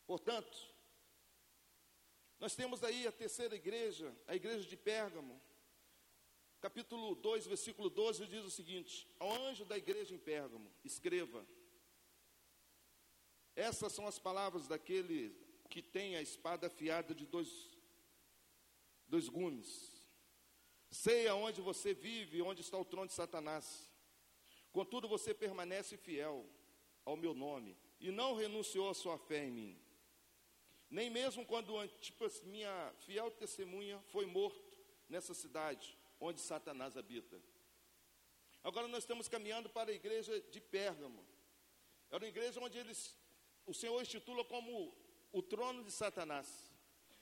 Portanto, 0.08 0.58
nós 2.40 2.56
temos 2.56 2.84
aí 2.84 3.06
a 3.06 3.12
terceira 3.12 3.56
igreja, 3.56 4.16
a 4.28 4.36
igreja 4.36 4.68
de 4.68 4.78
Pérgamo. 4.78 5.42
Capítulo 6.62 7.16
2, 7.16 7.48
versículo 7.48 7.90
12 7.90 8.28
diz 8.28 8.44
o 8.44 8.52
seguinte: 8.52 9.08
Ao 9.20 9.32
anjo 9.32 9.66
da 9.66 9.78
igreja 9.78 10.14
em 10.14 10.20
Pérgamo, 10.20 10.72
escreva: 10.84 11.46
essas 13.60 13.92
são 13.92 14.08
as 14.08 14.18
palavras 14.18 14.70
daquele 14.70 15.36
que 15.70 15.82
tem 15.82 16.16
a 16.16 16.22
espada 16.22 16.68
afiada 16.68 17.14
de 17.14 17.26
dois, 17.26 17.78
dois 19.06 19.28
gumes. 19.28 20.08
Sei 20.90 21.28
aonde 21.28 21.60
você 21.60 21.94
vive, 21.94 22.42
onde 22.42 22.62
está 22.62 22.78
o 22.78 22.86
trono 22.86 23.08
de 23.08 23.14
Satanás. 23.14 23.92
Contudo, 24.72 25.10
você 25.10 25.34
permanece 25.34 25.98
fiel 25.98 26.50
ao 27.04 27.18
meu 27.18 27.34
nome 27.34 27.78
e 28.00 28.12
não 28.12 28.34
renunciou 28.34 28.90
à 28.90 28.94
sua 28.94 29.18
fé 29.18 29.46
em 29.46 29.52
mim. 29.52 29.89
Nem 30.90 31.10
mesmo 31.10 31.46
quando 31.46 31.78
Antipas, 31.78 32.42
minha 32.42 32.94
fiel 33.06 33.30
testemunha, 33.30 34.02
foi 34.12 34.26
morto 34.26 34.78
nessa 35.08 35.34
cidade 35.34 35.98
onde 36.20 36.42
Satanás 36.42 36.98
habita. 36.98 37.40
Agora 38.64 38.88
nós 38.88 39.04
estamos 39.04 39.28
caminhando 39.28 39.70
para 39.70 39.92
a 39.92 39.94
igreja 39.94 40.42
de 40.52 40.60
Pérgamo. 40.60 41.26
Era 42.10 42.24
uma 42.24 42.30
igreja 42.30 42.60
onde 42.60 42.78
eles 42.78 43.16
o 43.66 43.74
Senhor 43.74 44.02
institula 44.02 44.44
como 44.44 44.98
o 45.32 45.44
trono 45.44 45.84
de 45.84 45.92
Satanás. 45.92 46.74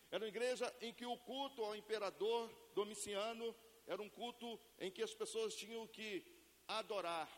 Era 0.09 0.23
uma 0.23 0.29
igreja 0.29 0.73
em 0.79 0.93
que 0.93 1.05
o 1.05 1.17
culto 1.17 1.61
ao 1.61 1.75
imperador 1.75 2.49
Domiciano 2.73 3.53
era 3.85 4.01
um 4.01 4.09
culto 4.09 4.59
em 4.79 4.89
que 4.89 5.03
as 5.03 5.13
pessoas 5.13 5.55
tinham 5.55 5.85
que 5.85 6.25
adorar. 6.67 7.29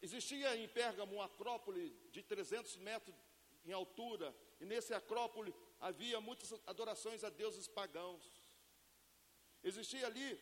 Existia 0.00 0.56
em 0.56 0.66
Pérgamo 0.68 1.16
uma 1.16 1.26
acrópole 1.26 1.90
de 2.10 2.22
300 2.22 2.76
metros 2.76 3.14
em 3.68 3.72
altura, 3.72 4.34
e 4.60 4.64
nesse 4.64 4.94
acrópole 4.94 5.54
havia 5.80 6.20
muitas 6.20 6.52
adorações 6.66 7.22
a 7.22 7.30
deuses 7.30 7.68
pagãos. 7.68 8.24
Existia 9.62 10.06
ali 10.06 10.40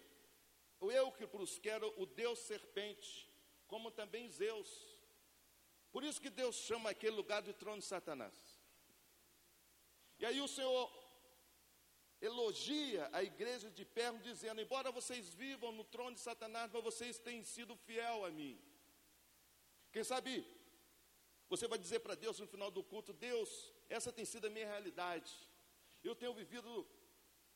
o 0.81 0.91
Euclipus, 0.91 1.59
que 1.59 1.69
era 1.69 1.87
o 1.87 2.07
deus 2.07 2.39
serpente, 2.39 3.31
como 3.67 3.91
também 3.91 4.29
Zeus. 4.29 4.71
Por 5.91 6.05
isso 6.05 6.21
que 6.21 6.31
Deus 6.31 6.57
chama 6.57 6.91
aquele 6.91 7.17
lugar 7.17 7.43
de 7.43 7.53
trono 7.53 7.81
de 7.81 7.87
Satanás. 7.87 8.35
E 10.19 10.25
aí 10.25 10.41
o 10.41 10.49
Senhor 10.49 10.91
elogia 12.21 13.09
a 13.13 13.23
igreja 13.23 13.71
de 13.71 13.85
Perno, 13.85 14.21
dizendo: 14.21 14.61
Embora 14.61 14.93
vocês 14.93 15.35
vivam 15.35 15.73
no 15.73 15.85
trono 15.85 16.15
de 16.15 16.21
Satanás, 16.21 16.71
mas 16.73 16.83
vocês 16.83 17.19
têm 17.19 17.43
sido 17.43 17.77
fiel 17.77 18.25
a 18.25 18.31
mim. 18.31 18.61
Quem 19.93 20.05
sabe 20.05 20.47
você 21.49 21.69
vai 21.69 21.79
dizer 21.79 22.01
para 22.01 22.15
Deus 22.15 22.39
no 22.39 22.47
final 22.47 22.71
do 22.71 22.83
culto: 22.83 23.13
Deus, 23.13 23.73
essa 23.89 24.13
tem 24.13 24.25
sido 24.25 24.47
a 24.47 24.51
minha 24.51 24.67
realidade. 24.67 25.33
Eu 26.03 26.15
tenho 26.15 26.35
vivido, 26.35 26.87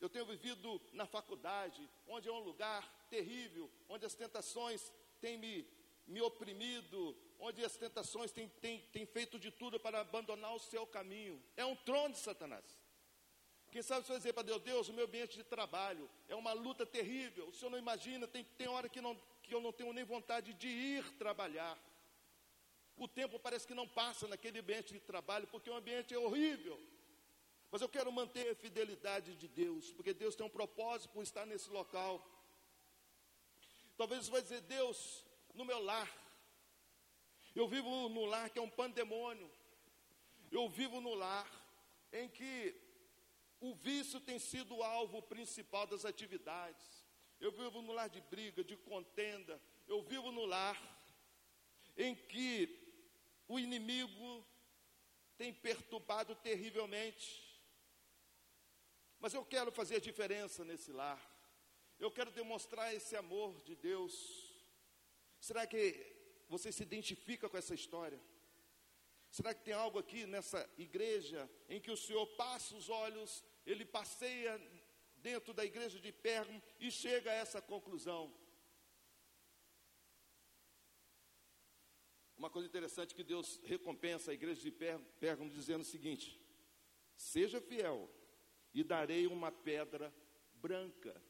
eu 0.00 0.08
tenho 0.08 0.26
vivido 0.26 0.80
na 0.92 1.06
faculdade, 1.06 1.88
onde 2.06 2.28
é 2.28 2.32
um 2.32 2.40
lugar 2.40 3.06
terrível, 3.08 3.70
onde 3.88 4.04
as 4.06 4.14
tentações 4.14 4.92
têm 5.20 5.36
me, 5.36 5.66
me 6.06 6.20
oprimido, 6.20 7.16
onde 7.38 7.64
as 7.64 7.76
tentações 7.76 8.30
têm, 8.30 8.48
têm, 8.48 8.80
têm 8.92 9.06
feito 9.06 9.38
de 9.38 9.50
tudo 9.50 9.78
para 9.78 10.00
abandonar 10.00 10.54
o 10.54 10.60
seu 10.60 10.86
caminho. 10.86 11.42
É 11.56 11.64
um 11.64 11.76
trono 11.76 12.14
de 12.14 12.20
Satanás. 12.20 12.64
Quem 13.70 13.82
sabe 13.82 14.04
você 14.04 14.12
vai 14.12 14.18
dizer 14.18 14.32
para 14.32 14.42
Deus, 14.42 14.62
Deus, 14.62 14.88
o 14.88 14.92
meu 14.92 15.04
ambiente 15.04 15.36
de 15.36 15.44
trabalho 15.44 16.10
é 16.28 16.34
uma 16.34 16.52
luta 16.52 16.84
terrível. 16.84 17.48
O 17.48 17.52
senhor 17.52 17.70
não 17.70 17.78
imagina, 17.78 18.26
tem, 18.26 18.42
tem 18.42 18.66
hora 18.66 18.88
que, 18.88 19.00
não, 19.00 19.16
que 19.42 19.54
eu 19.54 19.60
não 19.60 19.72
tenho 19.72 19.92
nem 19.92 20.04
vontade 20.04 20.52
de 20.54 20.66
ir 20.66 21.08
trabalhar. 21.12 21.78
O 23.04 23.08
tempo 23.08 23.38
parece 23.38 23.66
que 23.66 23.72
não 23.72 23.88
passa 23.88 24.28
naquele 24.28 24.58
ambiente 24.58 24.92
de 24.92 25.00
trabalho, 25.00 25.46
porque 25.46 25.70
o 25.70 25.74
ambiente 25.74 26.12
é 26.12 26.18
horrível. 26.18 26.78
Mas 27.70 27.80
eu 27.80 27.88
quero 27.88 28.12
manter 28.12 28.50
a 28.50 28.54
fidelidade 28.54 29.34
de 29.36 29.48
Deus, 29.48 29.90
porque 29.90 30.12
Deus 30.12 30.34
tem 30.34 30.44
um 30.44 30.50
propósito 30.50 31.10
por 31.14 31.22
estar 31.22 31.46
nesse 31.46 31.70
local. 31.70 32.22
Talvez 33.96 34.26
você 34.26 34.30
vai 34.30 34.42
dizer, 34.42 34.60
Deus, 34.60 35.24
no 35.54 35.64
meu 35.64 35.82
lar, 35.82 36.10
eu 37.54 37.66
vivo 37.66 38.10
no 38.10 38.26
lar 38.26 38.50
que 38.50 38.58
é 38.58 38.62
um 38.62 38.68
pandemônio. 38.68 39.50
Eu 40.52 40.68
vivo 40.68 41.00
no 41.00 41.14
lar 41.14 41.48
em 42.12 42.28
que 42.28 42.74
o 43.62 43.74
vício 43.74 44.20
tem 44.20 44.38
sido 44.38 44.76
o 44.76 44.82
alvo 44.82 45.22
principal 45.22 45.86
das 45.86 46.04
atividades. 46.04 47.06
Eu 47.40 47.50
vivo 47.50 47.80
no 47.80 47.94
lar 47.94 48.10
de 48.10 48.20
briga, 48.20 48.62
de 48.62 48.76
contenda. 48.76 49.58
Eu 49.88 50.02
vivo 50.02 50.30
no 50.30 50.44
lar 50.44 50.78
em 51.96 52.14
que 52.14 52.79
o 53.50 53.58
inimigo 53.58 54.46
tem 55.36 55.52
perturbado 55.52 56.36
terrivelmente. 56.36 57.28
Mas 59.18 59.34
eu 59.34 59.44
quero 59.44 59.72
fazer 59.72 60.00
diferença 60.00 60.64
nesse 60.64 60.92
lar. 60.92 61.20
Eu 61.98 62.12
quero 62.12 62.30
demonstrar 62.30 62.94
esse 62.94 63.16
amor 63.16 63.60
de 63.62 63.74
Deus. 63.74 64.14
Será 65.40 65.66
que 65.66 65.84
você 66.48 66.70
se 66.70 66.84
identifica 66.84 67.48
com 67.48 67.56
essa 67.56 67.74
história? 67.74 68.20
Será 69.32 69.52
que 69.52 69.64
tem 69.64 69.74
algo 69.74 69.98
aqui 69.98 70.26
nessa 70.26 70.60
igreja 70.78 71.50
em 71.68 71.80
que 71.80 71.90
o 71.90 71.96
Senhor 71.96 72.26
passa 72.36 72.76
os 72.76 72.88
olhos, 72.88 73.42
ele 73.66 73.84
passeia 73.84 74.60
dentro 75.16 75.52
da 75.52 75.64
igreja 75.64 75.98
de 75.98 76.12
Pérgamo 76.12 76.62
e 76.78 76.88
chega 76.88 77.32
a 77.32 77.34
essa 77.34 77.60
conclusão. 77.60 78.32
Uma 82.40 82.48
coisa 82.48 82.66
interessante 82.66 83.14
que 83.14 83.22
Deus 83.22 83.60
recompensa 83.64 84.30
a 84.30 84.34
igreja 84.34 84.62
de 84.62 84.70
Pérgamo 84.70 85.50
dizendo 85.50 85.82
o 85.82 85.84
seguinte: 85.84 86.40
Seja 87.14 87.60
fiel 87.60 88.10
e 88.72 88.82
darei 88.82 89.26
uma 89.26 89.52
pedra 89.52 90.10
branca. 90.54 91.22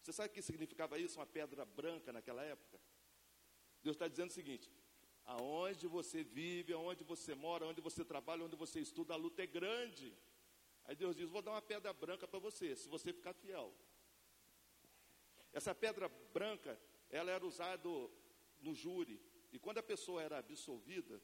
Você 0.00 0.12
sabe 0.12 0.28
o 0.28 0.32
que 0.32 0.40
significava 0.40 1.00
isso, 1.00 1.18
uma 1.18 1.26
pedra 1.26 1.64
branca 1.64 2.12
naquela 2.12 2.44
época? 2.44 2.80
Deus 3.82 3.96
está 3.96 4.06
dizendo 4.06 4.30
o 4.30 4.32
seguinte: 4.32 4.70
aonde 5.24 5.88
você 5.88 6.22
vive, 6.22 6.72
aonde 6.72 7.02
você 7.02 7.34
mora, 7.34 7.66
onde 7.66 7.80
você 7.80 8.04
trabalha, 8.04 8.44
onde 8.44 8.54
você 8.54 8.78
estuda, 8.78 9.14
a 9.14 9.16
luta 9.16 9.42
é 9.42 9.48
grande. 9.48 10.16
Aí 10.84 10.94
Deus 10.94 11.16
diz: 11.16 11.28
Vou 11.28 11.42
dar 11.42 11.50
uma 11.50 11.62
pedra 11.62 11.92
branca 11.92 12.28
para 12.28 12.38
você, 12.38 12.76
se 12.76 12.88
você 12.88 13.12
ficar 13.12 13.34
fiel. 13.34 13.74
Essa 15.52 15.74
pedra 15.74 16.08
branca, 16.32 16.80
ela 17.10 17.32
era 17.32 17.44
usada 17.44 17.88
no 18.64 18.74
júri. 18.74 19.20
E 19.52 19.58
quando 19.58 19.78
a 19.78 19.82
pessoa 19.82 20.22
era 20.22 20.38
absolvida, 20.38 21.20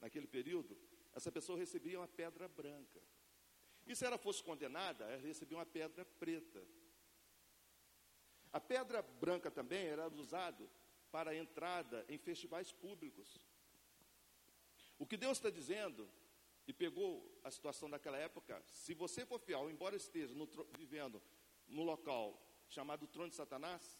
naquele 0.00 0.26
período, 0.26 0.76
essa 1.14 1.32
pessoa 1.32 1.58
recebia 1.58 1.98
uma 1.98 2.08
pedra 2.08 2.46
branca. 2.48 3.00
E 3.86 3.94
se 3.94 4.04
ela 4.04 4.18
fosse 4.18 4.42
condenada, 4.42 5.04
ela 5.04 5.22
recebia 5.22 5.56
uma 5.56 5.64
pedra 5.64 6.04
preta. 6.04 6.62
A 8.52 8.60
pedra 8.60 9.00
branca 9.00 9.50
também 9.50 9.86
era 9.86 10.08
usada 10.08 10.68
para 11.10 11.30
a 11.30 11.36
entrada 11.36 12.04
em 12.08 12.18
festivais 12.18 12.72
públicos. 12.72 13.40
O 14.98 15.06
que 15.06 15.16
Deus 15.16 15.38
está 15.38 15.50
dizendo 15.50 16.08
e 16.66 16.72
pegou 16.72 17.40
a 17.44 17.50
situação 17.50 17.88
daquela 17.88 18.18
época, 18.18 18.60
se 18.66 18.92
você 18.92 19.24
for 19.24 19.38
fiel, 19.38 19.70
embora 19.70 19.94
esteja 19.94 20.34
no, 20.34 20.48
vivendo 20.76 21.22
no 21.68 21.82
local 21.82 22.42
chamado 22.68 23.06
trono 23.06 23.30
de 23.30 23.36
Satanás, 23.36 23.98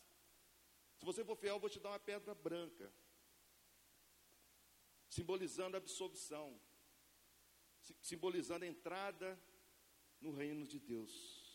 se 0.99 1.05
você 1.05 1.25
for 1.25 1.37
fiel, 1.37 1.57
eu 1.57 1.61
vou 1.61 1.71
te 1.71 1.79
dar 1.79 1.91
uma 1.91 1.99
pedra 1.99 2.35
branca, 2.35 2.93
simbolizando 5.09 5.77
a 5.77 5.79
absolvição, 5.79 6.61
simbolizando 8.01 8.65
a 8.65 8.69
entrada 8.69 9.39
no 10.21 10.33
reino 10.33 10.67
de 10.67 10.79
Deus. 10.79 11.47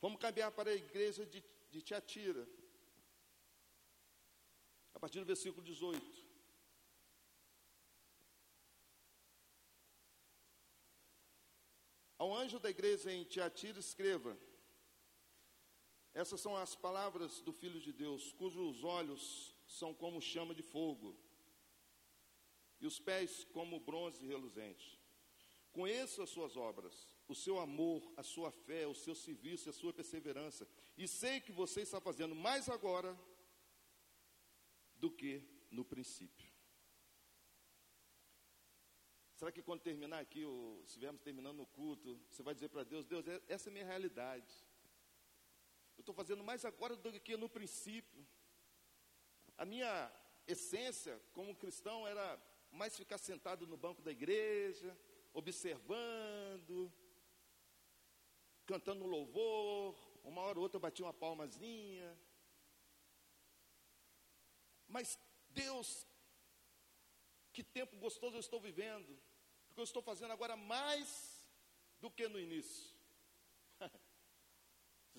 Vamos 0.00 0.20
caminhar 0.20 0.52
para 0.52 0.70
a 0.70 0.74
igreja 0.74 1.26
de, 1.26 1.42
de 1.70 1.82
Tiatira, 1.82 2.48
a 4.94 5.00
partir 5.00 5.20
do 5.20 5.26
versículo 5.26 5.62
18. 5.64 6.30
Ao 12.18 12.34
anjo 12.34 12.58
da 12.58 12.68
igreja 12.68 13.10
em 13.10 13.24
Tiatira, 13.24 13.78
escreva: 13.78 14.38
Essas 16.12 16.40
são 16.40 16.56
as 16.56 16.74
palavras 16.74 17.40
do 17.40 17.52
Filho 17.52 17.80
de 17.80 17.92
Deus, 17.92 18.32
cujos 18.32 18.82
olhos 18.82 19.54
são 19.66 19.94
como 19.94 20.20
chama 20.20 20.54
de 20.54 20.62
fogo, 20.62 21.16
e 22.80 22.86
os 22.86 22.98
pés 22.98 23.44
como 23.52 23.78
bronze 23.78 24.26
reluzente. 24.26 24.98
Conheço 25.72 26.20
as 26.22 26.30
suas 26.30 26.56
obras, 26.56 27.06
o 27.28 27.34
seu 27.34 27.60
amor, 27.60 28.12
a 28.16 28.24
sua 28.24 28.50
fé, 28.50 28.86
o 28.86 28.94
seu 28.94 29.14
serviço 29.14 29.70
a 29.70 29.72
sua 29.72 29.92
perseverança, 29.92 30.66
e 30.96 31.06
sei 31.06 31.40
que 31.40 31.52
você 31.52 31.82
está 31.82 32.00
fazendo 32.00 32.34
mais 32.34 32.68
agora 32.68 33.16
do 34.96 35.10
que 35.10 35.42
no 35.70 35.84
princípio. 35.84 36.50
Será 39.36 39.50
que 39.50 39.62
quando 39.62 39.80
terminar 39.80 40.18
aqui, 40.18 40.44
ou 40.44 40.80
se 40.80 40.88
estivermos 40.88 41.22
terminando 41.22 41.60
o 41.60 41.66
culto, 41.66 42.20
você 42.28 42.42
vai 42.42 42.52
dizer 42.52 42.68
para 42.68 42.84
Deus, 42.84 43.06
Deus, 43.06 43.26
é, 43.26 43.40
essa 43.48 43.68
é 43.68 43.70
a 43.70 43.72
minha 43.72 43.86
realidade. 43.86 44.52
Eu 46.00 46.02
estou 46.02 46.14
fazendo 46.14 46.42
mais 46.42 46.64
agora 46.64 46.96
do 46.96 47.20
que 47.20 47.36
no 47.36 47.46
princípio. 47.46 48.26
A 49.58 49.66
minha 49.66 50.10
essência 50.46 51.20
como 51.34 51.54
cristão 51.54 52.08
era 52.08 52.40
mais 52.70 52.96
ficar 52.96 53.18
sentado 53.18 53.66
no 53.66 53.76
banco 53.76 54.00
da 54.00 54.10
igreja, 54.10 54.98
observando, 55.34 56.90
cantando 58.64 59.04
louvor, 59.04 59.94
uma 60.24 60.40
hora 60.40 60.58
ou 60.58 60.62
outra 60.62 60.78
eu 60.78 60.80
batia 60.80 61.04
uma 61.04 61.12
palmazinha. 61.12 62.18
Mas 64.88 65.18
Deus, 65.50 66.06
que 67.52 67.62
tempo 67.62 67.98
gostoso 67.98 68.36
eu 68.36 68.40
estou 68.40 68.58
vivendo 68.58 69.20
porque 69.66 69.80
eu 69.80 69.84
estou 69.84 70.00
fazendo 70.00 70.32
agora 70.32 70.56
mais 70.56 71.46
do 72.00 72.10
que 72.10 72.26
no 72.26 72.40
início. 72.40 72.89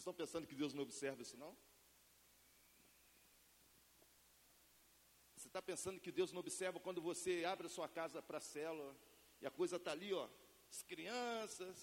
Vocês 0.01 0.07
estão 0.07 0.25
pensando 0.25 0.47
que 0.47 0.55
Deus 0.55 0.73
não 0.73 0.81
observa 0.81 1.21
isso, 1.21 1.37
não? 1.37 1.55
Você 5.35 5.47
está 5.47 5.61
pensando 5.61 5.99
que 5.99 6.11
Deus 6.11 6.31
não 6.31 6.39
observa 6.39 6.79
quando 6.79 6.99
você 6.99 7.45
abre 7.45 7.67
a 7.67 7.69
sua 7.69 7.87
casa 7.87 8.19
para 8.19 8.39
a 8.39 8.41
célula 8.41 8.97
e 9.39 9.45
a 9.45 9.51
coisa 9.51 9.75
está 9.75 9.91
ali, 9.91 10.11
ó, 10.11 10.27
as 10.71 10.81
crianças, 10.81 11.77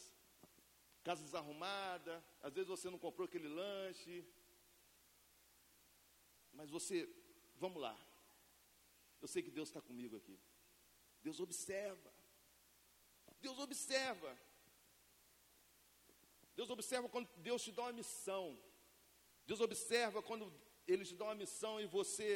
casa 1.05 1.23
desarrumada, 1.23 2.25
às 2.43 2.53
vezes 2.53 2.67
você 2.67 2.91
não 2.91 2.99
comprou 2.99 3.27
aquele 3.27 3.47
lanche, 3.47 4.27
mas 6.53 6.69
você, 6.71 7.09
vamos 7.57 7.81
lá, 7.81 7.97
eu 9.23 9.29
sei 9.29 9.45
que 9.45 9.51
Deus 9.53 9.69
está 9.69 9.81
comigo 9.81 10.17
aqui. 10.17 10.37
Deus 11.23 11.39
observa. 11.39 12.13
Deus 13.41 13.61
observa. 13.61 14.37
Deus 16.59 16.71
observa 16.71 17.09
quando 17.09 17.29
Deus 17.37 17.63
te 17.63 17.71
dá 17.71 17.83
uma 17.83 17.93
missão. 17.93 18.59
Deus 19.47 19.61
observa 19.61 20.21
quando 20.21 20.53
Ele 20.89 21.05
te 21.05 21.15
dá 21.15 21.27
uma 21.27 21.37
missão 21.37 21.81
e 21.81 21.87
você 21.87 22.29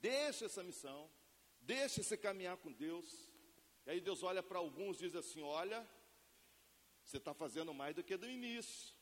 deixa 0.00 0.46
essa 0.46 0.62
missão, 0.62 1.10
deixa 1.60 2.02
você 2.02 2.16
caminhar 2.16 2.56
com 2.56 2.72
Deus. 2.72 3.06
E 3.84 3.90
aí 3.90 4.00
Deus 4.00 4.22
olha 4.22 4.42
para 4.42 4.58
alguns 4.58 4.96
e 4.96 5.00
diz 5.00 5.14
assim: 5.14 5.42
Olha, 5.42 5.86
você 7.04 7.18
está 7.18 7.34
fazendo 7.34 7.74
mais 7.74 7.94
do 7.94 8.02
que 8.02 8.16
do 8.16 8.26
início. 8.26 8.94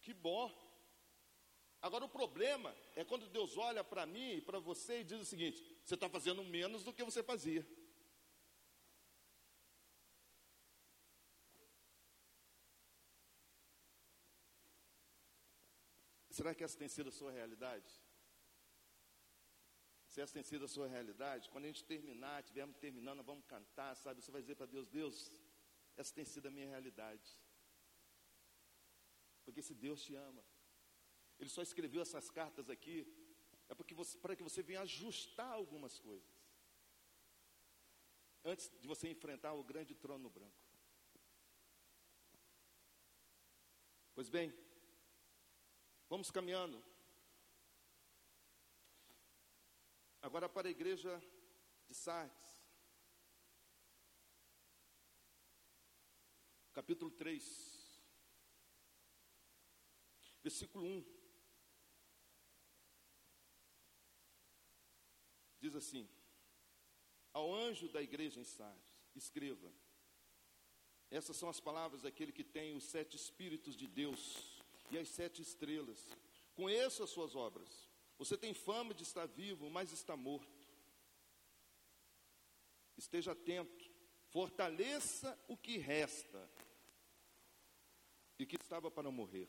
Que 0.00 0.14
bom. 0.14 0.48
Agora 1.82 2.04
o 2.04 2.08
problema 2.08 2.72
é 2.94 3.02
quando 3.02 3.28
Deus 3.28 3.58
olha 3.58 3.82
para 3.82 4.06
mim 4.06 4.34
e 4.34 4.40
para 4.40 4.60
você 4.60 5.00
e 5.00 5.04
diz 5.04 5.20
o 5.20 5.24
seguinte: 5.24 5.60
você 5.84 5.94
está 5.94 6.08
fazendo 6.08 6.44
menos 6.44 6.84
do 6.84 6.92
que 6.92 7.02
você 7.02 7.20
fazia. 7.20 7.66
Será 16.36 16.52
que 16.52 16.64
essa 16.64 16.76
tem 16.76 16.88
sido 16.88 17.08
a 17.10 17.12
sua 17.12 17.30
realidade? 17.30 17.90
Se 20.08 20.20
essa 20.20 20.34
tem 20.36 20.42
sido 20.42 20.64
a 20.64 20.68
sua 20.76 20.88
realidade, 20.88 21.48
quando 21.52 21.66
a 21.66 21.68
gente 21.68 21.84
terminar, 21.84 22.40
estivermos 22.40 22.76
terminando, 22.76 23.22
vamos 23.22 23.44
cantar, 23.46 23.94
sabe? 23.96 24.20
Você 24.20 24.32
vai 24.32 24.42
dizer 24.42 24.56
para 24.56 24.66
Deus, 24.66 24.88
Deus, 24.88 25.16
essa 25.96 26.12
tem 26.12 26.24
sido 26.24 26.48
a 26.48 26.50
minha 26.50 26.66
realidade. 26.66 27.28
Porque 29.44 29.62
se 29.62 29.74
Deus 29.74 30.02
te 30.02 30.16
ama, 30.16 30.44
Ele 31.38 31.50
só 31.56 31.62
escreveu 31.62 32.02
essas 32.02 32.28
cartas 32.30 32.68
aqui, 32.68 32.98
é 33.68 33.74
porque 33.74 33.94
você, 33.94 34.18
para 34.18 34.34
que 34.34 34.42
você 34.42 34.60
venha 34.60 34.80
ajustar 34.80 35.52
algumas 35.52 36.00
coisas. 36.00 36.34
Antes 38.44 38.68
de 38.80 38.88
você 38.88 39.08
enfrentar 39.08 39.52
o 39.52 39.62
grande 39.62 39.94
trono 39.94 40.28
branco. 40.28 40.64
Pois 44.16 44.28
bem, 44.28 44.52
Vamos 46.14 46.30
caminhando. 46.30 46.80
Agora 50.22 50.48
para 50.48 50.68
a 50.68 50.70
igreja 50.70 51.20
de 51.88 51.92
Sardes. 51.92 52.64
Capítulo 56.72 57.10
3. 57.10 58.00
Versículo 60.40 60.86
1. 60.86 61.04
Diz 65.58 65.74
assim: 65.74 66.08
Ao 67.32 67.52
anjo 67.52 67.88
da 67.88 68.00
igreja 68.00 68.38
em 68.38 68.44
Sardes, 68.44 69.04
escreva: 69.16 69.68
Essas 71.10 71.36
são 71.36 71.48
as 71.48 71.58
palavras 71.58 72.02
daquele 72.02 72.30
que 72.30 72.44
tem 72.44 72.76
os 72.76 72.84
sete 72.84 73.16
espíritos 73.16 73.74
de 73.76 73.88
Deus 73.88 74.53
e 74.94 74.98
as 74.98 75.08
sete 75.08 75.42
estrelas. 75.42 76.06
Conheço 76.54 77.02
as 77.02 77.10
suas 77.10 77.34
obras. 77.34 77.88
Você 78.18 78.36
tem 78.36 78.54
fama 78.54 78.94
de 78.94 79.02
estar 79.02 79.26
vivo, 79.26 79.68
mas 79.68 79.92
está 79.92 80.16
morto. 80.16 80.64
Esteja 82.96 83.32
atento, 83.32 83.90
fortaleça 84.28 85.38
o 85.48 85.56
que 85.56 85.78
resta 85.78 86.48
e 88.38 88.46
que 88.46 88.56
estava 88.56 88.90
para 88.90 89.10
morrer, 89.10 89.48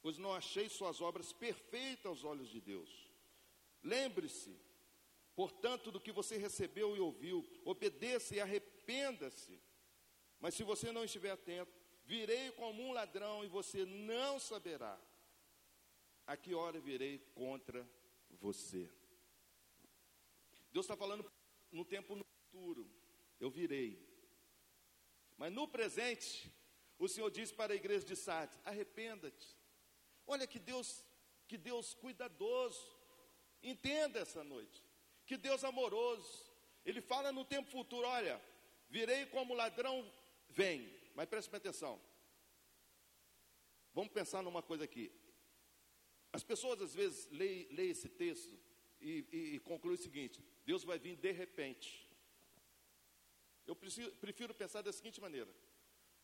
pois 0.00 0.18
não 0.18 0.32
achei 0.32 0.68
suas 0.68 1.00
obras 1.00 1.32
perfeitas 1.32 2.06
aos 2.06 2.24
olhos 2.24 2.48
de 2.48 2.60
Deus. 2.60 2.90
Lembre-se, 3.82 4.56
portanto, 5.36 5.90
do 5.90 6.00
que 6.00 6.10
você 6.10 6.36
recebeu 6.36 6.96
e 6.96 7.00
ouviu, 7.00 7.48
obedeça 7.64 8.34
e 8.34 8.40
arrependa-se. 8.40 9.60
Mas 10.40 10.54
se 10.54 10.64
você 10.64 10.90
não 10.90 11.04
estiver 11.04 11.30
atento, 11.30 11.81
virei 12.04 12.50
como 12.52 12.82
um 12.82 12.92
ladrão 12.92 13.44
e 13.44 13.48
você 13.48 13.84
não 13.84 14.38
saberá 14.38 14.98
a 16.26 16.36
que 16.36 16.54
hora 16.54 16.80
virei 16.80 17.18
contra 17.34 17.88
você. 18.30 18.90
Deus 20.72 20.86
está 20.86 20.96
falando 20.96 21.30
no 21.70 21.84
tempo 21.84 22.14
no 22.14 22.24
futuro, 22.24 22.90
eu 23.40 23.50
virei. 23.50 24.00
Mas 25.36 25.52
no 25.52 25.66
presente, 25.66 26.52
o 26.98 27.08
Senhor 27.08 27.30
diz 27.30 27.50
para 27.50 27.72
a 27.72 27.76
igreja 27.76 28.06
de 28.06 28.16
Sardes: 28.16 28.58
arrependa-te. 28.64 29.56
Olha 30.26 30.46
que 30.46 30.58
Deus, 30.58 31.04
que 31.48 31.58
Deus 31.58 31.94
cuidadoso. 31.94 32.96
Entenda 33.62 34.20
essa 34.20 34.42
noite. 34.42 34.82
Que 35.26 35.36
Deus 35.36 35.62
amoroso. 35.64 36.50
Ele 36.84 37.00
fala 37.00 37.32
no 37.32 37.44
tempo 37.44 37.70
futuro: 37.70 38.06
olha, 38.06 38.40
virei 38.88 39.26
como 39.26 39.54
ladrão, 39.54 40.10
vem. 40.54 40.92
Mas 41.14 41.28
preste 41.28 41.54
atenção. 41.54 42.00
Vamos 43.94 44.12
pensar 44.12 44.42
numa 44.42 44.62
coisa 44.62 44.84
aqui. 44.84 45.12
As 46.32 46.42
pessoas 46.42 46.80
às 46.80 46.94
vezes 46.94 47.28
leem, 47.30 47.68
leem 47.70 47.90
esse 47.90 48.08
texto 48.08 48.58
e, 49.00 49.26
e, 49.30 49.54
e 49.54 49.60
concluem 49.60 49.96
o 49.96 50.02
seguinte: 50.02 50.42
Deus 50.64 50.82
vai 50.82 50.98
vir 50.98 51.16
de 51.16 51.32
repente. 51.32 52.08
Eu 53.66 53.76
preciso, 53.76 54.10
prefiro 54.16 54.54
pensar 54.54 54.82
da 54.82 54.92
seguinte 54.92 55.20
maneira: 55.20 55.52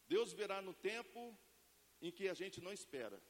Deus 0.06 0.32
virá 0.32 0.62
no 0.62 0.72
tempo 0.72 1.36
em 2.00 2.10
que 2.10 2.28
a 2.28 2.34
gente 2.34 2.60
não 2.60 2.72
espera. 2.72 3.22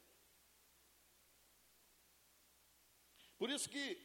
Por 3.36 3.50
isso 3.50 3.68
que 3.68 4.00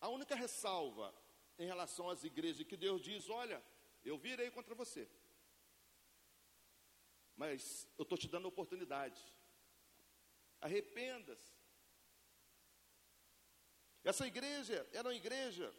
a 0.00 0.08
única 0.08 0.34
ressalva 0.34 1.14
em 1.58 1.66
relação 1.66 2.08
às 2.08 2.22
igrejas 2.22 2.66
que 2.66 2.76
Deus 2.76 3.02
diz: 3.02 3.28
olha, 3.28 3.62
eu 4.04 4.16
virei 4.16 4.50
contra 4.50 4.74
você, 4.74 5.08
mas 7.36 7.86
eu 7.98 8.02
estou 8.02 8.16
te 8.16 8.28
dando 8.28 8.48
oportunidade. 8.48 9.22
Arrependa-se. 10.60 11.54
Essa 14.02 14.26
igreja 14.26 14.88
era 14.92 15.08
uma 15.08 15.14
igreja 15.14 15.74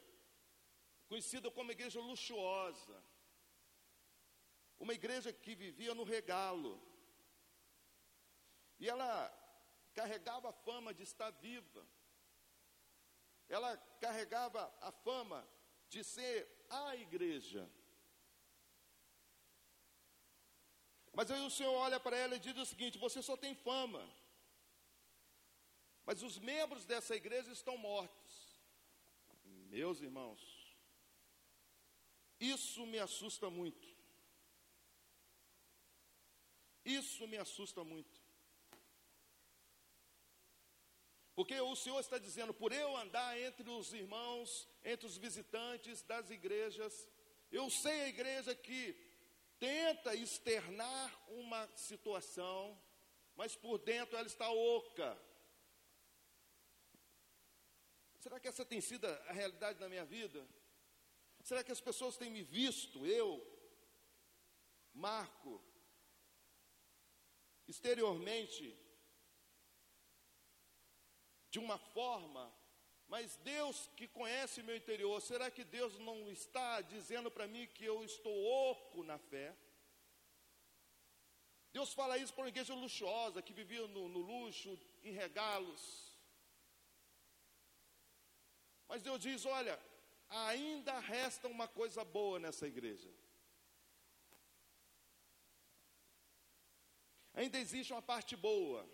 conhecida 1.08 1.50
como 1.50 1.72
igreja 1.72 2.00
luxuosa, 2.00 3.04
uma 4.78 4.94
igreja 4.94 5.32
que 5.34 5.56
vivia 5.56 5.96
no 5.96 6.04
regalo, 6.04 6.82
e 8.80 8.88
ela 8.88 9.34
carregava 9.94 10.50
a 10.50 10.54
fama 10.54 10.94
de 10.94 11.04
estar 11.04 11.32
viva, 11.32 11.88
ela 13.48 13.76
carregava 14.00 14.62
a 14.82 14.92
fama 14.92 15.48
de 15.90 16.04
ser 16.04 16.68
a 16.70 16.96
igreja. 16.98 17.68
Mas 21.18 21.32
aí 21.32 21.44
o 21.44 21.50
Senhor 21.50 21.74
olha 21.74 22.00
para 22.00 22.16
ela 22.16 22.36
e 22.36 22.40
diz 22.40 22.56
o 22.56 22.64
seguinte: 22.64 23.00
você 23.00 23.24
só 23.24 23.36
tem 23.36 23.56
fama, 23.56 24.08
mas 26.06 26.22
os 26.22 26.38
membros 26.38 26.86
dessa 26.86 27.16
igreja 27.16 27.52
estão 27.52 27.76
mortos. 27.76 28.34
Meus 29.72 30.00
irmãos, 30.00 30.40
isso 32.40 32.86
me 32.86 33.00
assusta 33.00 33.50
muito. 33.50 33.88
Isso 36.86 37.28
me 37.28 37.38
assusta 37.38 37.84
muito. 37.84 38.22
Porque 41.34 41.60
o 41.60 41.76
Senhor 41.76 42.00
está 42.00 42.20
dizendo, 42.20 42.54
por 42.54 42.72
eu 42.72 42.96
andar 42.96 43.40
entre 43.40 43.68
os 43.68 43.92
irmãos, 43.92 44.68
entre 44.84 45.08
os 45.08 45.18
visitantes 45.18 46.04
das 46.04 46.30
igrejas, 46.30 47.10
eu 47.52 47.72
sei 47.72 48.02
a 48.02 48.08
igreja 48.08 48.54
que 48.54 49.07
tenta 49.60 50.16
externar 50.16 51.12
uma 51.30 51.68
situação, 51.76 52.80
mas 53.36 53.56
por 53.56 53.78
dentro 53.80 54.18
ela 54.18 54.28
está 54.28 54.50
oca, 54.50 55.18
Será 58.28 58.42
que 58.42 58.48
essa 58.50 58.66
tem 58.66 58.82
sido 58.82 59.06
a 59.06 59.32
realidade 59.32 59.80
da 59.80 59.88
minha 59.88 60.04
vida? 60.04 60.46
Será 61.42 61.64
que 61.64 61.72
as 61.72 61.80
pessoas 61.80 62.18
têm 62.18 62.30
me 62.30 62.44
visto, 62.44 63.06
eu, 63.06 63.42
Marco, 64.94 65.64
exteriormente, 67.66 68.78
de 71.50 71.58
uma 71.58 71.78
forma, 71.78 72.54
mas 73.08 73.38
Deus 73.38 73.90
que 73.96 74.08
conhece 74.08 74.64
meu 74.64 74.76
interior, 74.76 75.22
será 75.22 75.50
que 75.50 75.64
Deus 75.64 75.98
não 76.00 76.30
está 76.30 76.82
dizendo 76.82 77.32
para 77.32 77.48
mim 77.48 77.68
que 77.68 77.86
eu 77.86 78.04
estou 78.04 78.36
oco 78.72 79.04
na 79.04 79.18
fé? 79.18 79.56
Deus 81.72 81.94
fala 81.94 82.18
isso 82.18 82.34
para 82.34 82.44
uma 82.44 82.50
igreja 82.50 82.74
luxuosa, 82.74 83.42
que 83.42 83.54
vivia 83.54 83.86
no, 83.88 84.08
no 84.08 84.20
luxo, 84.20 84.78
em 85.04 85.12
regalos, 85.12 86.08
mas 88.88 89.02
Deus 89.02 89.20
diz: 89.20 89.46
olha, 89.46 89.80
ainda 90.30 90.98
resta 91.00 91.48
uma 91.48 91.68
coisa 91.68 92.04
boa 92.04 92.40
nessa 92.40 92.68
igreja. 92.68 93.10
Ainda 97.34 97.60
existe 97.60 97.94
uma 97.94 98.02
parte 98.02 98.36
boa. 98.36 98.88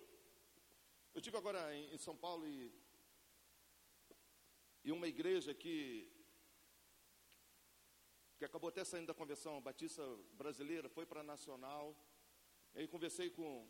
Eu 1.13 1.21
tive 1.21 1.37
agora 1.37 1.73
em, 1.75 1.93
em 1.93 1.97
São 1.97 2.17
Paulo 2.17 2.45
e, 2.47 2.73
e 4.83 4.91
uma 4.91 5.07
igreja 5.07 5.53
que 5.53 6.13
que 8.37 8.45
acabou 8.45 8.67
até 8.67 8.83
saindo 8.83 9.07
da 9.07 9.13
convenção 9.13 9.61
batista 9.61 10.03
brasileira, 10.33 10.89
foi 10.89 11.05
para 11.05 11.21
a 11.21 11.23
nacional. 11.23 11.95
E 12.73 12.79
aí 12.79 12.87
conversei 12.89 13.29
com, 13.29 13.65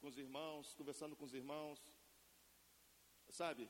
com 0.00 0.06
os 0.06 0.16
irmãos, 0.16 0.72
conversando 0.74 1.16
com 1.16 1.24
os 1.24 1.34
irmãos. 1.34 1.82
Sabe, 3.28 3.68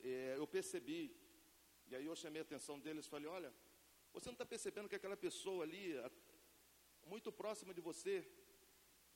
é, 0.00 0.34
eu 0.36 0.46
percebi, 0.46 1.16
e 1.86 1.94
aí 1.94 2.04
eu 2.04 2.16
chamei 2.16 2.40
a 2.40 2.42
atenção 2.42 2.80
deles 2.80 3.06
falei: 3.06 3.28
olha, 3.28 3.54
você 4.12 4.28
não 4.28 4.32
está 4.32 4.44
percebendo 4.44 4.88
que 4.88 4.96
aquela 4.96 5.16
pessoa 5.16 5.62
ali, 5.62 5.94
muito 7.04 7.30
próxima 7.30 7.72
de 7.72 7.80
você, 7.80 8.28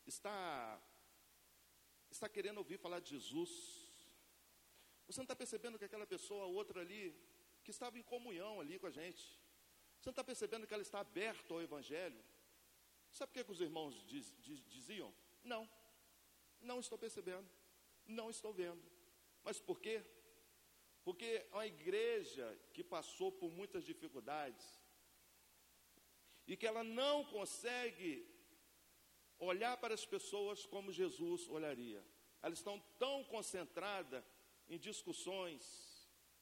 está, 0.07 0.81
está 2.11 2.28
querendo 2.28 2.59
ouvir 2.59 2.78
falar 2.78 3.01
de 3.01 3.11
Jesus? 3.11 3.89
Você 5.11 5.18
não 5.18 5.24
está 5.24 5.34
percebendo 5.34 5.76
que 5.76 5.84
aquela 5.84 6.06
pessoa, 6.06 6.44
outra 6.44 6.80
ali, 6.80 7.12
que 7.64 7.72
estava 7.72 7.98
em 7.98 8.02
comunhão 8.02 8.61
ali 8.61 8.78
com 8.78 8.86
a 8.86 8.92
gente, 8.92 9.20
você 9.98 10.08
não 10.08 10.12
está 10.12 10.22
percebendo 10.22 10.68
que 10.68 10.72
ela 10.72 10.84
está 10.84 11.00
aberta 11.00 11.52
ao 11.52 11.61
Evangelho? 11.61 12.22
Sabe 13.11 13.30
o 13.30 13.32
que, 13.34 13.42
que 13.42 13.50
os 13.50 13.61
irmãos 13.61 14.06
diz, 14.06 14.32
diz, 14.38 14.64
diziam? 14.68 15.12
Não, 15.42 15.68
não 16.61 16.78
estou 16.78 16.96
percebendo, 16.96 17.50
não 18.06 18.30
estou 18.30 18.52
vendo. 18.52 18.80
Mas 19.42 19.61
por 19.61 19.80
quê? 19.80 20.00
Porque 21.02 21.44
é 21.50 21.54
uma 21.54 21.66
igreja 21.66 22.56
que 22.72 22.84
passou 22.84 23.32
por 23.32 23.50
muitas 23.50 23.84
dificuldades 23.84 24.64
e 26.46 26.56
que 26.56 26.68
ela 26.68 26.84
não 26.84 27.24
consegue 27.24 28.28
olhar 29.40 29.76
para 29.78 29.92
as 29.92 30.06
pessoas 30.06 30.64
como 30.66 30.92
Jesus 30.92 31.48
olharia. 31.48 32.04
Elas 32.40 32.58
estão 32.58 32.78
tão 32.96 33.24
concentradas 33.24 34.22
em 34.71 34.79
discussões, 34.79 35.62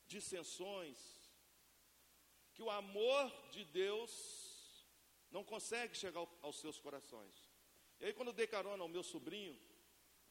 dissensões, 0.07 0.99
que 2.55 2.63
o 2.63 2.71
amor 2.71 3.25
de 3.51 3.65
Deus 3.65 4.13
não 5.31 5.43
consegue 5.43 5.97
chegar 5.97 6.27
aos 6.43 6.61
seus 6.61 6.79
corações. 6.79 7.37
E 7.99 8.05
aí, 8.05 8.13
quando 8.13 8.29
eu 8.29 8.35
dei 8.35 8.47
carona 8.47 8.83
ao 8.83 8.89
meu 8.89 9.03
sobrinho, 9.03 9.59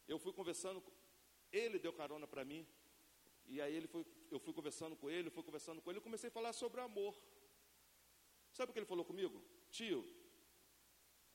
eu 0.08 0.20
fui 0.20 0.32
conversando, 0.32 0.82
ele 1.52 1.80
deu 1.80 1.92
carona 1.92 2.28
para 2.28 2.46
mim, 2.46 2.66
e 3.48 3.60
aí 3.60 3.74
ele 3.76 3.88
foi, 3.88 4.06
eu 4.30 4.40
fui 4.40 4.54
conversando 4.54 4.96
com 4.96 5.10
ele, 5.10 5.30
fui 5.32 5.44
conversando 5.44 5.82
com 5.82 5.90
ele, 5.90 5.98
eu 5.98 6.04
comecei 6.04 6.30
a 6.30 6.32
falar 6.32 6.54
sobre 6.54 6.80
amor. 6.80 7.16
Sabe 8.52 8.70
o 8.70 8.74
que 8.74 8.80
ele 8.80 8.86
falou 8.86 9.06
comigo? 9.06 9.44
Tio, 9.72 10.06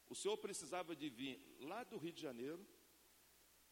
o 0.08 0.14
senhor 0.14 0.36
precisava 0.36 0.94
de 0.94 1.08
vir 1.08 1.56
lá 1.60 1.82
do 1.84 1.96
Rio 1.96 2.12
de 2.12 2.22
Janeiro 2.22 2.64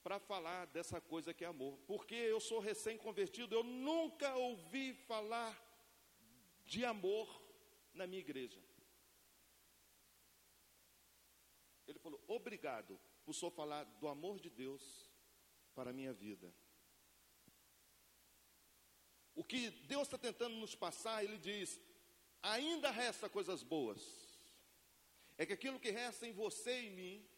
para 0.03 0.18
falar 0.18 0.66
dessa 0.66 1.01
coisa 1.01 1.34
que 1.34 1.44
é 1.44 1.48
amor. 1.48 1.78
Porque 1.86 2.14
eu 2.14 2.40
sou 2.40 2.59
recém-convertido, 2.59 3.55
eu 3.55 3.62
nunca 3.62 4.34
ouvi 4.36 4.94
falar 4.94 5.59
de 6.64 6.84
amor 6.84 7.28
na 7.92 8.07
minha 8.07 8.20
igreja. 8.20 8.61
Ele 11.86 11.98
falou: 11.98 12.22
Obrigado 12.28 12.98
por 13.24 13.34
só 13.34 13.51
falar 13.51 13.84
do 13.84 14.09
amor 14.09 14.40
de 14.40 14.48
Deus 14.48 15.11
para 15.74 15.90
a 15.90 15.92
minha 15.92 16.12
vida. 16.12 16.53
O 19.34 19.44
que 19.44 19.70
Deus 19.70 20.03
está 20.03 20.18
tentando 20.18 20.57
nos 20.57 20.74
passar, 20.74 21.24
Ele 21.24 21.38
diz: 21.38 21.80
ainda 22.42 22.90
resta 22.90 23.28
coisas 23.28 23.62
boas. 23.62 24.03
É 25.36 25.46
que 25.46 25.53
aquilo 25.53 25.80
que 25.80 25.90
resta 25.90 26.26
em 26.26 26.32
você 26.32 26.82
e 26.82 26.86
em 26.88 26.90
mim, 26.90 27.28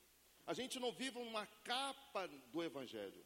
a 0.47 0.55
gente 0.55 0.79
não 0.81 0.93
viva 0.93 1.19
uma 1.21 1.47
capa 1.47 2.27
do 2.27 2.63
Evangelho, 2.63 3.25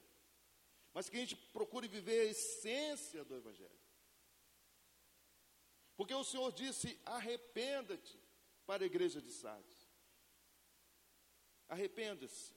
mas 0.92 1.08
que 1.08 1.16
a 1.16 1.20
gente 1.20 1.36
procure 1.36 1.88
viver 1.88 2.20
a 2.20 2.30
essência 2.30 3.24
do 3.24 3.34
Evangelho. 3.34 3.80
Porque 5.96 6.14
o 6.14 6.24
Senhor 6.24 6.52
disse: 6.52 7.00
arrependa-te. 7.04 8.18
para 8.66 8.82
a 8.82 8.86
igreja 8.86 9.22
de 9.22 9.30
Sardes. 9.30 9.88
Arrependa-se. 11.68 12.54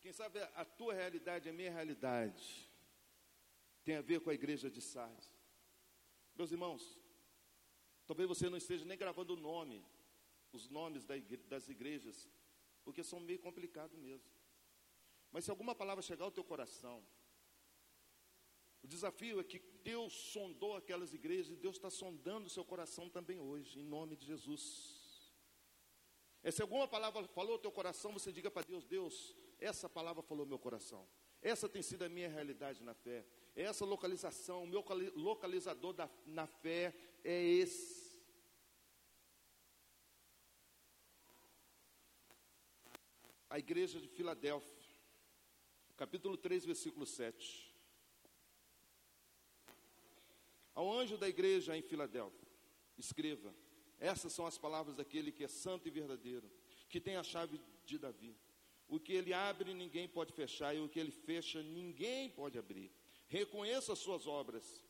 Quem 0.00 0.12
sabe 0.12 0.40
a 0.40 0.64
tua 0.64 0.94
realidade, 0.94 1.48
a 1.48 1.52
minha 1.52 1.70
realidade, 1.70 2.70
tem 3.84 3.96
a 3.96 4.00
ver 4.00 4.20
com 4.20 4.30
a 4.30 4.34
igreja 4.34 4.70
de 4.70 4.80
Sardes. 4.80 5.30
Meus 6.34 6.50
irmãos, 6.50 6.98
talvez 8.06 8.28
você 8.28 8.48
não 8.48 8.56
esteja 8.56 8.84
nem 8.84 8.96
gravando 8.96 9.34
o 9.34 9.36
nome, 9.36 9.84
os 10.52 10.68
nomes 10.68 11.04
das 11.04 11.68
igrejas, 11.68 12.28
porque 12.84 13.02
são 13.02 13.20
meio 13.20 13.38
complicado 13.38 13.96
mesmo. 13.96 14.30
Mas 15.30 15.44
se 15.44 15.50
alguma 15.50 15.74
palavra 15.74 16.02
chegar 16.02 16.24
ao 16.24 16.30
teu 16.30 16.44
coração, 16.44 17.04
o 18.82 18.86
desafio 18.86 19.40
é 19.40 19.44
que 19.44 19.58
Deus 19.82 20.12
sondou 20.12 20.76
aquelas 20.76 21.12
igrejas 21.12 21.52
e 21.52 21.56
Deus 21.56 21.76
está 21.76 21.90
sondando 21.90 22.46
o 22.46 22.50
seu 22.50 22.64
coração 22.64 23.08
também 23.08 23.38
hoje, 23.38 23.78
em 23.78 23.84
nome 23.84 24.16
de 24.16 24.26
Jesus. 24.26 25.32
É, 26.42 26.50
se 26.50 26.62
alguma 26.62 26.88
palavra 26.88 27.26
falou 27.28 27.52
ao 27.52 27.58
teu 27.58 27.70
coração, 27.70 28.12
você 28.12 28.32
diga 28.32 28.50
para 28.50 28.66
Deus: 28.66 28.84
Deus, 28.84 29.36
essa 29.58 29.88
palavra 29.88 30.22
falou 30.22 30.46
meu 30.46 30.58
coração. 30.58 31.06
Essa 31.42 31.68
tem 31.68 31.82
sido 31.82 32.02
a 32.02 32.08
minha 32.08 32.28
realidade 32.28 32.82
na 32.82 32.94
fé. 32.94 33.24
Essa 33.54 33.84
localização, 33.84 34.64
o 34.64 34.66
meu 34.66 34.84
localizador 35.14 35.92
da, 35.92 36.10
na 36.26 36.46
fé 36.46 36.94
é 37.24 37.42
esse. 37.42 37.99
A 43.50 43.58
igreja 43.58 44.00
de 44.00 44.06
Filadélfia, 44.06 44.94
capítulo 45.96 46.36
3, 46.36 46.64
versículo 46.66 47.04
7. 47.04 47.74
Ao 50.72 50.88
anjo 50.92 51.18
da 51.18 51.28
igreja 51.28 51.76
em 51.76 51.82
Filadélfia, 51.82 52.46
escreva: 52.96 53.52
Essas 53.98 54.32
são 54.32 54.46
as 54.46 54.56
palavras 54.56 54.94
daquele 54.94 55.32
que 55.32 55.42
é 55.42 55.48
santo 55.48 55.88
e 55.88 55.90
verdadeiro, 55.90 56.48
que 56.88 57.00
tem 57.00 57.16
a 57.16 57.24
chave 57.24 57.60
de 57.84 57.98
Davi. 57.98 58.38
O 58.86 59.00
que 59.00 59.14
ele 59.14 59.32
abre, 59.34 59.74
ninguém 59.74 60.08
pode 60.08 60.32
fechar, 60.32 60.72
e 60.72 60.78
o 60.78 60.88
que 60.88 61.00
ele 61.00 61.10
fecha, 61.10 61.60
ninguém 61.60 62.30
pode 62.30 62.56
abrir. 62.56 62.92
Reconheça 63.26 63.94
as 63.94 63.98
suas 63.98 64.28
obras. 64.28 64.80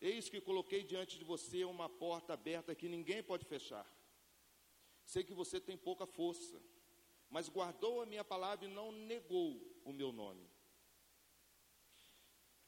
Eis 0.00 0.28
que 0.28 0.40
coloquei 0.40 0.82
diante 0.82 1.16
de 1.16 1.24
você 1.24 1.62
uma 1.62 1.88
porta 1.88 2.32
aberta 2.32 2.74
que 2.74 2.88
ninguém 2.88 3.22
pode 3.22 3.44
fechar. 3.44 3.86
Sei 5.04 5.22
que 5.22 5.32
você 5.32 5.60
tem 5.60 5.76
pouca 5.76 6.06
força, 6.06 6.60
mas 7.30 7.48
guardou 7.48 8.02
a 8.02 8.06
minha 8.06 8.24
palavra 8.24 8.66
e 8.66 8.68
não 8.68 8.90
negou 8.90 9.50
o 9.84 9.92
meu 9.92 10.12
nome. 10.12 10.50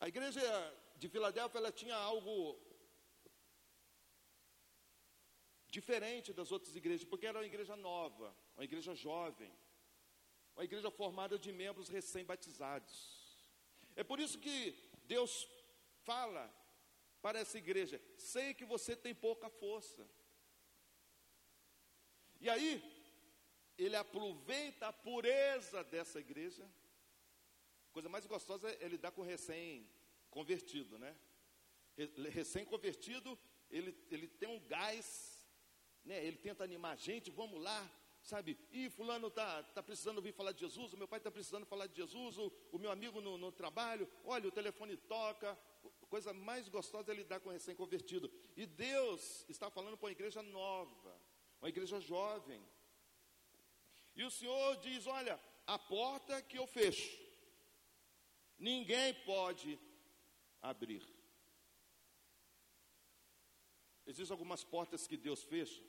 A 0.01 0.09
igreja 0.09 0.41
de 0.97 1.09
Filadélfia 1.09 1.59
ela 1.59 1.73
tinha 1.73 1.97
algo 1.97 2.61
diferente 5.69 6.33
das 6.33 6.53
outras 6.53 6.77
igrejas, 6.77 7.05
porque 7.05 7.27
era 7.27 7.39
uma 7.39 7.47
igreja 7.47 7.75
nova, 7.75 8.37
uma 8.55 8.65
igreja 8.65 8.95
jovem, 8.95 9.53
uma 10.55 10.65
igreja 10.65 10.91
formada 10.91 11.39
de 11.39 11.51
membros 11.51 11.89
recém-batizados. 11.89 12.95
É 13.97 14.05
por 14.05 14.21
isso 14.21 14.39
que 14.39 14.77
Deus 15.05 15.49
fala 16.05 16.45
para 17.21 17.41
essa 17.41 17.59
igreja: 17.59 18.01
sei 18.17 18.55
que 18.55 18.65
você 18.65 18.95
tem 18.95 19.15
pouca 19.15 19.49
força. 19.49 20.07
E 22.41 22.51
aí, 22.51 22.71
ele 23.79 23.97
aproveita 23.97 24.89
a 24.89 24.93
pureza 24.93 25.83
dessa 25.85 26.21
igreja. 26.21 26.69
Coisa 27.93 28.09
mais 28.09 28.27
gostosa 28.27 28.71
é 28.81 28.89
lidar 28.89 29.13
com 29.13 29.23
recém 29.23 29.89
convertido, 30.31 30.99
né? 30.99 31.15
Recém-convertido, 32.31 33.39
ele, 33.71 33.95
ele 34.11 34.27
tem 34.27 34.49
um 34.49 34.59
gás, 34.67 35.47
né? 36.05 36.25
Ele 36.25 36.39
tenta 36.39 36.65
animar 36.65 36.93
a 36.93 36.97
gente, 36.97 37.31
vamos 37.31 37.61
lá, 37.61 37.91
sabe? 38.23 38.59
E 38.71 38.89
fulano 38.89 39.31
tá, 39.31 39.63
tá 39.63 39.83
precisando 39.83 40.17
ouvir 40.17 40.33
falar 40.33 40.53
de 40.53 40.61
Jesus, 40.61 40.93
o 40.93 40.97
meu 40.97 41.07
pai 41.07 41.19
está 41.19 41.31
precisando 41.31 41.67
falar 41.67 41.87
de 41.87 41.97
Jesus, 41.97 42.39
o, 42.39 42.51
o 42.73 42.79
meu 42.79 42.91
amigo 42.91 43.21
no, 43.21 43.37
no, 43.37 43.53
trabalho, 43.53 44.09
olha, 44.25 44.49
o 44.49 44.53
telefone 44.53 44.97
toca. 44.97 45.59
Coisa 46.09 46.33
mais 46.33 46.69
gostosa 46.69 47.11
é 47.11 47.15
lidar 47.15 47.41
com 47.41 47.51
recém-convertido. 47.51 48.31
E 48.55 48.67
Deus 48.67 49.47
está 49.49 49.71
falando 49.71 49.97
para 49.97 50.07
uma 50.07 50.13
igreja 50.13 50.43
nova, 50.43 51.19
uma 51.61 51.69
igreja 51.69 51.99
jovem. 52.01 52.63
E 54.15 54.25
o 54.25 54.31
Senhor 54.31 54.77
diz: 54.77 55.07
olha, 55.07 55.41
a 55.67 55.79
porta 55.79 56.43
que 56.43 56.59
eu 56.59 56.67
fecho, 56.67 57.19
ninguém 58.59 59.15
pode 59.25 59.79
abrir. 60.61 61.03
Existem 64.07 64.35
algumas 64.35 64.65
portas 64.65 65.07
que 65.07 65.17
Deus 65.17 65.43
fecha 65.43 65.83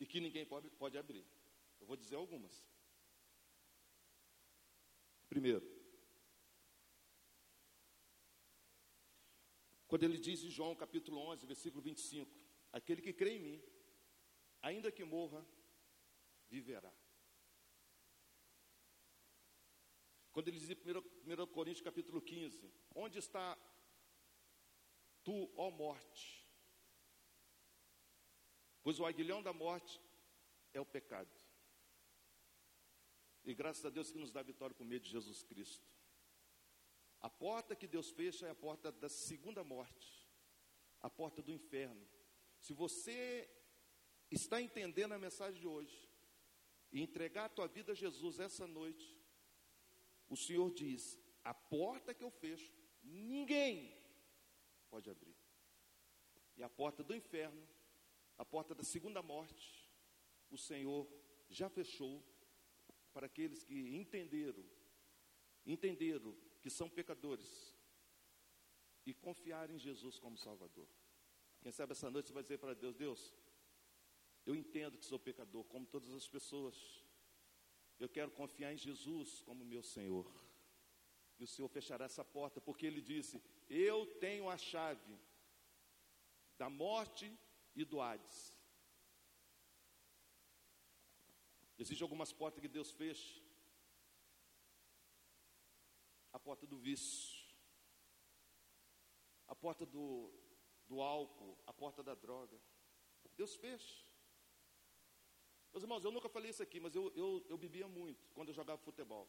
e 0.00 0.06
que 0.06 0.20
ninguém 0.20 0.44
pode, 0.44 0.70
pode 0.70 0.96
abrir. 0.98 1.24
Eu 1.78 1.86
vou 1.86 1.96
dizer 1.96 2.16
algumas. 2.16 2.64
Primeiro, 5.28 5.64
quando 9.86 10.04
ele 10.04 10.18
diz 10.18 10.42
em 10.42 10.50
João 10.50 10.74
capítulo 10.74 11.18
11, 11.18 11.46
versículo 11.46 11.82
25: 11.82 12.30
Aquele 12.72 13.02
que 13.02 13.12
crê 13.12 13.36
em 13.36 13.40
mim, 13.40 13.62
ainda 14.62 14.90
que 14.90 15.04
morra, 15.04 15.46
viverá. 16.48 16.92
Quando 20.32 20.48
ele 20.48 20.58
diz 20.58 20.68
em 20.68 20.74
1, 20.74 21.46
Coríntios 21.46 21.82
capítulo 21.82 22.20
15, 22.20 22.70
onde 22.94 23.18
está 23.18 23.56
tu, 25.24 25.50
ó 25.56 25.70
morte? 25.70 26.46
Pois 28.82 29.00
o 29.00 29.06
aguilhão 29.06 29.42
da 29.42 29.52
morte 29.52 30.00
é 30.72 30.80
o 30.80 30.86
pecado. 30.86 31.30
E 33.44 33.54
graças 33.54 33.84
a 33.84 33.90
Deus 33.90 34.10
que 34.10 34.18
nos 34.18 34.30
dá 34.30 34.42
vitória 34.42 34.74
por 34.74 34.84
meio 34.84 35.00
de 35.00 35.08
Jesus 35.08 35.42
Cristo. 35.42 35.88
A 37.20 37.30
porta 37.30 37.74
que 37.74 37.86
Deus 37.86 38.10
fecha 38.10 38.46
é 38.46 38.50
a 38.50 38.54
porta 38.54 38.92
da 38.92 39.08
segunda 39.08 39.64
morte, 39.64 40.28
a 41.00 41.08
porta 41.08 41.40
do 41.40 41.50
inferno. 41.50 42.06
Se 42.60 42.74
você 42.74 43.50
está 44.30 44.60
entendendo 44.60 45.12
a 45.12 45.18
mensagem 45.18 45.60
de 45.60 45.66
hoje 45.66 46.05
e 46.96 47.02
entregar 47.02 47.44
a 47.44 47.48
tua 47.50 47.68
vida 47.68 47.92
a 47.92 47.94
Jesus 47.94 48.40
essa 48.40 48.66
noite, 48.66 49.14
o 50.30 50.34
Senhor 50.34 50.70
diz: 50.72 51.20
a 51.44 51.52
porta 51.52 52.14
que 52.14 52.24
eu 52.24 52.30
fecho, 52.30 52.72
ninguém 53.02 53.94
pode 54.88 55.10
abrir. 55.10 55.36
E 56.56 56.62
a 56.62 56.70
porta 56.70 57.04
do 57.04 57.14
inferno, 57.14 57.68
a 58.38 58.46
porta 58.46 58.74
da 58.74 58.82
segunda 58.82 59.22
morte, 59.22 59.90
o 60.50 60.56
Senhor 60.56 61.06
já 61.50 61.68
fechou 61.68 62.24
para 63.12 63.26
aqueles 63.26 63.62
que 63.62 63.94
entenderam, 63.94 64.64
entenderam 65.66 66.34
que 66.62 66.70
são 66.70 66.88
pecadores 66.88 67.76
e 69.04 69.12
confiarem 69.12 69.76
em 69.76 69.78
Jesus 69.78 70.18
como 70.18 70.38
Salvador. 70.38 70.88
Quem 71.60 71.72
sabe 71.72 71.92
essa 71.92 72.10
noite 72.10 72.28
você 72.28 72.32
vai 72.32 72.42
dizer 72.42 72.56
para 72.56 72.72
Deus: 72.72 72.96
Deus, 72.96 73.34
eu 74.46 74.54
entendo 74.54 74.96
que 74.96 75.04
sou 75.04 75.18
pecador, 75.18 75.64
como 75.64 75.84
todas 75.84 76.14
as 76.14 76.28
pessoas. 76.28 76.76
Eu 77.98 78.08
quero 78.08 78.30
confiar 78.30 78.72
em 78.72 78.76
Jesus 78.76 79.40
como 79.40 79.64
meu 79.64 79.82
Senhor. 79.82 80.26
E 81.38 81.44
o 81.44 81.46
Senhor 81.48 81.68
fechará 81.68 82.04
essa 82.04 82.24
porta, 82.24 82.60
porque 82.60 82.86
Ele 82.86 83.00
disse: 83.00 83.42
Eu 83.68 84.06
tenho 84.20 84.48
a 84.48 84.56
chave 84.56 85.18
da 86.56 86.70
morte 86.70 87.30
e 87.74 87.84
do 87.84 88.00
Hades. 88.00 88.56
Existem 91.76 92.04
algumas 92.04 92.32
portas 92.32 92.60
que 92.60 92.68
Deus 92.68 92.92
fecha. 92.92 93.42
A 96.32 96.38
porta 96.38 96.66
do 96.66 96.78
vício, 96.78 97.46
a 99.48 99.54
porta 99.54 99.84
do, 99.86 100.30
do 100.86 101.00
álcool, 101.00 101.58
a 101.66 101.72
porta 101.72 102.02
da 102.02 102.14
droga. 102.14 102.58
Deus 103.36 103.54
fecha. 103.56 104.05
Meus 105.76 105.84
irmãos, 105.84 106.04
eu 106.06 106.10
nunca 106.10 106.26
falei 106.26 106.50
isso 106.50 106.62
aqui, 106.62 106.80
mas 106.80 106.94
eu, 106.94 107.12
eu, 107.14 107.44
eu 107.50 107.58
bebia 107.58 107.86
muito 107.86 108.30
quando 108.34 108.48
eu 108.48 108.54
jogava 108.54 108.80
futebol. 108.80 109.28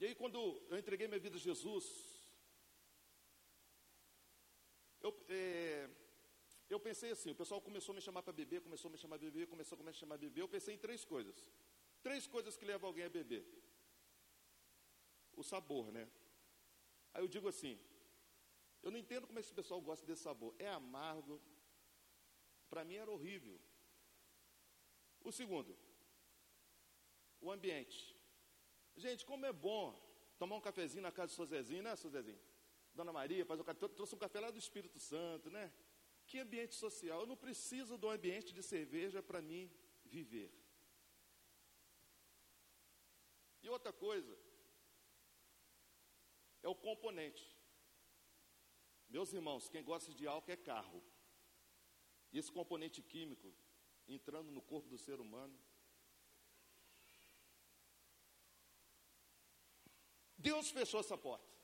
E 0.00 0.06
aí, 0.06 0.14
quando 0.16 0.36
eu 0.68 0.76
entreguei 0.76 1.06
minha 1.06 1.20
vida 1.20 1.36
a 1.36 1.38
Jesus, 1.38 1.84
eu, 5.00 5.16
é, 5.28 5.88
eu 6.68 6.80
pensei 6.80 7.12
assim: 7.12 7.30
o 7.30 7.36
pessoal 7.36 7.60
começou 7.60 7.92
a 7.92 7.94
me 7.94 8.02
chamar 8.02 8.24
para 8.24 8.32
beber, 8.32 8.60
começou 8.60 8.88
a 8.88 8.92
me 8.92 8.98
chamar 8.98 9.14
a 9.14 9.18
beber, 9.20 9.46
começou 9.46 9.78
a 9.78 9.82
me 9.84 9.92
chamar 9.92 10.16
a 10.16 10.18
beber. 10.18 10.40
Eu 10.40 10.48
pensei 10.48 10.74
em 10.74 10.78
três 10.78 11.04
coisas. 11.04 11.48
Três 12.02 12.26
coisas 12.26 12.56
que 12.56 12.64
levam 12.64 12.88
alguém 12.88 13.04
a 13.04 13.08
beber: 13.08 13.46
o 15.36 15.44
sabor, 15.44 15.92
né? 15.92 16.10
Aí 17.14 17.22
eu 17.22 17.28
digo 17.28 17.46
assim: 17.46 17.78
eu 18.82 18.90
não 18.90 18.98
entendo 18.98 19.28
como 19.28 19.38
esse 19.38 19.54
pessoal 19.54 19.80
gosta 19.80 20.04
desse 20.04 20.22
sabor. 20.22 20.56
É 20.58 20.68
amargo, 20.68 21.40
para 22.68 22.84
mim 22.84 22.96
era 22.96 23.10
horrível. 23.10 23.60
O 25.22 25.32
segundo, 25.32 25.76
o 27.40 27.50
ambiente. 27.50 28.16
Gente, 28.96 29.24
como 29.24 29.44
é 29.44 29.52
bom 29.52 29.94
tomar 30.38 30.56
um 30.56 30.60
cafezinho 30.60 31.02
na 31.02 31.12
casa 31.12 31.32
do 31.32 31.36
seu 31.36 31.46
Zezinho, 31.46 31.82
né, 31.82 31.94
seu 31.96 32.10
Zezinho? 32.10 32.40
Dona 32.94 33.12
Maria, 33.12 33.44
faz 33.44 33.60
o 33.60 33.64
café, 33.64 33.88
trouxe 33.88 34.14
um 34.14 34.18
café 34.18 34.40
lá 34.40 34.50
do 34.50 34.58
Espírito 34.58 34.98
Santo, 34.98 35.50
né? 35.50 35.72
Que 36.26 36.38
ambiente 36.38 36.74
social? 36.74 37.20
Eu 37.20 37.26
não 37.26 37.36
preciso 37.36 37.98
de 37.98 38.06
um 38.06 38.10
ambiente 38.10 38.54
de 38.54 38.62
cerveja 38.62 39.22
para 39.22 39.42
mim 39.42 39.70
viver. 40.04 40.50
E 43.62 43.68
outra 43.68 43.92
coisa, 43.92 44.36
é 46.62 46.68
o 46.68 46.74
componente. 46.74 47.44
Meus 49.08 49.32
irmãos, 49.32 49.68
quem 49.68 49.84
gosta 49.84 50.12
de 50.12 50.26
álcool 50.26 50.50
é 50.50 50.56
carro. 50.56 51.02
Esse 52.32 52.52
componente 52.52 53.00
químico 53.02 53.54
entrando 54.06 54.50
no 54.50 54.62
corpo 54.62 54.88
do 54.88 54.98
ser 54.98 55.20
humano. 55.20 55.58
Deus 60.36 60.70
fechou 60.70 61.00
essa 61.00 61.16
porta. 61.16 61.56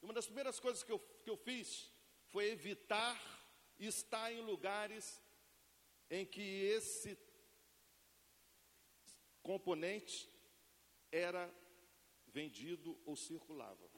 E 0.00 0.04
uma 0.04 0.12
das 0.12 0.26
primeiras 0.26 0.60
coisas 0.60 0.82
que 0.82 0.92
eu, 0.92 0.98
que 0.98 1.30
eu 1.30 1.36
fiz 1.36 1.90
foi 2.26 2.50
evitar 2.50 3.16
estar 3.78 4.32
em 4.32 4.40
lugares 4.40 5.22
em 6.10 6.26
que 6.26 6.40
esse 6.40 7.16
componente 9.42 10.28
era 11.10 11.52
vendido 12.26 13.00
ou 13.04 13.16
circulava. 13.16 13.88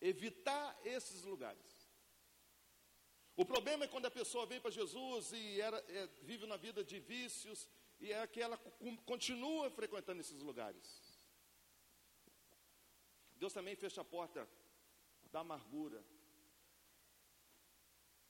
Evitar 0.00 0.78
esses 0.84 1.22
lugares. 1.24 1.69
O 3.40 3.44
problema 3.46 3.84
é 3.84 3.88
quando 3.88 4.04
a 4.04 4.10
pessoa 4.10 4.44
vem 4.44 4.60
para 4.60 4.70
Jesus 4.70 5.32
e 5.32 5.62
era, 5.62 5.78
é, 5.88 6.06
vive 6.20 6.44
na 6.46 6.58
vida 6.58 6.84
de 6.84 7.00
vícios 7.00 7.66
e 7.98 8.12
é 8.12 8.26
que 8.26 8.38
ela 8.38 8.58
continua 9.06 9.70
frequentando 9.70 10.20
esses 10.20 10.42
lugares. 10.42 11.18
Deus 13.36 13.54
também 13.54 13.74
fecha 13.74 14.02
a 14.02 14.04
porta 14.04 14.46
da 15.32 15.40
amargura. 15.40 16.04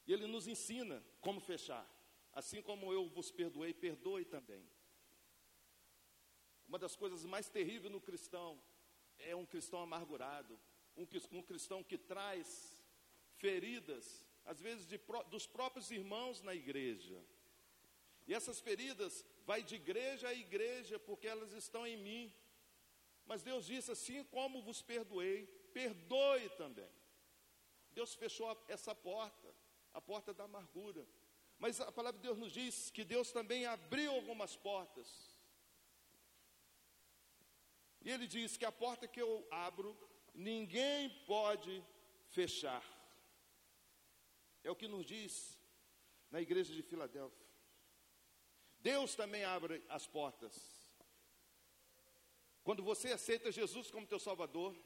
E 0.06 0.12
Ele 0.12 0.28
nos 0.28 0.46
ensina 0.46 1.04
como 1.20 1.40
fechar. 1.40 1.84
Assim 2.32 2.62
como 2.62 2.92
eu 2.92 3.08
vos 3.08 3.32
perdoei, 3.32 3.74
perdoe 3.74 4.24
também. 4.24 4.64
Uma 6.68 6.78
das 6.78 6.94
coisas 6.94 7.24
mais 7.24 7.48
terríveis 7.48 7.92
no 7.92 8.00
cristão 8.00 8.62
é 9.18 9.34
um 9.34 9.44
cristão 9.44 9.82
amargurado, 9.82 10.56
um, 10.96 11.04
um 11.32 11.42
cristão 11.42 11.82
que 11.82 11.98
traz 11.98 12.78
feridas, 13.38 14.29
às 14.50 14.60
vezes 14.60 14.84
de, 14.84 14.98
dos 15.30 15.46
próprios 15.46 15.88
irmãos 15.92 16.42
na 16.42 16.52
igreja. 16.52 17.18
E 18.26 18.34
essas 18.34 18.58
feridas 18.58 19.24
vai 19.46 19.62
de 19.62 19.76
igreja 19.76 20.26
a 20.28 20.34
igreja, 20.34 20.98
porque 20.98 21.28
elas 21.28 21.52
estão 21.52 21.86
em 21.86 21.96
mim. 21.96 22.34
Mas 23.24 23.44
Deus 23.44 23.64
disse 23.64 23.92
assim 23.92 24.24
como 24.24 24.60
vos 24.60 24.82
perdoei, 24.82 25.46
perdoe 25.72 26.48
também. 26.62 26.90
Deus 27.92 28.12
fechou 28.14 28.48
essa 28.66 28.92
porta, 28.92 29.54
a 29.94 30.00
porta 30.00 30.34
da 30.34 30.44
amargura. 30.44 31.06
Mas 31.56 31.80
a 31.80 31.92
palavra 31.92 32.18
de 32.18 32.26
Deus 32.26 32.36
nos 32.36 32.52
diz 32.52 32.90
que 32.90 33.04
Deus 33.04 33.30
também 33.30 33.66
abriu 33.66 34.10
algumas 34.10 34.56
portas. 34.56 35.08
E 38.02 38.10
ele 38.10 38.26
diz 38.26 38.56
que 38.56 38.64
a 38.64 38.72
porta 38.72 39.06
que 39.06 39.22
eu 39.22 39.46
abro, 39.48 39.96
ninguém 40.34 41.08
pode 41.24 41.84
fechar. 42.30 42.99
É 44.62 44.70
o 44.70 44.76
que 44.76 44.88
nos 44.88 45.06
diz 45.06 45.58
na 46.30 46.40
igreja 46.40 46.72
de 46.72 46.82
Filadélfia. 46.82 47.46
Deus 48.78 49.14
também 49.14 49.44
abre 49.44 49.84
as 49.88 50.06
portas. 50.06 50.54
Quando 52.62 52.82
você 52.82 53.12
aceita 53.12 53.50
Jesus 53.50 53.90
como 53.90 54.06
teu 54.06 54.18
Salvador, 54.18 54.76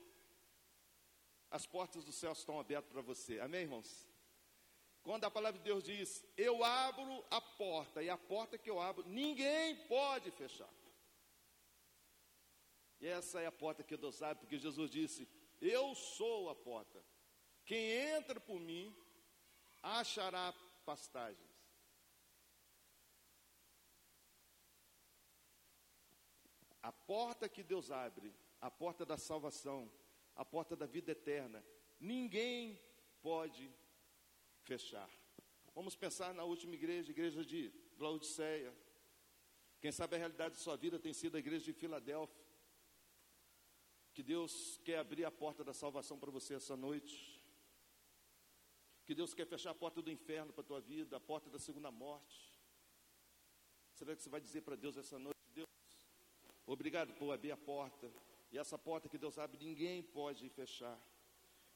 as 1.51 1.67
portas 1.67 2.05
do 2.05 2.13
céu 2.13 2.33
estão 2.33 2.59
abertas 2.59 2.91
para 2.91 3.03
você. 3.03 3.39
Amém, 3.41 3.63
irmãos? 3.63 4.09
Quando 5.03 5.25
a 5.25 5.31
palavra 5.31 5.59
de 5.59 5.65
Deus 5.65 5.85
diz, 5.85 6.25
eu 6.37 6.65
abro 6.65 7.25
a 7.31 7.41
porta, 7.41 8.03
e 8.03 8.09
a 8.09 8.17
porta 8.17 8.57
que 8.57 8.71
eu 8.71 8.81
abro, 8.81 9.07
ninguém 9.07 9.77
pode 9.87 10.31
fechar. 10.31 10.73
E 13.01 13.07
essa 13.07 13.41
é 13.41 13.47
a 13.47 13.53
porta 13.53 13.83
que 13.83 13.97
Deus 13.97 14.23
abre, 14.23 14.41
porque 14.41 14.59
Jesus 14.59 14.91
disse: 14.91 15.29
Eu 15.61 15.95
sou 15.95 16.49
a 16.49 16.55
porta. 16.55 17.05
Quem 17.67 17.91
entra 17.91 18.41
por 18.41 18.59
mim 18.59 18.97
achará 19.85 20.53
pastagens. 20.85 21.53
A 26.83 26.93
porta 26.93 27.49
que 27.49 27.63
Deus 27.63 27.91
abre, 27.91 28.35
a 28.61 28.71
porta 28.71 29.07
da 29.07 29.17
salvação, 29.17 29.91
a 30.35 30.45
porta 30.45 30.75
da 30.75 30.87
vida 30.87 31.13
eterna, 31.13 31.65
ninguém 32.01 32.81
pode 33.23 33.73
fechar. 34.63 35.09
Vamos 35.75 35.95
pensar 35.97 36.35
na 36.35 36.45
última 36.45 36.75
igreja, 36.75 37.11
igreja 37.11 37.45
de 37.45 37.73
Laodiceia. 37.99 38.75
Quem 39.81 39.93
sabe 39.93 40.17
a 40.17 40.19
realidade 40.19 40.55
de 40.55 40.61
sua 40.61 40.77
vida 40.77 40.99
tem 40.99 41.13
sido 41.13 41.37
a 41.37 41.41
igreja 41.41 41.65
de 41.65 41.73
Filadélfia 41.73 42.45
que 44.15 44.23
Deus 44.23 44.81
quer 44.85 44.99
abrir 44.99 45.25
a 45.25 45.31
porta 45.31 45.65
da 45.65 45.75
salvação 45.75 46.17
para 46.17 46.31
você 46.31 46.55
essa 46.55 46.77
noite. 46.77 47.34
Que 49.05 49.15
Deus 49.15 49.35
quer 49.35 49.47
fechar 49.47 49.71
a 49.71 49.75
porta 49.75 50.01
do 50.01 50.11
inferno 50.11 50.53
para 50.53 50.63
a 50.63 50.67
tua 50.67 50.81
vida, 50.81 51.17
a 51.17 51.21
porta 51.21 51.51
da 51.51 51.59
segunda 51.59 51.91
morte. 51.91 52.53
Será 53.93 54.17
que 54.17 54.23
você 54.23 54.29
vai 54.29 54.41
dizer 54.41 54.63
para 54.63 54.77
Deus 54.77 54.97
essa 54.97 55.19
noite, 55.19 55.39
Deus, 55.55 55.69
obrigado 56.67 57.13
por 57.15 57.33
abrir 57.33 57.53
a 57.53 57.57
porta. 57.57 58.11
E 58.51 58.59
essa 58.59 58.79
porta 58.79 59.09
que 59.09 59.19
Deus 59.19 59.39
abre, 59.39 59.59
ninguém 59.63 60.03
pode 60.03 60.49
fechar. 60.49 60.99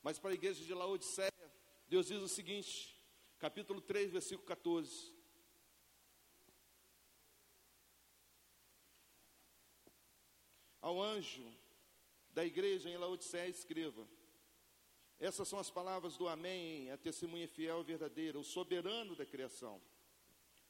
Mas 0.03 0.19
para 0.19 0.31
a 0.31 0.35
igreja 0.35 0.65
de 0.65 0.73
Laodiceia, 0.73 1.53
Deus 1.89 2.07
diz 2.07 2.21
o 2.23 2.29
seguinte, 2.29 2.97
capítulo 3.39 3.81
3, 3.81 4.11
versículo 4.11 4.47
14. 4.47 5.13
Ao 10.81 11.03
anjo 11.03 11.47
da 12.31 12.45
igreja 12.45 12.89
em 12.89 12.97
Laodiceia, 12.97 13.49
escreva: 13.49 14.09
Essas 15.19 15.49
são 15.49 15.59
as 15.59 15.71
palavras 15.71 16.17
do 16.17 16.29
Amém, 16.29 16.91
a 16.91 16.97
testemunha 16.97 17.49
fiel 17.49 17.81
e 17.81 17.85
verdadeira, 17.85 18.39
o 18.39 18.45
soberano 18.45 19.17
da 19.17 19.27
criação 19.27 19.81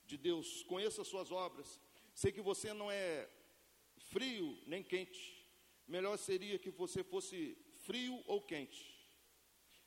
de 0.07 0.17
Deus. 0.17 0.63
Conheça 0.63 1.03
as 1.03 1.09
suas 1.09 1.31
obras. 1.31 1.81
Sei 2.15 2.33
que 2.33 2.41
você 2.41 2.73
não 2.73 2.91
é 2.91 3.29
frio 3.97 4.59
nem 4.67 4.83
quente. 4.83 5.47
Melhor 5.87 6.17
seria 6.17 6.59
que 6.59 6.71
você 6.71 7.05
fosse 7.05 7.57
frio 7.77 8.23
ou 8.27 8.41
quente. 8.41 9.07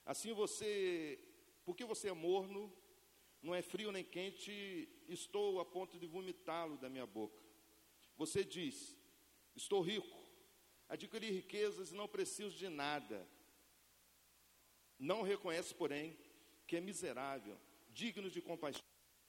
Assim 0.06 0.34
você, 0.34 1.20
porque 1.66 1.84
você 1.84 2.10
é 2.10 2.14
morno, 2.14 2.72
não 3.42 3.56
é 3.56 3.62
frio 3.62 3.92
nem 3.92 4.04
quente, 4.04 4.88
estou 5.08 5.60
a 5.60 5.66
ponto 5.66 5.98
de 5.98 6.06
vomitá-lo 6.06 6.78
da 6.78 6.90
minha 6.90 7.06
boca. 7.06 7.42
Você 8.16 8.44
diz: 8.44 8.96
Estou 9.56 9.82
rico 9.82 10.22
adquiri 10.92 11.32
riquezas 11.32 11.92
e 11.92 11.96
não 11.96 12.06
preciso 12.06 12.54
de 12.58 12.68
nada. 12.68 13.26
Não 15.02 15.24
reconhece, 15.24 15.74
porém, 15.74 16.16
que 16.68 16.78
é 16.78 16.80
miserável, 16.80 17.58
digno 17.90 18.30
de 18.30 18.40
compaixão, 18.40 18.84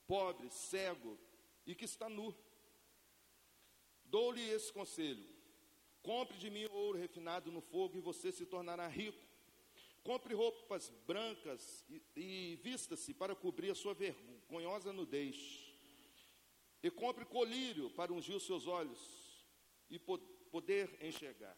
pobre, 0.07 0.51
cego 0.51 1.19
e 1.67 1.75
que 1.75 1.87
está 1.87 2.11
nu. 2.11 2.37
Dou-lhe 4.05 4.47
esse 4.51 4.71
conselho: 4.71 5.27
compre 6.03 6.37
de 6.37 6.51
mim 6.51 6.67
ouro 6.67 6.99
refinado 6.99 7.51
no 7.51 7.63
fogo 7.63 7.97
e 7.97 8.03
você 8.03 8.31
se 8.31 8.45
tornará 8.45 8.87
rico. 8.87 9.19
Compre 10.03 10.35
roupas 10.35 10.91
brancas 11.07 11.87
e, 11.89 12.03
e 12.15 12.57
vista-se 12.57 13.15
para 13.15 13.35
cobrir 13.35 13.71
a 13.71 13.75
sua 13.75 13.95
vergonhosa 13.95 14.93
nudez. 14.93 15.73
E 16.83 16.91
compre 16.91 17.25
colírio 17.25 17.89
para 17.93 18.13
ungir 18.13 18.37
os 18.37 18.45
seus 18.45 18.67
olhos 18.67 19.01
e 19.89 19.99
poder 19.99 20.99
enxergar. 21.01 21.57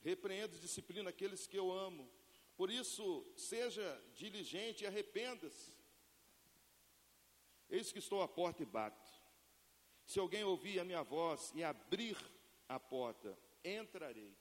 Repreendo 0.00 0.56
e 0.56 0.60
disciplino 0.60 1.10
aqueles 1.10 1.46
que 1.46 1.58
eu 1.58 1.70
amo. 1.70 2.10
Por 2.56 2.70
isso, 2.70 3.26
seja 3.36 4.02
diligente 4.14 4.84
e 4.84 4.86
arrependa-se. 4.86 5.72
Eis 7.68 7.90
que 7.90 7.98
estou 7.98 8.22
à 8.22 8.28
porta 8.28 8.62
e 8.62 8.66
bato. 8.66 9.10
Se 10.06 10.18
alguém 10.18 10.44
ouvir 10.44 10.78
a 10.78 10.84
minha 10.84 11.02
voz 11.02 11.52
e 11.54 11.64
abrir 11.64 12.16
a 12.68 12.78
porta, 12.78 13.36
entrarei. 13.64 14.36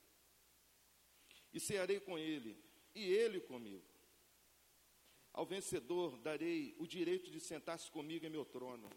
E 1.54 1.60
cearei 1.60 2.00
com 2.00 2.18
ele, 2.18 2.58
e 2.94 3.04
ele 3.04 3.40
comigo. 3.40 3.86
Ao 5.32 5.46
vencedor 5.46 6.18
darei 6.18 6.76
o 6.78 6.86
direito 6.86 7.32
de 7.32 7.40
sentar-se 7.40 7.90
comigo 7.90 8.26
em 8.26 8.30
meu 8.30 8.46
trono. 8.46 8.90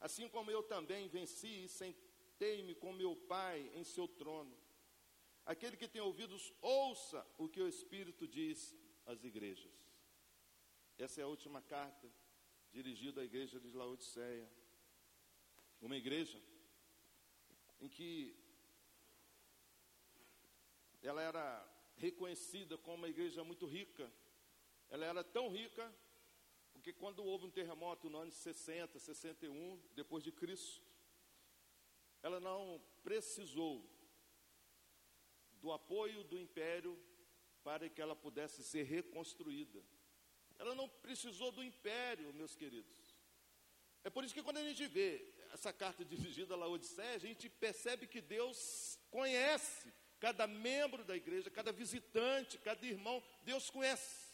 Assim 0.00 0.28
como 0.28 0.50
eu 0.50 0.62
também 0.62 1.08
venci 1.08 1.64
e 1.64 1.68
sentei 1.68 2.08
Sentei-me 2.38 2.72
com 2.76 2.92
meu 2.92 3.16
Pai 3.16 3.68
em 3.74 3.82
seu 3.82 4.06
trono. 4.06 4.56
Aquele 5.52 5.78
que 5.78 5.88
tem 5.88 6.02
ouvidos, 6.02 6.52
ouça 6.60 7.26
o 7.38 7.48
que 7.48 7.62
o 7.62 7.66
Espírito 7.66 8.28
diz 8.28 8.76
às 9.06 9.24
igrejas. 9.24 9.72
Essa 10.98 11.22
é 11.22 11.24
a 11.24 11.26
última 11.26 11.62
carta 11.62 12.06
dirigida 12.70 13.22
à 13.22 13.24
igreja 13.24 13.58
de 13.58 13.70
Laodiceia. 13.72 14.46
Uma 15.80 15.96
igreja 15.96 16.38
em 17.80 17.88
que 17.88 18.36
ela 21.00 21.22
era 21.22 21.46
reconhecida 21.96 22.76
como 22.76 22.98
uma 22.98 23.08
igreja 23.08 23.42
muito 23.42 23.64
rica. 23.64 24.12
Ela 24.90 25.06
era 25.06 25.24
tão 25.24 25.48
rica 25.48 25.90
porque 26.74 26.92
quando 26.92 27.24
houve 27.24 27.46
um 27.46 27.50
terremoto 27.50 28.10
no 28.10 28.18
ano 28.18 28.30
60, 28.30 28.98
61, 28.98 29.80
depois 29.94 30.22
de 30.22 30.30
Cristo, 30.30 30.82
ela 32.22 32.38
não 32.38 32.82
precisou 33.02 33.97
do 35.60 35.72
apoio 35.72 36.24
do 36.24 36.38
império 36.38 36.98
para 37.62 37.88
que 37.88 38.00
ela 38.00 38.16
pudesse 38.16 38.62
ser 38.62 38.84
reconstruída. 38.84 39.80
Ela 40.58 40.74
não 40.74 40.88
precisou 40.88 41.52
do 41.52 41.62
império, 41.62 42.32
meus 42.34 42.54
queridos. 42.54 43.14
É 44.04 44.10
por 44.10 44.24
isso 44.24 44.34
que 44.34 44.42
quando 44.42 44.58
a 44.58 44.64
gente 44.64 44.86
vê 44.86 45.34
essa 45.52 45.72
carta 45.72 46.04
dirigida 46.04 46.54
a 46.54 46.56
Laodiceia, 46.56 47.14
a 47.16 47.18
gente 47.18 47.48
percebe 47.48 48.06
que 48.06 48.20
Deus 48.20 48.98
conhece 49.10 49.92
cada 50.18 50.46
membro 50.46 51.04
da 51.04 51.16
igreja, 51.16 51.50
cada 51.50 51.72
visitante, 51.72 52.58
cada 52.58 52.84
irmão, 52.86 53.22
Deus 53.42 53.70
conhece. 53.70 54.28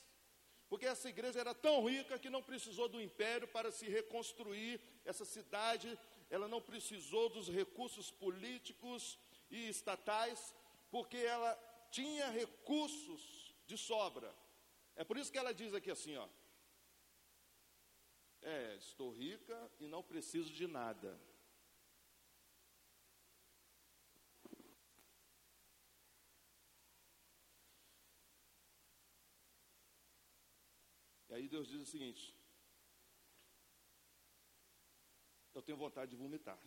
Porque 0.68 0.86
essa 0.86 1.08
igreja 1.08 1.40
era 1.40 1.54
tão 1.54 1.84
rica 1.84 2.18
que 2.18 2.30
não 2.30 2.42
precisou 2.42 2.88
do 2.88 3.00
império 3.00 3.46
para 3.46 3.70
se 3.70 3.86
reconstruir 3.86 4.80
essa 5.04 5.24
cidade, 5.24 5.98
ela 6.30 6.48
não 6.48 6.60
precisou 6.60 7.28
dos 7.28 7.48
recursos 7.48 8.10
políticos 8.10 9.18
e 9.50 9.68
estatais, 9.68 10.54
porque 10.94 11.16
ela 11.16 11.52
tinha 11.90 12.30
recursos 12.30 13.52
de 13.66 13.76
sobra. 13.76 14.32
É 14.94 15.02
por 15.02 15.18
isso 15.18 15.32
que 15.32 15.36
ela 15.36 15.52
diz 15.52 15.74
aqui 15.74 15.90
assim, 15.90 16.16
ó. 16.16 16.28
É, 18.40 18.76
estou 18.76 19.10
rica 19.10 19.58
e 19.80 19.88
não 19.88 20.04
preciso 20.04 20.52
de 20.52 20.68
nada. 20.68 21.20
E 31.28 31.34
aí 31.34 31.48
Deus 31.48 31.66
diz 31.66 31.80
o 31.80 31.86
seguinte: 31.86 32.38
Eu 35.52 35.60
tenho 35.60 35.76
vontade 35.76 36.12
de 36.12 36.16
vomitar. 36.16 36.60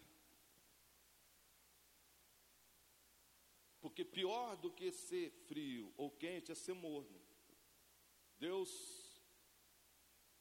Porque 3.87 4.03
pior 4.03 4.57
do 4.57 4.69
que 4.69 4.91
ser 4.91 5.31
frio 5.47 5.93
ou 5.95 6.11
quente 6.11 6.51
é 6.51 6.55
ser 6.55 6.73
morno. 6.73 7.21
Deus 8.37 8.69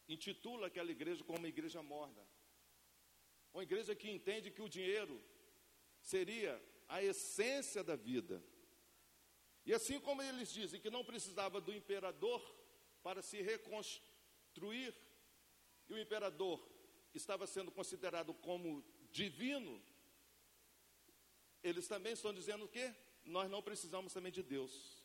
intitula 0.09 0.67
aquela 0.67 0.91
igreja 0.91 1.23
como 1.23 1.39
uma 1.39 1.47
igreja 1.49 1.81
morna. 1.81 2.27
Uma 3.55 3.63
igreja 3.63 3.95
que 3.95 4.11
entende 4.11 4.51
que 4.51 4.61
o 4.61 4.69
dinheiro 4.69 5.23
seria 6.01 6.61
a 6.89 7.01
essência 7.05 7.85
da 7.85 7.95
vida. 7.95 8.43
E 9.65 9.73
assim 9.73 10.01
como 10.01 10.21
eles 10.23 10.53
dizem 10.53 10.81
que 10.81 10.91
não 10.91 11.05
precisava 11.05 11.61
do 11.61 11.73
imperador 11.73 12.43
para 13.01 13.23
se 13.23 13.41
reconstruir, 13.43 14.93
e 15.89 15.95
o 15.95 16.01
imperador 16.01 16.69
estava 17.15 17.47
sendo 17.47 17.71
considerado 17.71 18.35
como 18.35 18.85
divino, 19.13 19.81
eles 21.63 21.87
também 21.87 22.13
estão 22.13 22.35
dizendo 22.35 22.67
que 22.67 23.06
nós 23.27 23.51
não 23.51 23.62
precisamos 23.62 24.12
também 24.12 24.33
de 24.33 24.43
Deus. 24.43 25.05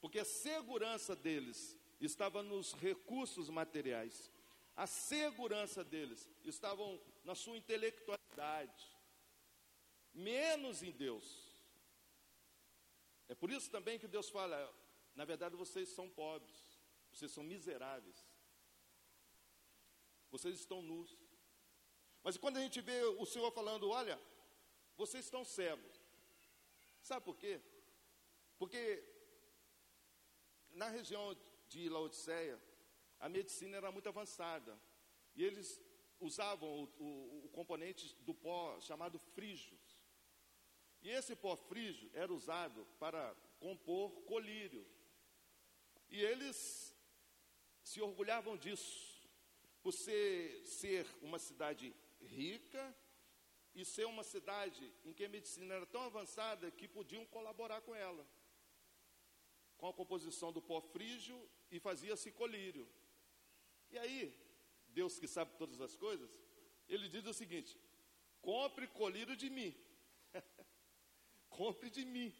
Porque 0.00 0.18
a 0.18 0.24
segurança 0.24 1.16
deles 1.16 1.78
estava 2.00 2.42
nos 2.42 2.72
recursos 2.74 3.48
materiais. 3.48 4.30
A 4.76 4.86
segurança 4.86 5.84
deles 5.84 6.28
estavam 6.44 7.00
na 7.22 7.34
sua 7.34 7.56
intelectualidade, 7.56 8.84
menos 10.12 10.82
em 10.82 10.90
Deus. 10.90 11.54
É 13.28 13.34
por 13.34 13.50
isso 13.50 13.70
também 13.70 13.98
que 13.98 14.08
Deus 14.08 14.28
fala: 14.28 14.58
na 15.14 15.24
verdade 15.24 15.54
vocês 15.54 15.88
são 15.90 16.10
pobres, 16.10 16.58
vocês 17.12 17.30
são 17.30 17.44
miseráveis, 17.44 18.16
vocês 20.30 20.58
estão 20.58 20.82
nus. 20.82 21.16
Mas 22.22 22.36
quando 22.36 22.56
a 22.56 22.60
gente 22.60 22.80
vê 22.80 23.00
o 23.04 23.24
Senhor 23.24 23.50
falando: 23.52 23.88
olha, 23.88 24.20
vocês 24.96 25.24
estão 25.24 25.44
cegos, 25.44 25.93
sabe 27.04 27.24
por 27.24 27.36
quê? 27.36 27.60
Porque 28.58 29.04
na 30.72 30.88
região 30.88 31.36
de 31.68 31.88
Laodiceia, 31.88 32.60
a 33.20 33.28
medicina 33.28 33.76
era 33.76 33.92
muito 33.92 34.08
avançada. 34.08 34.78
E 35.34 35.44
eles 35.44 35.80
usavam 36.20 36.68
o, 36.68 37.02
o, 37.02 37.44
o 37.46 37.48
componente 37.50 38.14
do 38.20 38.34
pó 38.34 38.80
chamado 38.80 39.18
frígio. 39.18 39.78
E 41.02 41.10
esse 41.10 41.36
pó 41.36 41.54
frígio 41.56 42.10
era 42.14 42.32
usado 42.32 42.86
para 42.98 43.34
compor 43.60 44.22
colírio. 44.22 44.86
E 46.08 46.22
eles 46.22 46.96
se 47.82 48.00
orgulhavam 48.00 48.56
disso, 48.56 49.28
por 49.82 49.92
ser, 49.92 50.64
ser 50.64 51.06
uma 51.20 51.38
cidade 51.38 51.94
rica 52.22 52.96
e 53.74 53.84
ser 53.84 54.06
uma 54.06 54.22
cidade 54.22 54.92
em 55.04 55.12
que 55.12 55.24
a 55.24 55.28
medicina 55.28 55.74
era 55.74 55.86
tão 55.86 56.02
avançada 56.02 56.70
que 56.70 56.86
podiam 56.86 57.24
colaborar 57.26 57.80
com 57.80 57.94
ela 57.94 58.26
com 59.76 59.88
a 59.88 59.92
composição 59.92 60.52
do 60.52 60.62
pó 60.62 60.80
frígio 60.80 61.38
e 61.70 61.78
fazia-se 61.78 62.30
colírio. 62.32 62.88
E 63.90 63.98
aí, 63.98 64.34
Deus 64.88 65.18
que 65.18 65.28
sabe 65.28 65.56
todas 65.58 65.80
as 65.80 65.94
coisas, 65.94 66.30
ele 66.88 67.08
diz 67.08 67.26
o 67.26 67.34
seguinte: 67.34 67.78
compre 68.40 68.86
colírio 68.88 69.36
de 69.36 69.50
mim. 69.50 69.76
compre 71.50 71.90
de 71.90 72.04
mim. 72.04 72.34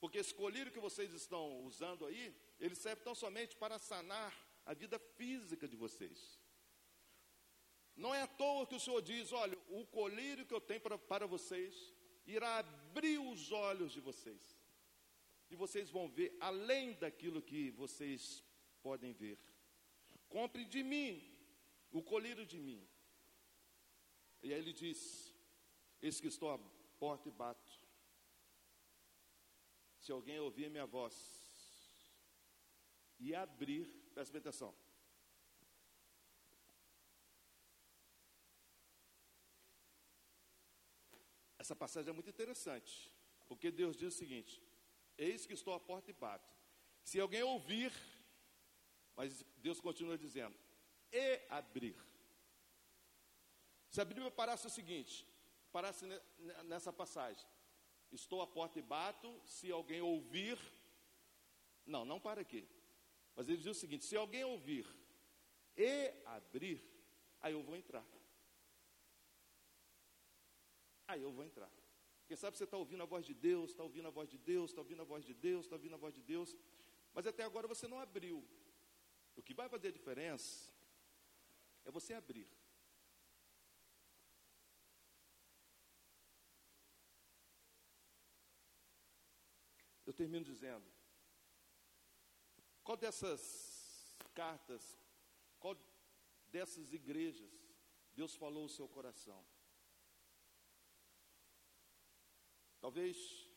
Porque 0.00 0.18
esse 0.18 0.32
colírio 0.32 0.72
que 0.72 0.80
vocês 0.80 1.12
estão 1.12 1.60
usando 1.64 2.06
aí, 2.06 2.34
ele 2.60 2.74
serve 2.74 3.02
tão 3.02 3.14
somente 3.14 3.56
para 3.56 3.78
sanar 3.78 4.32
a 4.64 4.72
vida 4.72 4.98
física 4.98 5.66
de 5.66 5.76
vocês. 5.76 6.37
Não 7.98 8.14
é 8.14 8.22
à 8.22 8.28
toa 8.28 8.64
que 8.64 8.76
o 8.76 8.80
Senhor 8.80 9.02
diz: 9.02 9.32
olha, 9.32 9.58
o 9.68 9.84
colírio 9.86 10.46
que 10.46 10.54
eu 10.54 10.60
tenho 10.60 10.80
para, 10.80 10.96
para 10.96 11.26
vocês 11.26 11.92
irá 12.24 12.58
abrir 12.58 13.18
os 13.18 13.50
olhos 13.50 13.92
de 13.92 14.00
vocês 14.00 14.56
e 15.50 15.56
vocês 15.56 15.90
vão 15.90 16.08
ver 16.08 16.36
além 16.40 16.92
daquilo 16.94 17.42
que 17.42 17.70
vocês 17.72 18.44
podem 18.82 19.12
ver. 19.12 19.36
Compre 20.28 20.64
de 20.64 20.82
mim 20.84 21.10
o 21.90 22.00
colírio 22.00 22.46
de 22.46 22.58
mim. 22.58 22.86
E 24.44 24.52
aí 24.52 24.60
ele 24.60 24.72
diz: 24.72 25.34
Eis 26.00 26.20
que 26.20 26.28
estou 26.28 26.52
à 26.52 26.58
porta 27.00 27.28
e 27.28 27.32
bato. 27.32 27.72
Se 29.98 30.12
alguém 30.12 30.38
ouvir 30.38 30.70
minha 30.70 30.86
voz 30.86 31.16
e 33.18 33.34
abrir, 33.34 33.86
presta 34.14 34.38
atenção. 34.38 34.72
Essa 41.58 41.74
passagem 41.74 42.10
é 42.10 42.12
muito 42.12 42.30
interessante, 42.30 43.12
porque 43.48 43.70
Deus 43.70 43.96
diz 43.96 44.14
o 44.14 44.18
seguinte: 44.18 44.62
Eis 45.16 45.44
que 45.44 45.54
estou 45.54 45.74
à 45.74 45.80
porta 45.80 46.10
e 46.10 46.14
bato. 46.14 46.48
Se 47.02 47.18
alguém 47.18 47.42
ouvir, 47.42 47.92
mas 49.16 49.44
Deus 49.56 49.80
continua 49.80 50.16
dizendo, 50.16 50.56
e 51.12 51.40
abrir. 51.48 51.96
Se 53.90 54.00
a 54.00 54.04
Bíblia 54.04 54.30
parasse 54.30 54.66
o 54.66 54.70
seguinte, 54.70 55.26
parasse 55.72 56.06
nessa 56.64 56.92
passagem, 56.92 57.44
estou 58.12 58.40
à 58.42 58.46
porta 58.46 58.78
e 58.78 58.82
bato, 58.82 59.40
se 59.44 59.70
alguém 59.72 60.00
ouvir, 60.00 60.58
não, 61.84 62.04
não 62.04 62.20
para 62.20 62.42
aqui. 62.42 62.68
Mas 63.34 63.48
ele 63.48 63.58
diz 63.58 63.66
o 63.66 63.74
seguinte: 63.74 64.04
se 64.04 64.16
alguém 64.16 64.44
ouvir 64.44 64.86
e 65.76 66.12
abrir, 66.26 66.82
aí 67.40 67.52
eu 67.52 67.62
vou 67.62 67.76
entrar. 67.76 68.06
Aí 71.08 71.22
eu 71.22 71.32
vou 71.32 71.44
entrar. 71.44 71.70
Quem 72.26 72.36
sabe 72.36 72.56
você 72.56 72.64
está 72.64 72.76
ouvindo 72.76 73.02
a 73.02 73.06
voz 73.06 73.24
de 73.24 73.32
Deus, 73.32 73.70
está 73.70 73.82
ouvindo 73.82 74.08
a 74.08 74.10
voz 74.10 74.28
de 74.28 74.36
Deus, 74.36 74.70
está 74.70 74.82
ouvindo 74.82 75.00
a 75.00 75.04
voz 75.12 75.24
de 75.24 75.32
Deus, 75.32 75.64
está 75.64 75.76
ouvindo 75.76 75.94
a 75.94 76.02
voz 76.04 76.14
de 76.14 76.22
Deus, 76.22 76.54
mas 77.14 77.26
até 77.26 77.42
agora 77.42 77.66
você 77.66 77.88
não 77.88 77.98
abriu. 77.98 78.46
O 79.34 79.42
que 79.42 79.54
vai 79.54 79.68
fazer 79.70 79.88
a 79.88 79.96
diferença 79.98 80.70
é 81.86 81.90
você 81.90 82.12
abrir. 82.12 82.46
Eu 90.04 90.12
termino 90.12 90.44
dizendo: 90.44 90.86
qual 92.84 92.98
dessas 92.98 94.14
cartas, 94.34 94.98
qual 95.58 95.74
dessas 96.50 96.92
igrejas 96.92 97.50
Deus 98.14 98.34
falou 98.34 98.66
o 98.66 98.74
seu 98.76 98.86
coração? 98.86 99.42
Talvez 102.80 103.48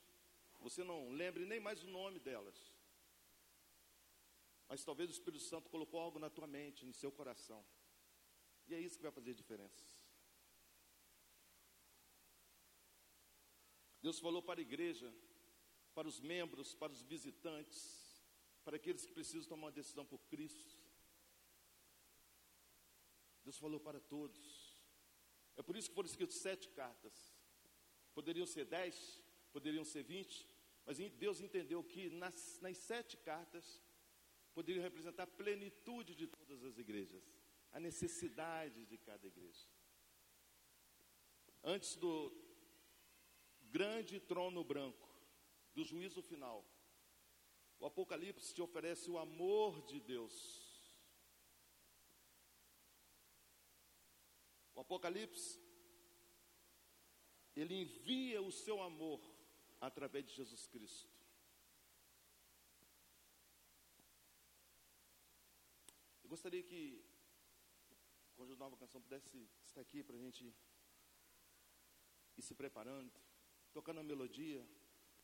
você 0.59 0.83
não 0.83 1.09
lembre 1.11 1.45
nem 1.45 1.59
mais 1.59 1.83
o 1.83 1.87
nome 1.87 2.19
delas. 2.19 2.73
Mas 4.67 4.83
talvez 4.83 5.09
o 5.09 5.13
Espírito 5.13 5.43
Santo 5.43 5.69
colocou 5.69 5.99
algo 5.99 6.19
na 6.19 6.29
tua 6.29 6.47
mente, 6.47 6.85
no 6.85 6.93
seu 6.93 7.11
coração. 7.11 7.65
E 8.67 8.73
é 8.73 8.79
isso 8.79 8.97
que 8.97 9.03
vai 9.03 9.11
fazer 9.11 9.33
diferença. 9.33 9.83
Deus 14.01 14.19
falou 14.19 14.41
para 14.41 14.59
a 14.59 14.67
igreja 14.69 15.13
para 15.93 16.07
os 16.07 16.19
membros, 16.19 16.73
para 16.73 16.91
os 16.91 17.01
visitantes, 17.01 18.23
para 18.63 18.75
aqueles 18.75 19.05
que 19.05 19.13
precisam 19.13 19.47
tomar 19.49 19.67
uma 19.67 19.71
decisão 19.71 20.05
por 20.05 20.19
Cristo. 20.25 20.77
Deus 23.43 23.57
falou 23.57 23.79
para 23.79 23.99
todos. 23.99 24.79
É 25.55 25.61
por 25.61 25.75
isso 25.75 25.89
que 25.89 25.95
foram 25.95 26.07
escritas 26.07 26.35
sete 26.35 26.69
cartas. 26.69 27.30
Poderiam 28.13 28.45
ser 28.45 28.65
dez, 28.65 29.21
poderiam 29.51 29.85
ser 29.85 30.03
vinte, 30.03 30.47
mas 30.85 30.97
Deus 30.97 31.39
entendeu 31.39 31.83
que 31.83 32.09
nas, 32.09 32.59
nas 32.59 32.77
sete 32.77 33.17
cartas 33.17 33.81
poderiam 34.53 34.83
representar 34.83 35.23
a 35.23 35.27
plenitude 35.27 36.15
de 36.15 36.27
todas 36.27 36.63
as 36.63 36.77
igrejas, 36.77 37.23
a 37.71 37.79
necessidade 37.79 38.85
de 38.85 38.97
cada 38.97 39.25
igreja. 39.25 39.69
Antes 41.63 41.95
do 41.95 42.33
grande 43.69 44.19
trono 44.19 44.63
branco, 44.63 45.09
do 45.73 45.83
juízo 45.85 46.21
final, 46.21 46.65
o 47.79 47.85
Apocalipse 47.85 48.53
te 48.53 48.61
oferece 48.61 49.09
o 49.09 49.17
amor 49.17 49.81
de 49.83 49.99
Deus. 50.01 50.69
O 54.75 54.81
Apocalipse, 54.81 55.60
ele 57.55 57.81
envia 57.81 58.41
o 58.41 58.51
seu 58.51 58.81
amor 58.81 59.19
através 59.79 60.25
de 60.25 60.33
Jesus 60.33 60.67
Cristo. 60.67 61.09
Eu 66.23 66.29
gostaria 66.29 66.63
que 66.63 67.03
o 68.31 68.35
Conjunto 68.35 68.59
Nova 68.59 68.77
Canção 68.77 69.01
pudesse 69.01 69.49
estar 69.65 69.81
aqui 69.81 70.03
para 70.03 70.15
a 70.15 70.19
gente 70.19 70.53
ir 72.37 72.41
se 72.41 72.55
preparando, 72.55 73.11
tocando 73.73 73.99
a 73.99 74.03
melodia. 74.03 74.65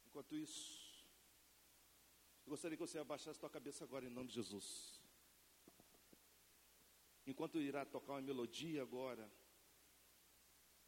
Enquanto 0.06 0.36
isso, 0.36 1.06
eu 2.46 2.50
gostaria 2.50 2.78
que 2.78 2.86
você 2.86 3.00
abaixasse 3.00 3.40
sua 3.40 3.50
cabeça 3.50 3.84
agora 3.84 4.06
em 4.06 4.10
nome 4.10 4.30
de 4.30 4.36
Jesus. 4.36 5.02
Enquanto 7.26 7.60
irá 7.60 7.86
tocar 7.86 8.14
uma 8.14 8.22
melodia 8.22 8.82
agora, 8.82 9.30